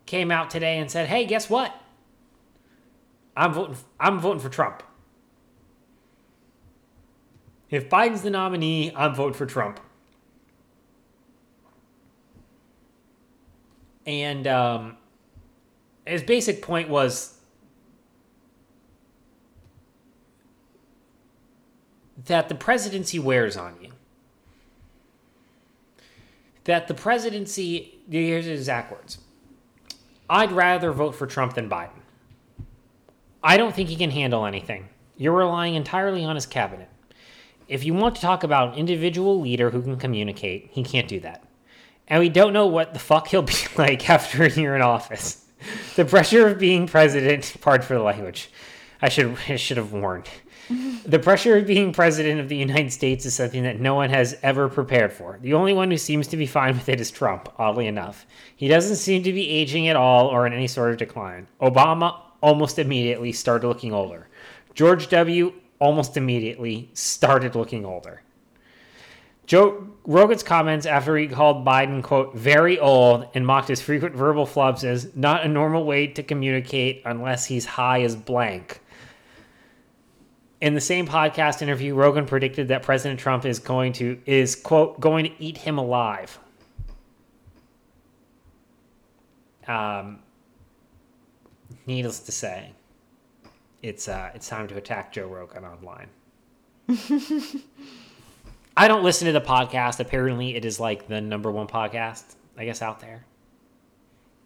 came 0.06 0.30
out 0.30 0.50
today 0.50 0.78
and 0.78 0.90
said, 0.90 1.08
"Hey, 1.08 1.24
guess 1.24 1.48
what? 1.48 1.74
I'm 3.36 3.52
voting. 3.54 3.76
I'm 3.98 4.20
voting 4.20 4.40
for 4.40 4.48
Trump. 4.50 4.82
If 7.70 7.88
Biden's 7.88 8.22
the 8.22 8.30
nominee, 8.30 8.92
I'm 8.94 9.14
voting 9.14 9.34
for 9.34 9.46
Trump." 9.46 9.80
And 14.06 14.46
um, 14.46 14.96
his 16.06 16.22
basic 16.22 16.62
point 16.62 16.88
was 16.88 17.38
that 22.26 22.48
the 22.48 22.54
presidency 22.54 23.18
wears 23.18 23.56
on 23.56 23.74
you. 23.80 23.90
That 26.64 26.88
the 26.88 26.94
presidency, 26.94 27.98
here's 28.10 28.46
his 28.46 28.60
exact 28.60 28.90
words 28.90 29.18
I'd 30.28 30.52
rather 30.52 30.92
vote 30.92 31.14
for 31.14 31.26
Trump 31.26 31.54
than 31.54 31.68
Biden. 31.68 31.90
I 33.42 33.58
don't 33.58 33.74
think 33.74 33.90
he 33.90 33.96
can 33.96 34.10
handle 34.10 34.46
anything. 34.46 34.88
You're 35.16 35.34
relying 35.34 35.74
entirely 35.74 36.24
on 36.24 36.34
his 36.34 36.46
cabinet. 36.46 36.88
If 37.68 37.84
you 37.84 37.92
want 37.94 38.14
to 38.16 38.20
talk 38.20 38.42
about 38.42 38.72
an 38.72 38.78
individual 38.78 39.40
leader 39.40 39.70
who 39.70 39.82
can 39.82 39.96
communicate, 39.96 40.70
he 40.72 40.82
can't 40.82 41.08
do 41.08 41.20
that. 41.20 41.43
And 42.08 42.20
we 42.20 42.28
don't 42.28 42.52
know 42.52 42.66
what 42.66 42.92
the 42.92 43.00
fuck 43.00 43.28
he'll 43.28 43.42
be 43.42 43.54
like 43.76 44.08
after 44.08 44.44
a 44.44 44.50
year 44.50 44.76
in 44.76 44.82
office. 44.82 45.44
The 45.96 46.04
pressure 46.04 46.46
of 46.46 46.58
being 46.58 46.86
president, 46.86 47.54
pardon 47.60 47.86
for 47.86 47.94
the 47.94 48.02
language, 48.02 48.50
I 49.00 49.08
should 49.08 49.36
I 49.48 49.56
should 49.56 49.76
have 49.76 49.92
warned. 49.92 50.28
The 51.04 51.18
pressure 51.18 51.58
of 51.58 51.66
being 51.66 51.92
president 51.92 52.40
of 52.40 52.48
the 52.48 52.56
United 52.56 52.90
States 52.90 53.26
is 53.26 53.34
something 53.34 53.64
that 53.64 53.78
no 53.78 53.94
one 53.94 54.08
has 54.08 54.38
ever 54.42 54.70
prepared 54.70 55.12
for. 55.12 55.38
The 55.42 55.52
only 55.52 55.74
one 55.74 55.90
who 55.90 55.98
seems 55.98 56.26
to 56.28 56.38
be 56.38 56.46
fine 56.46 56.74
with 56.74 56.88
it 56.88 56.98
is 56.98 57.10
Trump, 57.10 57.52
oddly 57.58 57.86
enough. 57.86 58.24
He 58.56 58.66
doesn't 58.66 58.96
seem 58.96 59.22
to 59.24 59.32
be 59.34 59.46
aging 59.50 59.88
at 59.88 59.96
all 59.96 60.28
or 60.28 60.46
in 60.46 60.54
any 60.54 60.66
sort 60.66 60.92
of 60.92 60.96
decline. 60.96 61.46
Obama 61.60 62.18
almost 62.40 62.78
immediately 62.78 63.32
started 63.32 63.68
looking 63.68 63.92
older. 63.92 64.26
George 64.74 65.08
W. 65.08 65.52
almost 65.78 66.16
immediately 66.16 66.88
started 66.94 67.54
looking 67.54 67.84
older. 67.84 68.22
Joe 69.46 69.86
Rogan's 70.06 70.42
comments 70.42 70.86
after 70.86 71.16
he 71.16 71.28
called 71.28 71.64
Biden, 71.64 72.02
quote, 72.02 72.34
very 72.34 72.78
old 72.78 73.28
and 73.34 73.46
mocked 73.46 73.68
his 73.68 73.80
frequent 73.80 74.14
verbal 74.14 74.46
flubs 74.46 74.84
as 74.84 75.14
not 75.14 75.44
a 75.44 75.48
normal 75.48 75.84
way 75.84 76.06
to 76.08 76.22
communicate 76.22 77.02
unless 77.04 77.46
he's 77.46 77.64
high 77.64 78.02
as 78.02 78.16
blank. 78.16 78.80
In 80.60 80.74
the 80.74 80.80
same 80.80 81.06
podcast 81.06 81.60
interview, 81.60 81.94
Rogan 81.94 82.24
predicted 82.26 82.68
that 82.68 82.82
President 82.82 83.20
Trump 83.20 83.44
is 83.44 83.58
going 83.58 83.92
to 83.94 84.18
is 84.24 84.56
quote 84.56 84.98
going 84.98 85.26
to 85.26 85.32
eat 85.38 85.58
him 85.58 85.76
alive. 85.78 86.38
Um, 89.66 90.20
needless 91.86 92.20
to 92.20 92.32
say, 92.32 92.72
it's 93.82 94.08
uh, 94.08 94.30
it's 94.34 94.48
time 94.48 94.68
to 94.68 94.76
attack 94.76 95.12
Joe 95.12 95.26
Rogan 95.26 95.64
online. 95.64 96.08
I 98.76 98.88
don't 98.88 99.04
listen 99.04 99.26
to 99.26 99.32
the 99.32 99.40
podcast. 99.40 100.00
Apparently, 100.00 100.56
it 100.56 100.64
is 100.64 100.80
like 100.80 101.06
the 101.06 101.20
number 101.20 101.50
one 101.50 101.66
podcast, 101.66 102.34
I 102.56 102.64
guess, 102.64 102.82
out 102.82 103.00
there 103.00 103.24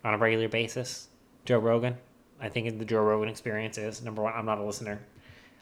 on 0.05 0.15
a 0.15 0.19
regular 0.19 0.49
basis. 0.49 1.09
Joe 1.45 1.59
Rogan. 1.59 1.97
I 2.41 2.49
think 2.49 2.79
the 2.79 2.85
Joe 2.85 3.03
Rogan 3.03 3.29
experience 3.29 3.79
is 3.79 4.03
number 4.03 4.23
one. 4.23 4.33
I'm 4.35 4.47
not 4.47 4.59
a 4.59 4.65
listener. 4.65 5.01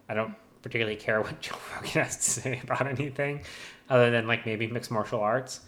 I 0.08 0.14
don't 0.14 0.34
particularly 0.62 0.96
care 0.96 1.20
what 1.20 1.40
Joe 1.40 1.56
Rogan 1.74 2.02
has 2.02 2.16
to 2.16 2.22
say 2.40 2.60
about 2.62 2.86
anything, 2.86 3.42
other 3.88 4.10
than 4.10 4.26
like 4.26 4.44
maybe 4.46 4.66
mixed 4.66 4.90
martial 4.90 5.20
arts. 5.20 5.60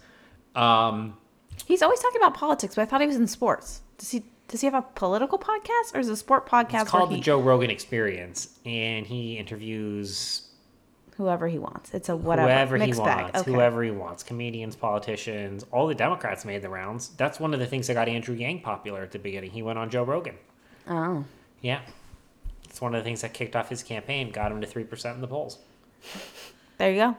Um, 0.55 1.17
He's 1.65 1.81
always 1.81 1.99
talking 1.99 2.21
about 2.21 2.33
politics, 2.35 2.75
but 2.75 2.81
I 2.81 2.85
thought 2.85 3.01
he 3.01 3.07
was 3.07 3.15
in 3.15 3.27
sports. 3.27 3.81
Does 3.97 4.11
he? 4.11 4.25
Does 4.47 4.61
he 4.61 4.65
have 4.65 4.73
a 4.73 4.81
political 4.81 5.37
podcast 5.37 5.93
or 5.93 5.99
is 5.99 6.09
it 6.09 6.13
a 6.13 6.15
sport 6.15 6.49
podcast? 6.49 6.81
it's 6.81 6.89
called 6.89 7.09
where 7.09 7.17
the 7.17 7.23
Joe 7.23 7.39
Rogan 7.39 7.69
Experience, 7.69 8.59
and 8.65 9.05
he 9.05 9.37
interviews 9.37 10.48
whoever 11.19 11.49
he 11.49 11.59
wants. 11.59 11.93
It's 11.93 12.07
a 12.07 12.15
whatever 12.15 12.47
whoever 12.47 12.77
he 12.77 12.93
wants, 12.93 12.99
bag. 12.99 13.35
Okay. 13.35 13.51
whoever 13.51 13.83
he 13.83 13.91
wants, 13.91 14.23
comedians, 14.23 14.77
politicians, 14.77 15.65
all 15.69 15.85
the 15.85 15.93
Democrats 15.93 16.45
made 16.45 16.61
the 16.61 16.69
rounds. 16.69 17.09
That's 17.09 17.41
one 17.41 17.53
of 17.53 17.59
the 17.59 17.67
things 17.67 17.87
that 17.87 17.95
got 17.95 18.07
Andrew 18.07 18.33
Yang 18.33 18.61
popular 18.61 19.01
at 19.01 19.11
the 19.11 19.19
beginning. 19.19 19.51
He 19.51 19.61
went 19.61 19.77
on 19.77 19.89
Joe 19.89 20.03
Rogan. 20.03 20.35
Oh, 20.89 21.25
Yeah, 21.61 21.81
it's 22.69 22.79
one 22.79 22.95
of 22.95 23.01
the 23.01 23.03
things 23.03 23.19
that 23.21 23.33
kicked 23.33 23.53
off 23.57 23.67
his 23.67 23.83
campaign, 23.83 24.31
got 24.31 24.49
him 24.49 24.61
to 24.61 24.67
three 24.67 24.85
percent 24.85 25.15
in 25.15 25.21
the 25.21 25.27
polls. 25.27 25.59
there 26.77 26.91
you 26.91 26.97
go. 26.97 27.17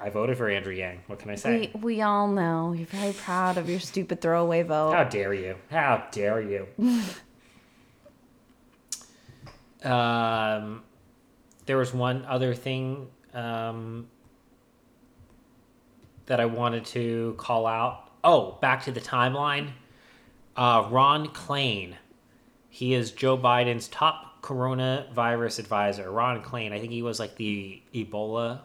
I 0.00 0.10
voted 0.10 0.36
for 0.36 0.48
Andrew 0.48 0.74
Yang. 0.74 1.04
What 1.06 1.20
can 1.20 1.30
I 1.30 1.36
say? 1.36 1.70
We 1.74 1.80
we 1.80 2.02
all 2.02 2.26
know 2.26 2.72
you're 2.72 2.86
very 2.88 3.12
proud 3.12 3.56
of 3.56 3.70
your 3.70 3.78
stupid 3.78 4.20
throwaway 4.20 4.64
vote. 4.64 4.94
How 4.94 5.04
dare 5.04 5.32
you? 5.32 5.54
How 5.70 6.08
dare 6.10 6.40
you? 6.42 6.66
um, 9.88 10.82
there 11.66 11.76
was 11.76 11.94
one 11.94 12.24
other 12.26 12.54
thing 12.54 13.08
um, 13.34 14.08
that 16.26 16.40
I 16.40 16.46
wanted 16.46 16.84
to 16.86 17.34
call 17.38 17.66
out. 17.66 18.10
Oh, 18.24 18.58
back 18.60 18.84
to 18.84 18.92
the 18.92 19.00
timeline. 19.00 19.70
Uh, 20.56 20.88
Ron 20.90 21.28
Klain. 21.28 21.94
He 22.68 22.94
is 22.94 23.10
Joe 23.10 23.36
Biden's 23.36 23.88
top 23.88 24.42
coronavirus 24.42 25.58
advisor. 25.58 26.10
Ron 26.10 26.42
Klain. 26.42 26.72
I 26.72 26.78
think 26.78 26.92
he 26.92 27.02
was 27.02 27.18
like 27.18 27.36
the 27.36 27.82
Ebola, 27.94 28.60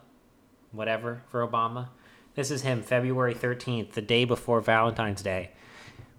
whatever, 0.72 1.22
for 1.28 1.46
Obama. 1.46 1.88
This 2.34 2.50
is 2.50 2.62
him, 2.62 2.82
February 2.82 3.34
13th, 3.34 3.92
the 3.92 4.02
day 4.02 4.24
before 4.24 4.60
Valentine's 4.60 5.22
Day. 5.22 5.50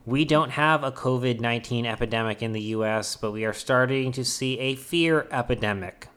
We 0.06 0.26
don't 0.26 0.52
have 0.52 0.84
a 0.84 0.92
COVID 0.92 1.40
19 1.40 1.86
epidemic 1.86 2.42
in 2.42 2.52
the 2.52 2.62
US, 2.62 3.16
but 3.16 3.32
we 3.32 3.46
are 3.46 3.54
starting 3.54 4.12
to 4.14 4.26
see 4.26 4.58
a 4.60 4.76
fear 4.76 5.28
epidemic. 5.32 6.08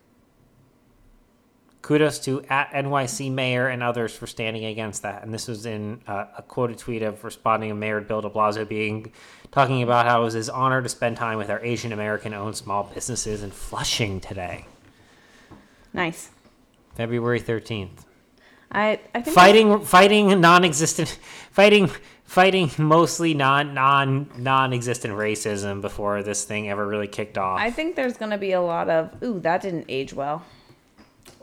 Kudos 1.82 2.20
to 2.20 2.42
at 2.48 2.70
NYC 2.70 3.30
Mayor 3.32 3.66
and 3.68 3.82
others 3.82 4.14
for 4.14 4.26
standing 4.28 4.64
against 4.64 5.02
that. 5.02 5.24
And 5.24 5.34
this 5.34 5.48
was 5.48 5.66
in 5.66 6.00
uh, 6.06 6.26
a 6.38 6.42
quoted 6.42 6.78
tweet 6.78 7.02
of 7.02 7.24
responding 7.24 7.70
to 7.70 7.74
Mayor 7.74 8.00
Bill 8.00 8.20
de 8.20 8.30
Blasio 8.30 8.66
being 8.66 9.12
talking 9.50 9.82
about 9.82 10.06
how 10.06 10.22
it 10.22 10.24
was 10.24 10.34
his 10.34 10.48
honor 10.48 10.80
to 10.80 10.88
spend 10.88 11.16
time 11.16 11.38
with 11.38 11.50
our 11.50 11.60
Asian 11.64 11.92
American 11.92 12.32
owned 12.34 12.56
small 12.56 12.84
businesses 12.94 13.42
in 13.42 13.50
Flushing 13.50 14.20
today, 14.20 14.64
Nice. 15.92 16.30
February 16.94 17.40
13th. 17.40 18.04
I 18.70 19.00
I 19.14 19.20
think 19.20 19.34
fighting 19.34 19.80
fighting 19.80 20.40
non-existent 20.40 21.18
fighting 21.50 21.90
fighting 22.24 22.70
mostly 22.78 23.34
non 23.34 23.74
non 23.74 24.30
non-existent 24.38 25.12
racism 25.14 25.82
before 25.82 26.22
this 26.22 26.44
thing 26.44 26.70
ever 26.70 26.86
really 26.86 27.08
kicked 27.08 27.36
off. 27.36 27.60
I 27.60 27.70
think 27.70 27.96
there's 27.96 28.16
gonna 28.16 28.38
be 28.38 28.52
a 28.52 28.62
lot 28.62 28.88
of 28.88 29.22
ooh 29.22 29.40
that 29.40 29.60
didn't 29.62 29.86
age 29.88 30.14
well. 30.14 30.42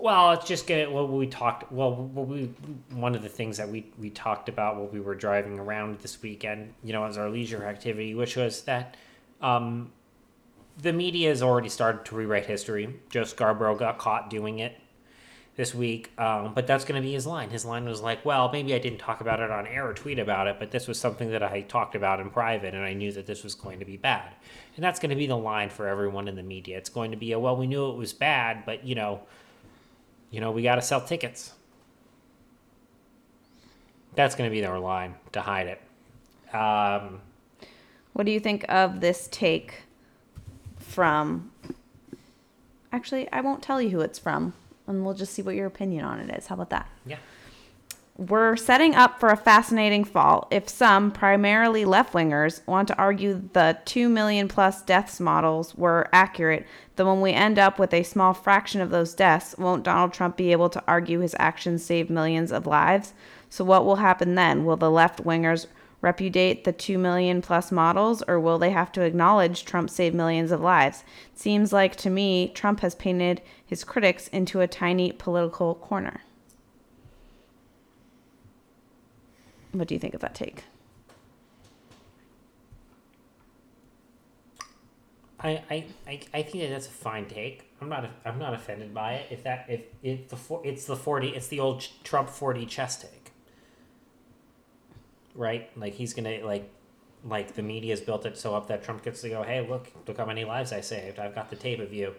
Well, 0.01 0.31
it's 0.31 0.47
just 0.47 0.67
get 0.67 0.91
what 0.91 1.09
we 1.09 1.27
talked. 1.27 1.71
Well, 1.71 1.93
we 1.95 2.45
one 2.91 3.15
of 3.15 3.21
the 3.21 3.29
things 3.29 3.57
that 3.57 3.69
we 3.69 3.91
we 3.97 4.09
talked 4.09 4.49
about 4.49 4.77
while 4.77 4.87
we 4.87 4.99
were 4.99 5.15
driving 5.15 5.59
around 5.59 5.99
this 5.99 6.21
weekend, 6.21 6.73
you 6.83 6.93
know, 6.93 7.03
as 7.05 7.17
our 7.17 7.29
leisure 7.29 7.63
activity, 7.65 8.15
which 8.15 8.35
was 8.35 8.61
that 8.63 8.95
um, 9.41 9.91
the 10.77 10.93
media 10.93 11.29
has 11.29 11.41
already 11.41 11.69
started 11.69 12.05
to 12.05 12.15
rewrite 12.15 12.45
history. 12.45 12.99
Joe 13.09 13.23
Scarborough 13.23 13.75
got 13.75 13.97
caught 13.97 14.29
doing 14.29 14.59
it 14.59 14.79
this 15.55 15.75
week, 15.75 16.11
um, 16.17 16.53
but 16.53 16.65
that's 16.67 16.85
going 16.85 17.01
to 17.01 17.05
be 17.05 17.11
his 17.11 17.27
line. 17.27 17.49
His 17.49 17.65
line 17.65 17.83
was 17.83 18.01
like, 18.01 18.23
"Well, 18.23 18.49
maybe 18.51 18.73
I 18.73 18.79
didn't 18.79 18.99
talk 18.99 19.19
about 19.19 19.41
it 19.41 19.51
on 19.51 19.67
air 19.67 19.87
or 19.87 19.93
tweet 19.93 20.19
about 20.19 20.47
it, 20.47 20.57
but 20.59 20.71
this 20.71 20.87
was 20.87 20.97
something 20.97 21.31
that 21.31 21.43
I 21.43 21.61
talked 21.61 21.95
about 21.95 22.21
in 22.21 22.29
private, 22.29 22.73
and 22.73 22.83
I 22.83 22.93
knew 22.93 23.11
that 23.11 23.25
this 23.25 23.43
was 23.43 23.55
going 23.55 23.79
to 23.79 23.85
be 23.85 23.97
bad." 23.97 24.35
And 24.75 24.83
that's 24.83 24.99
going 24.99 25.09
to 25.09 25.17
be 25.17 25.27
the 25.27 25.35
line 25.35 25.69
for 25.69 25.87
everyone 25.87 26.29
in 26.29 26.35
the 26.35 26.43
media. 26.43 26.77
It's 26.77 26.89
going 26.89 27.11
to 27.11 27.17
be 27.17 27.33
a, 27.33 27.39
"Well, 27.39 27.57
we 27.57 27.67
knew 27.67 27.89
it 27.89 27.97
was 27.97 28.13
bad, 28.13 28.65
but 28.65 28.85
you 28.85 28.95
know." 28.95 29.21
You 30.31 30.39
know, 30.41 30.51
we 30.51 30.61
got 30.63 30.75
to 30.75 30.81
sell 30.81 31.01
tickets. 31.01 31.53
That's 34.15 34.35
going 34.35 34.49
to 34.49 34.53
be 34.53 34.61
their 34.61 34.79
line 34.79 35.15
to 35.33 35.41
hide 35.41 35.67
it. 35.67 36.55
Um, 36.55 37.21
What 38.13 38.25
do 38.25 38.31
you 38.31 38.39
think 38.39 38.65
of 38.69 38.99
this 39.01 39.27
take 39.31 39.83
from? 40.77 41.51
Actually, 42.91 43.31
I 43.31 43.41
won't 43.41 43.61
tell 43.61 43.81
you 43.81 43.89
who 43.91 44.01
it's 44.01 44.17
from, 44.19 44.53
and 44.87 45.05
we'll 45.05 45.13
just 45.13 45.33
see 45.33 45.41
what 45.43 45.55
your 45.55 45.67
opinion 45.67 46.03
on 46.05 46.19
it 46.19 46.35
is. 46.35 46.47
How 46.47 46.55
about 46.55 46.71
that? 46.71 46.89
yeah. 47.05 47.17
We're 48.19 48.57
setting 48.57 48.95
up 48.95 49.17
for 49.17 49.29
a 49.29 49.37
fascinating 49.37 50.03
fall 50.03 50.49
if 50.51 50.67
some, 50.67 51.09
primarily 51.09 51.85
left 51.85 52.11
wingers, 52.11 52.59
want 52.67 52.89
to 52.89 52.97
argue 52.97 53.47
the 53.53 53.79
2 53.85 54.09
million 54.09 54.49
plus 54.49 54.81
deaths 54.81 55.21
models 55.21 55.73
were 55.75 56.09
accurate, 56.11 56.67
then 56.97 57.07
when 57.07 57.21
we 57.21 57.31
end 57.31 57.57
up 57.57 57.79
with 57.79 57.93
a 57.93 58.03
small 58.03 58.33
fraction 58.33 58.81
of 58.81 58.89
those 58.89 59.13
deaths, 59.13 59.55
won't 59.57 59.85
Donald 59.85 60.11
Trump 60.11 60.35
be 60.35 60.51
able 60.51 60.69
to 60.69 60.83
argue 60.85 61.21
his 61.21 61.33
actions 61.39 61.85
saved 61.85 62.09
millions 62.09 62.51
of 62.51 62.67
lives? 62.67 63.13
So, 63.49 63.63
what 63.63 63.85
will 63.85 63.95
happen 63.95 64.35
then? 64.35 64.65
Will 64.65 64.75
the 64.75 64.91
left 64.91 65.23
wingers 65.23 65.67
repudiate 66.01 66.65
the 66.65 66.73
2 66.73 66.97
million 66.97 67.41
plus 67.41 67.71
models, 67.71 68.21
or 68.27 68.37
will 68.37 68.59
they 68.59 68.71
have 68.71 68.91
to 68.91 69.01
acknowledge 69.01 69.63
Trump 69.63 69.89
saved 69.89 70.13
millions 70.13 70.51
of 70.51 70.59
lives? 70.59 71.05
Seems 71.35 71.71
like 71.71 71.95
to 71.95 72.09
me, 72.09 72.51
Trump 72.53 72.81
has 72.81 72.95
painted 72.95 73.41
his 73.65 73.85
critics 73.85 74.27
into 74.27 74.59
a 74.59 74.67
tiny 74.67 75.13
political 75.13 75.73
corner. 75.75 76.19
What 79.71 79.87
do 79.87 79.93
you 79.93 79.99
think 79.99 80.13
of 80.13 80.21
that 80.21 80.35
take? 80.35 80.63
I, 85.41 85.63
I, 85.69 85.85
I, 86.07 86.19
I 86.33 86.41
think 86.41 86.63
that 86.63 86.69
that's 86.69 86.87
a 86.87 86.91
fine 86.91 87.25
take. 87.25 87.71
I'm 87.81 87.87
not 87.87 88.09
I'm 88.25 88.37
not 88.39 88.53
offended 88.53 88.93
by 88.93 89.13
it. 89.13 89.27
If 89.29 89.43
that 89.43 89.65
if 89.69 89.81
if 90.03 90.27
the 90.27 90.35
for, 90.35 90.61
it's 90.65 90.85
the 90.85 90.97
forty 90.97 91.29
it's 91.29 91.47
the 91.47 91.61
old 91.61 91.87
Trump 92.03 92.29
4D 92.29 92.67
chess 92.67 93.01
take, 93.01 93.31
right? 95.33 95.69
Like 95.77 95.93
he's 95.93 96.13
gonna 96.13 96.39
like 96.43 96.69
like 97.23 97.55
the 97.55 97.61
media's 97.61 98.01
built 98.01 98.25
it 98.25 98.37
so 98.37 98.53
up 98.53 98.67
that 98.67 98.83
Trump 98.83 99.03
gets 99.03 99.21
to 99.21 99.29
go, 99.29 99.43
hey 99.43 99.65
look 99.65 99.87
look 100.07 100.17
how 100.17 100.25
many 100.25 100.43
lives 100.43 100.73
I 100.73 100.81
saved. 100.81 101.19
I've 101.19 101.35
got 101.35 101.49
the 101.49 101.55
tape 101.55 101.79
of 101.79 101.93
you. 101.93 102.15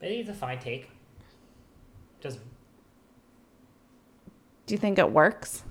Think 0.00 0.20
it's 0.20 0.28
a 0.28 0.34
fine 0.34 0.58
take. 0.58 0.90
Does 2.20 2.36
Do 4.66 4.74
you 4.74 4.78
think 4.78 4.98
it 4.98 5.10
works? 5.10 5.62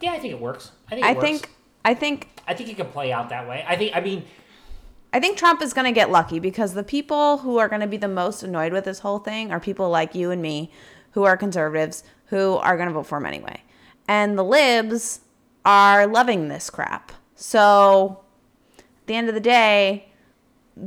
Yeah, 0.00 0.12
I 0.12 0.18
think 0.18 0.32
it 0.32 0.40
works. 0.40 0.72
I 0.88 0.90
think 0.90 1.06
it 1.06 1.08
I 1.08 1.12
works. 1.14 1.24
think 1.24 1.50
I 1.84 1.94
think 1.94 2.28
I 2.46 2.54
think 2.54 2.68
it 2.70 2.76
can 2.76 2.86
play 2.88 3.12
out 3.12 3.28
that 3.30 3.48
way. 3.48 3.64
I 3.66 3.76
think 3.76 3.96
I 3.96 4.00
mean 4.00 4.24
I 5.12 5.20
think 5.20 5.38
Trump 5.38 5.62
is 5.62 5.72
going 5.72 5.86
to 5.86 5.92
get 5.92 6.10
lucky 6.10 6.38
because 6.38 6.74
the 6.74 6.82
people 6.82 7.38
who 7.38 7.58
are 7.58 7.68
going 7.68 7.80
to 7.80 7.86
be 7.86 7.96
the 7.96 8.08
most 8.08 8.42
annoyed 8.42 8.72
with 8.72 8.84
this 8.84 8.98
whole 8.98 9.18
thing 9.18 9.50
are 9.50 9.60
people 9.60 9.88
like 9.88 10.14
you 10.14 10.30
and 10.30 10.42
me 10.42 10.70
who 11.12 11.24
are 11.24 11.36
conservatives 11.36 12.04
who 12.26 12.56
are 12.56 12.76
going 12.76 12.88
to 12.88 12.92
vote 12.94 13.06
for 13.06 13.18
him 13.18 13.26
anyway. 13.26 13.62
And 14.08 14.36
the 14.36 14.44
libs 14.44 15.20
are 15.64 16.06
loving 16.06 16.48
this 16.48 16.68
crap. 16.70 17.12
So 17.34 18.24
at 18.78 19.06
the 19.06 19.14
end 19.14 19.28
of 19.28 19.34
the 19.34 19.40
day, 19.40 20.08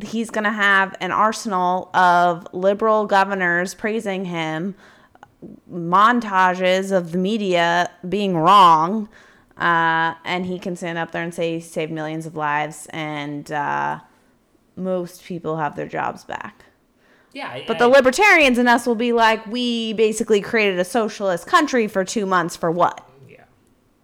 he's 0.04 0.30
going 0.30 0.44
to 0.44 0.52
have 0.52 0.96
an 1.02 1.12
arsenal 1.12 1.90
of 1.96 2.48
liberal 2.54 3.06
governors 3.08 3.74
praising 3.74 4.26
him, 4.26 4.76
montages 5.72 6.92
of 6.96 7.12
the 7.12 7.18
media 7.18 7.90
being 8.08 8.36
wrong. 8.38 9.10
Uh, 9.58 10.14
and 10.24 10.46
he 10.46 10.58
can 10.58 10.76
stand 10.76 10.98
up 10.98 11.12
there 11.12 11.22
and 11.24 11.34
say 11.34 11.56
he 11.56 11.60
saved 11.60 11.92
millions 11.92 12.26
of 12.26 12.36
lives 12.38 12.88
and 12.92 13.52
uh, 13.52 14.00
most 14.78 15.24
people 15.26 15.58
have 15.58 15.76
their 15.76 15.88
jobs 15.88 16.24
back. 16.24 16.64
yeah. 17.34 17.50
I- 17.50 17.66
But 17.68 17.76
I- 17.76 17.80
the 17.80 17.88
libertarians 17.90 18.58
in 18.58 18.70
us 18.70 18.88
will 18.88 18.96
be 18.96 19.12
like, 19.12 19.46
we 19.48 19.92
basically 19.94 20.40
created 20.40 20.80
a 20.80 20.86
socialist 20.86 21.46
country 21.46 21.88
for 21.90 22.06
two 22.06 22.26
months 22.26 22.56
for 22.56 22.72
what? 22.72 23.06
Yeah. 23.28 23.44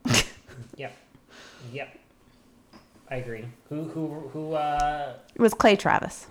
yep. 0.76 0.94
Yep. 1.72 1.98
I 3.10 3.16
agree. 3.16 3.46
Who 3.70 3.84
who 3.86 4.08
who 4.34 4.54
uh 4.54 5.14
It 5.36 5.42
was 5.42 5.54
Clay 5.54 5.78
Travis, 5.78 6.28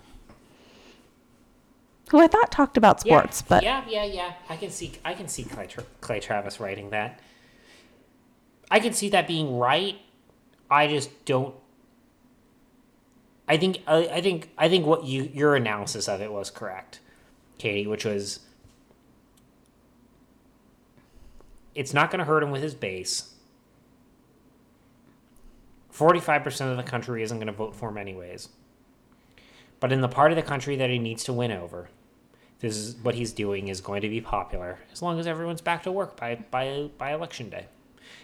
who 2.10 2.20
I 2.20 2.26
thought 2.26 2.52
talked 2.52 2.76
about 2.76 3.00
sports, 3.00 3.42
yeah, 3.42 3.46
but 3.48 3.62
Yeah, 3.62 3.84
yeah, 3.88 4.04
yeah. 4.04 4.32
I 4.48 4.56
can 4.56 4.70
see 4.70 4.92
I 5.04 5.14
can 5.14 5.28
see 5.28 5.44
Clay, 5.44 5.66
Tra- 5.66 5.86
Clay 6.00 6.20
Travis 6.20 6.60
writing 6.60 6.90
that. 6.90 7.20
I 8.70 8.80
can 8.80 8.92
see 8.92 9.08
that 9.10 9.26
being 9.26 9.56
right. 9.58 9.96
I 10.70 10.86
just 10.88 11.24
don't 11.24 11.54
I 13.46 13.56
think 13.56 13.82
I, 13.86 14.06
I 14.06 14.20
think 14.20 14.50
I 14.56 14.68
think 14.68 14.86
what 14.86 15.04
you 15.04 15.30
your 15.32 15.54
analysis 15.54 16.08
of 16.08 16.20
it 16.20 16.32
was 16.32 16.50
correct, 16.50 17.00
Katie, 17.58 17.86
which 17.86 18.04
was 18.04 18.40
it's 21.74 21.92
not 21.92 22.10
going 22.10 22.20
to 22.20 22.24
hurt 22.24 22.42
him 22.42 22.50
with 22.50 22.62
his 22.62 22.74
base. 22.74 23.30
45% 25.92 26.70
of 26.70 26.76
the 26.76 26.82
country 26.82 27.22
isn't 27.22 27.38
going 27.38 27.46
to 27.46 27.52
vote 27.52 27.74
for 27.74 27.88
him 27.88 27.98
anyways. 27.98 28.48
But 29.78 29.92
in 29.92 30.00
the 30.00 30.08
part 30.08 30.32
of 30.32 30.36
the 30.36 30.42
country 30.42 30.74
that 30.76 30.90
he 30.90 30.98
needs 30.98 31.22
to 31.24 31.32
win 31.32 31.52
over, 31.52 31.88
this 32.64 32.78
is 32.78 32.96
what 33.02 33.14
he's 33.14 33.32
doing 33.32 33.68
is 33.68 33.82
going 33.82 34.00
to 34.00 34.08
be 34.08 34.22
popular 34.22 34.78
as 34.90 35.02
long 35.02 35.20
as 35.20 35.26
everyone's 35.26 35.60
back 35.60 35.82
to 35.82 35.92
work 35.92 36.16
by 36.16 36.36
by 36.50 36.88
by 36.96 37.12
election 37.12 37.50
day. 37.50 37.66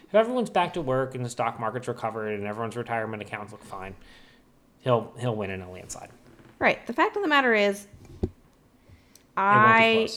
If 0.07 0.15
everyone's 0.15 0.49
back 0.49 0.73
to 0.73 0.81
work 0.81 1.13
and 1.13 1.23
the 1.23 1.29
stock 1.29 1.59
market's 1.59 1.87
recovered 1.87 2.33
and 2.33 2.47
everyone's 2.47 2.75
retirement 2.75 3.21
accounts 3.21 3.51
look 3.51 3.63
fine, 3.63 3.95
he'll 4.79 5.13
he'll 5.19 5.35
win 5.35 5.51
in 5.51 5.61
a 5.61 5.71
landslide. 5.71 6.09
right. 6.57 6.85
The 6.87 6.93
fact 6.93 7.15
of 7.15 7.21
the 7.21 7.27
matter 7.27 7.53
is, 7.53 7.85
It 8.23 8.25
won't 8.25 8.31
be 9.31 9.37
I. 9.37 10.09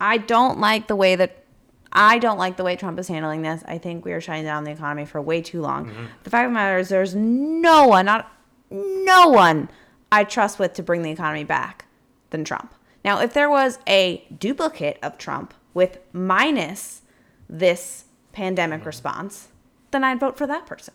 I 0.00 0.18
don't 0.18 0.60
like 0.60 0.86
the 0.86 0.96
way 0.96 1.16
that 1.16 1.44
I 1.92 2.18
don't 2.18 2.38
like 2.38 2.58
the 2.58 2.64
way 2.64 2.76
Trump 2.76 2.98
is 2.98 3.08
handling 3.08 3.40
this. 3.40 3.62
I 3.66 3.78
think 3.78 4.04
we 4.04 4.12
are 4.12 4.20
shutting 4.20 4.44
down 4.44 4.64
the 4.64 4.70
economy 4.72 5.06
for 5.06 5.20
way 5.22 5.40
too 5.40 5.62
long. 5.62 5.86
Mm-hmm. 5.86 6.04
The 6.24 6.30
fact 6.30 6.44
of 6.44 6.50
the 6.50 6.54
matter 6.54 6.78
is, 6.78 6.90
there's 6.90 7.14
no 7.14 7.86
one, 7.86 8.04
not 8.04 8.30
no 8.70 9.28
one, 9.28 9.70
I 10.10 10.24
trust 10.24 10.58
with 10.58 10.74
to 10.74 10.82
bring 10.82 11.02
the 11.02 11.10
economy 11.10 11.44
back 11.44 11.86
than 12.30 12.44
Trump. 12.44 12.74
Now, 13.04 13.20
if 13.20 13.32
there 13.32 13.50
was 13.50 13.78
a 13.88 14.24
duplicate 14.38 14.98
of 15.02 15.18
Trump 15.18 15.54
with 15.74 15.98
minus 16.12 17.02
this 17.48 18.04
pandemic 18.32 18.86
response, 18.86 19.48
then 19.90 20.04
I'd 20.04 20.20
vote 20.20 20.38
for 20.38 20.46
that 20.46 20.66
person. 20.66 20.94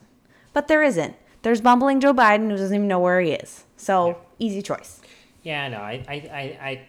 But 0.54 0.68
there 0.68 0.84
isn't. 0.84 1.16
There's 1.44 1.62
bumbling 1.62 2.00
Joe 2.00 2.14
Biden 2.14 2.50
who 2.50 2.58
doesn't 2.58 2.76
even 2.76 2.88
know 2.88 3.00
where 3.00 3.22
he 3.22 3.32
is. 3.32 3.64
So 3.78 4.18
easy 4.40 4.62
choice. 4.62 5.02
Yeah, 5.44 5.68
no, 5.70 5.78
I 5.78 6.04
I 6.08 6.14
I 6.14 6.60
I, 6.70 6.88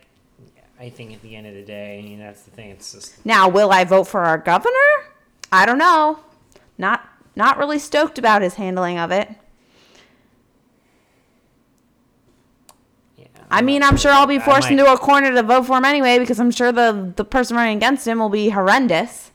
I 0.86 0.90
think 0.90 1.12
at 1.12 1.22
the 1.22 1.36
end 1.36 1.46
of 1.46 1.54
the 1.54 1.62
day, 1.62 2.00
you 2.00 2.16
know, 2.16 2.26
that's 2.26 2.42
the 2.42 2.50
thing. 2.50 2.70
It's 2.70 2.92
just 2.92 3.24
Now, 3.26 3.48
will 3.48 3.70
I 3.72 3.84
vote 3.84 4.04
for 4.04 4.22
our 4.22 4.38
governor? 4.38 4.72
I 5.52 5.66
don't 5.66 5.78
know. 5.78 6.20
Not 6.78 7.06
not 7.36 7.58
really 7.58 7.78
stoked 7.78 8.18
about 8.18 8.42
his 8.42 8.54
handling 8.54 8.98
of 8.98 9.10
it. 9.12 9.28
yeah. 13.16 13.37
I 13.50 13.62
mean, 13.62 13.82
I'm 13.82 13.96
sure 13.96 14.10
I'll 14.12 14.26
be 14.26 14.38
forced 14.38 14.70
into 14.70 14.90
a 14.92 14.98
corner 14.98 15.32
to 15.32 15.42
vote 15.42 15.64
for 15.66 15.78
him 15.78 15.84
anyway 15.84 16.18
because 16.18 16.38
I'm 16.38 16.50
sure 16.50 16.70
the 16.72 17.12
the 17.16 17.24
person 17.24 17.56
running 17.56 17.76
against 17.78 18.06
him 18.06 18.18
will 18.18 18.28
be 18.28 18.50
horrendous 18.50 19.30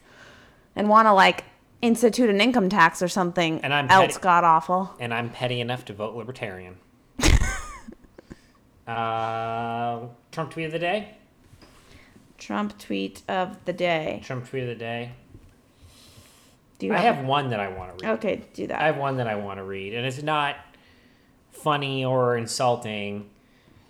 and 0.75 0.87
want 0.89 1.07
to 1.07 1.13
like 1.13 1.45
institute 1.81 2.29
an 2.29 2.39
income 2.39 2.69
tax 2.69 3.01
or 3.01 3.07
something 3.07 3.59
And 3.61 3.73
I'm 3.73 3.89
else 3.89 4.13
petty- 4.13 4.21
god 4.23 4.43
awful. 4.43 4.93
and 4.99 5.13
I'm 5.13 5.29
petty 5.29 5.59
enough 5.59 5.83
to 5.85 5.93
vote 5.93 6.15
libertarian. 6.15 6.77
uh, 8.87 9.99
Trump 10.31 10.51
tweet 10.51 10.65
of 10.67 10.71
the 10.71 10.79
day. 10.79 11.15
Trump 12.37 12.77
tweet 12.77 13.21
of 13.27 13.63
the 13.65 13.73
day. 13.73 14.21
Trump 14.23 14.47
tweet 14.49 14.63
of 14.63 14.69
the 14.69 14.75
day. 14.75 15.11
Do 16.79 16.87
you 16.87 16.93
I 16.93 16.97
have? 16.97 17.15
have 17.17 17.25
one 17.25 17.49
that 17.51 17.59
I 17.59 17.69
want 17.69 17.97
to 17.97 18.05
read. 18.05 18.13
okay, 18.15 18.43
do 18.53 18.67
that. 18.67 18.81
I 18.81 18.85
have 18.87 18.97
one 18.97 19.17
that 19.17 19.27
I 19.27 19.35
want 19.35 19.59
to 19.59 19.63
read, 19.63 19.93
and 19.93 20.05
it's 20.05 20.21
not 20.21 20.57
funny 21.51 22.03
or 22.03 22.35
insulting, 22.35 23.29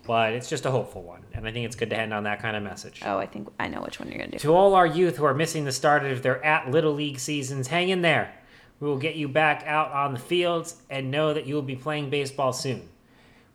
but 0.06 0.32
it's 0.32 0.48
just 0.48 0.66
a 0.66 0.70
hopeful 0.70 1.02
one, 1.02 1.22
and 1.32 1.46
I 1.46 1.52
think 1.52 1.66
it's 1.66 1.76
good 1.76 1.90
to 1.90 1.98
end 1.98 2.12
on 2.12 2.24
that 2.24 2.40
kind 2.40 2.56
of 2.56 2.62
message. 2.62 3.02
oh, 3.04 3.18
I 3.18 3.26
think 3.26 3.48
I 3.58 3.68
know 3.68 3.80
which 3.80 3.98
one 3.98 4.08
you're 4.08 4.18
gonna 4.18 4.32
do. 4.32 4.38
To 4.38 4.54
all 4.54 4.74
our 4.74 4.86
youth 4.86 5.16
who 5.16 5.24
are 5.24 5.34
missing 5.34 5.64
the 5.64 5.72
start 5.72 6.04
of 6.04 6.22
their 6.22 6.44
at 6.44 6.70
Little 6.70 6.92
League 6.92 7.18
seasons, 7.18 7.68
hang 7.68 7.88
in 7.88 8.02
there. 8.02 8.34
We 8.80 8.88
will 8.88 8.98
get 8.98 9.14
you 9.14 9.28
back 9.28 9.64
out 9.66 9.92
on 9.92 10.12
the 10.12 10.20
fields 10.20 10.76
and 10.90 11.10
know 11.10 11.32
that 11.32 11.46
you 11.46 11.54
will 11.54 11.62
be 11.62 11.76
playing 11.76 12.10
baseball 12.10 12.52
soon. 12.52 12.88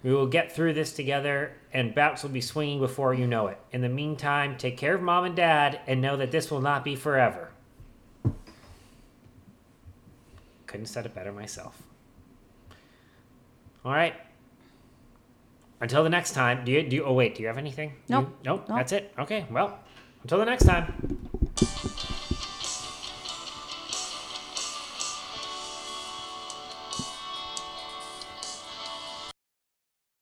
We 0.01 0.13
will 0.13 0.27
get 0.27 0.51
through 0.51 0.73
this 0.73 0.93
together 0.93 1.51
and 1.73 1.93
bats 1.93 2.23
will 2.23 2.29
be 2.29 2.41
swinging 2.41 2.79
before 2.79 3.13
you 3.13 3.27
know 3.27 3.47
it. 3.47 3.59
In 3.71 3.81
the 3.81 3.89
meantime, 3.89 4.57
take 4.57 4.77
care 4.77 4.95
of 4.95 5.01
mom 5.01 5.25
and 5.25 5.35
dad 5.35 5.81
and 5.87 6.01
know 6.01 6.15
that 6.17 6.31
this 6.31 6.49
will 6.49 6.61
not 6.61 6.83
be 6.83 6.95
forever. 6.95 7.51
Couldn't 10.65 10.85
have 10.85 10.89
said 10.89 11.05
it 11.05 11.13
better 11.13 11.31
myself. 11.33 11.83
All 13.83 13.91
right. 13.91 14.15
Until 15.82 16.03
the 16.03 16.09
next 16.09 16.34
time, 16.34 16.65
do 16.65 16.71
you 16.71 16.84
do 16.84 16.95
you, 16.97 17.03
oh 17.05 17.13
wait, 17.13 17.36
do 17.36 17.41
you 17.41 17.47
have 17.47 17.57
anything? 17.57 17.93
Nope. 18.09 18.25
You- 18.25 18.36
nope. 18.43 18.65
Nope. 18.67 18.77
That's 18.77 18.91
it. 18.91 19.13
Okay. 19.17 19.45
Well, 19.49 19.80
until 20.23 20.39
the 20.39 20.45
next 20.45 20.65
time. 20.65 20.93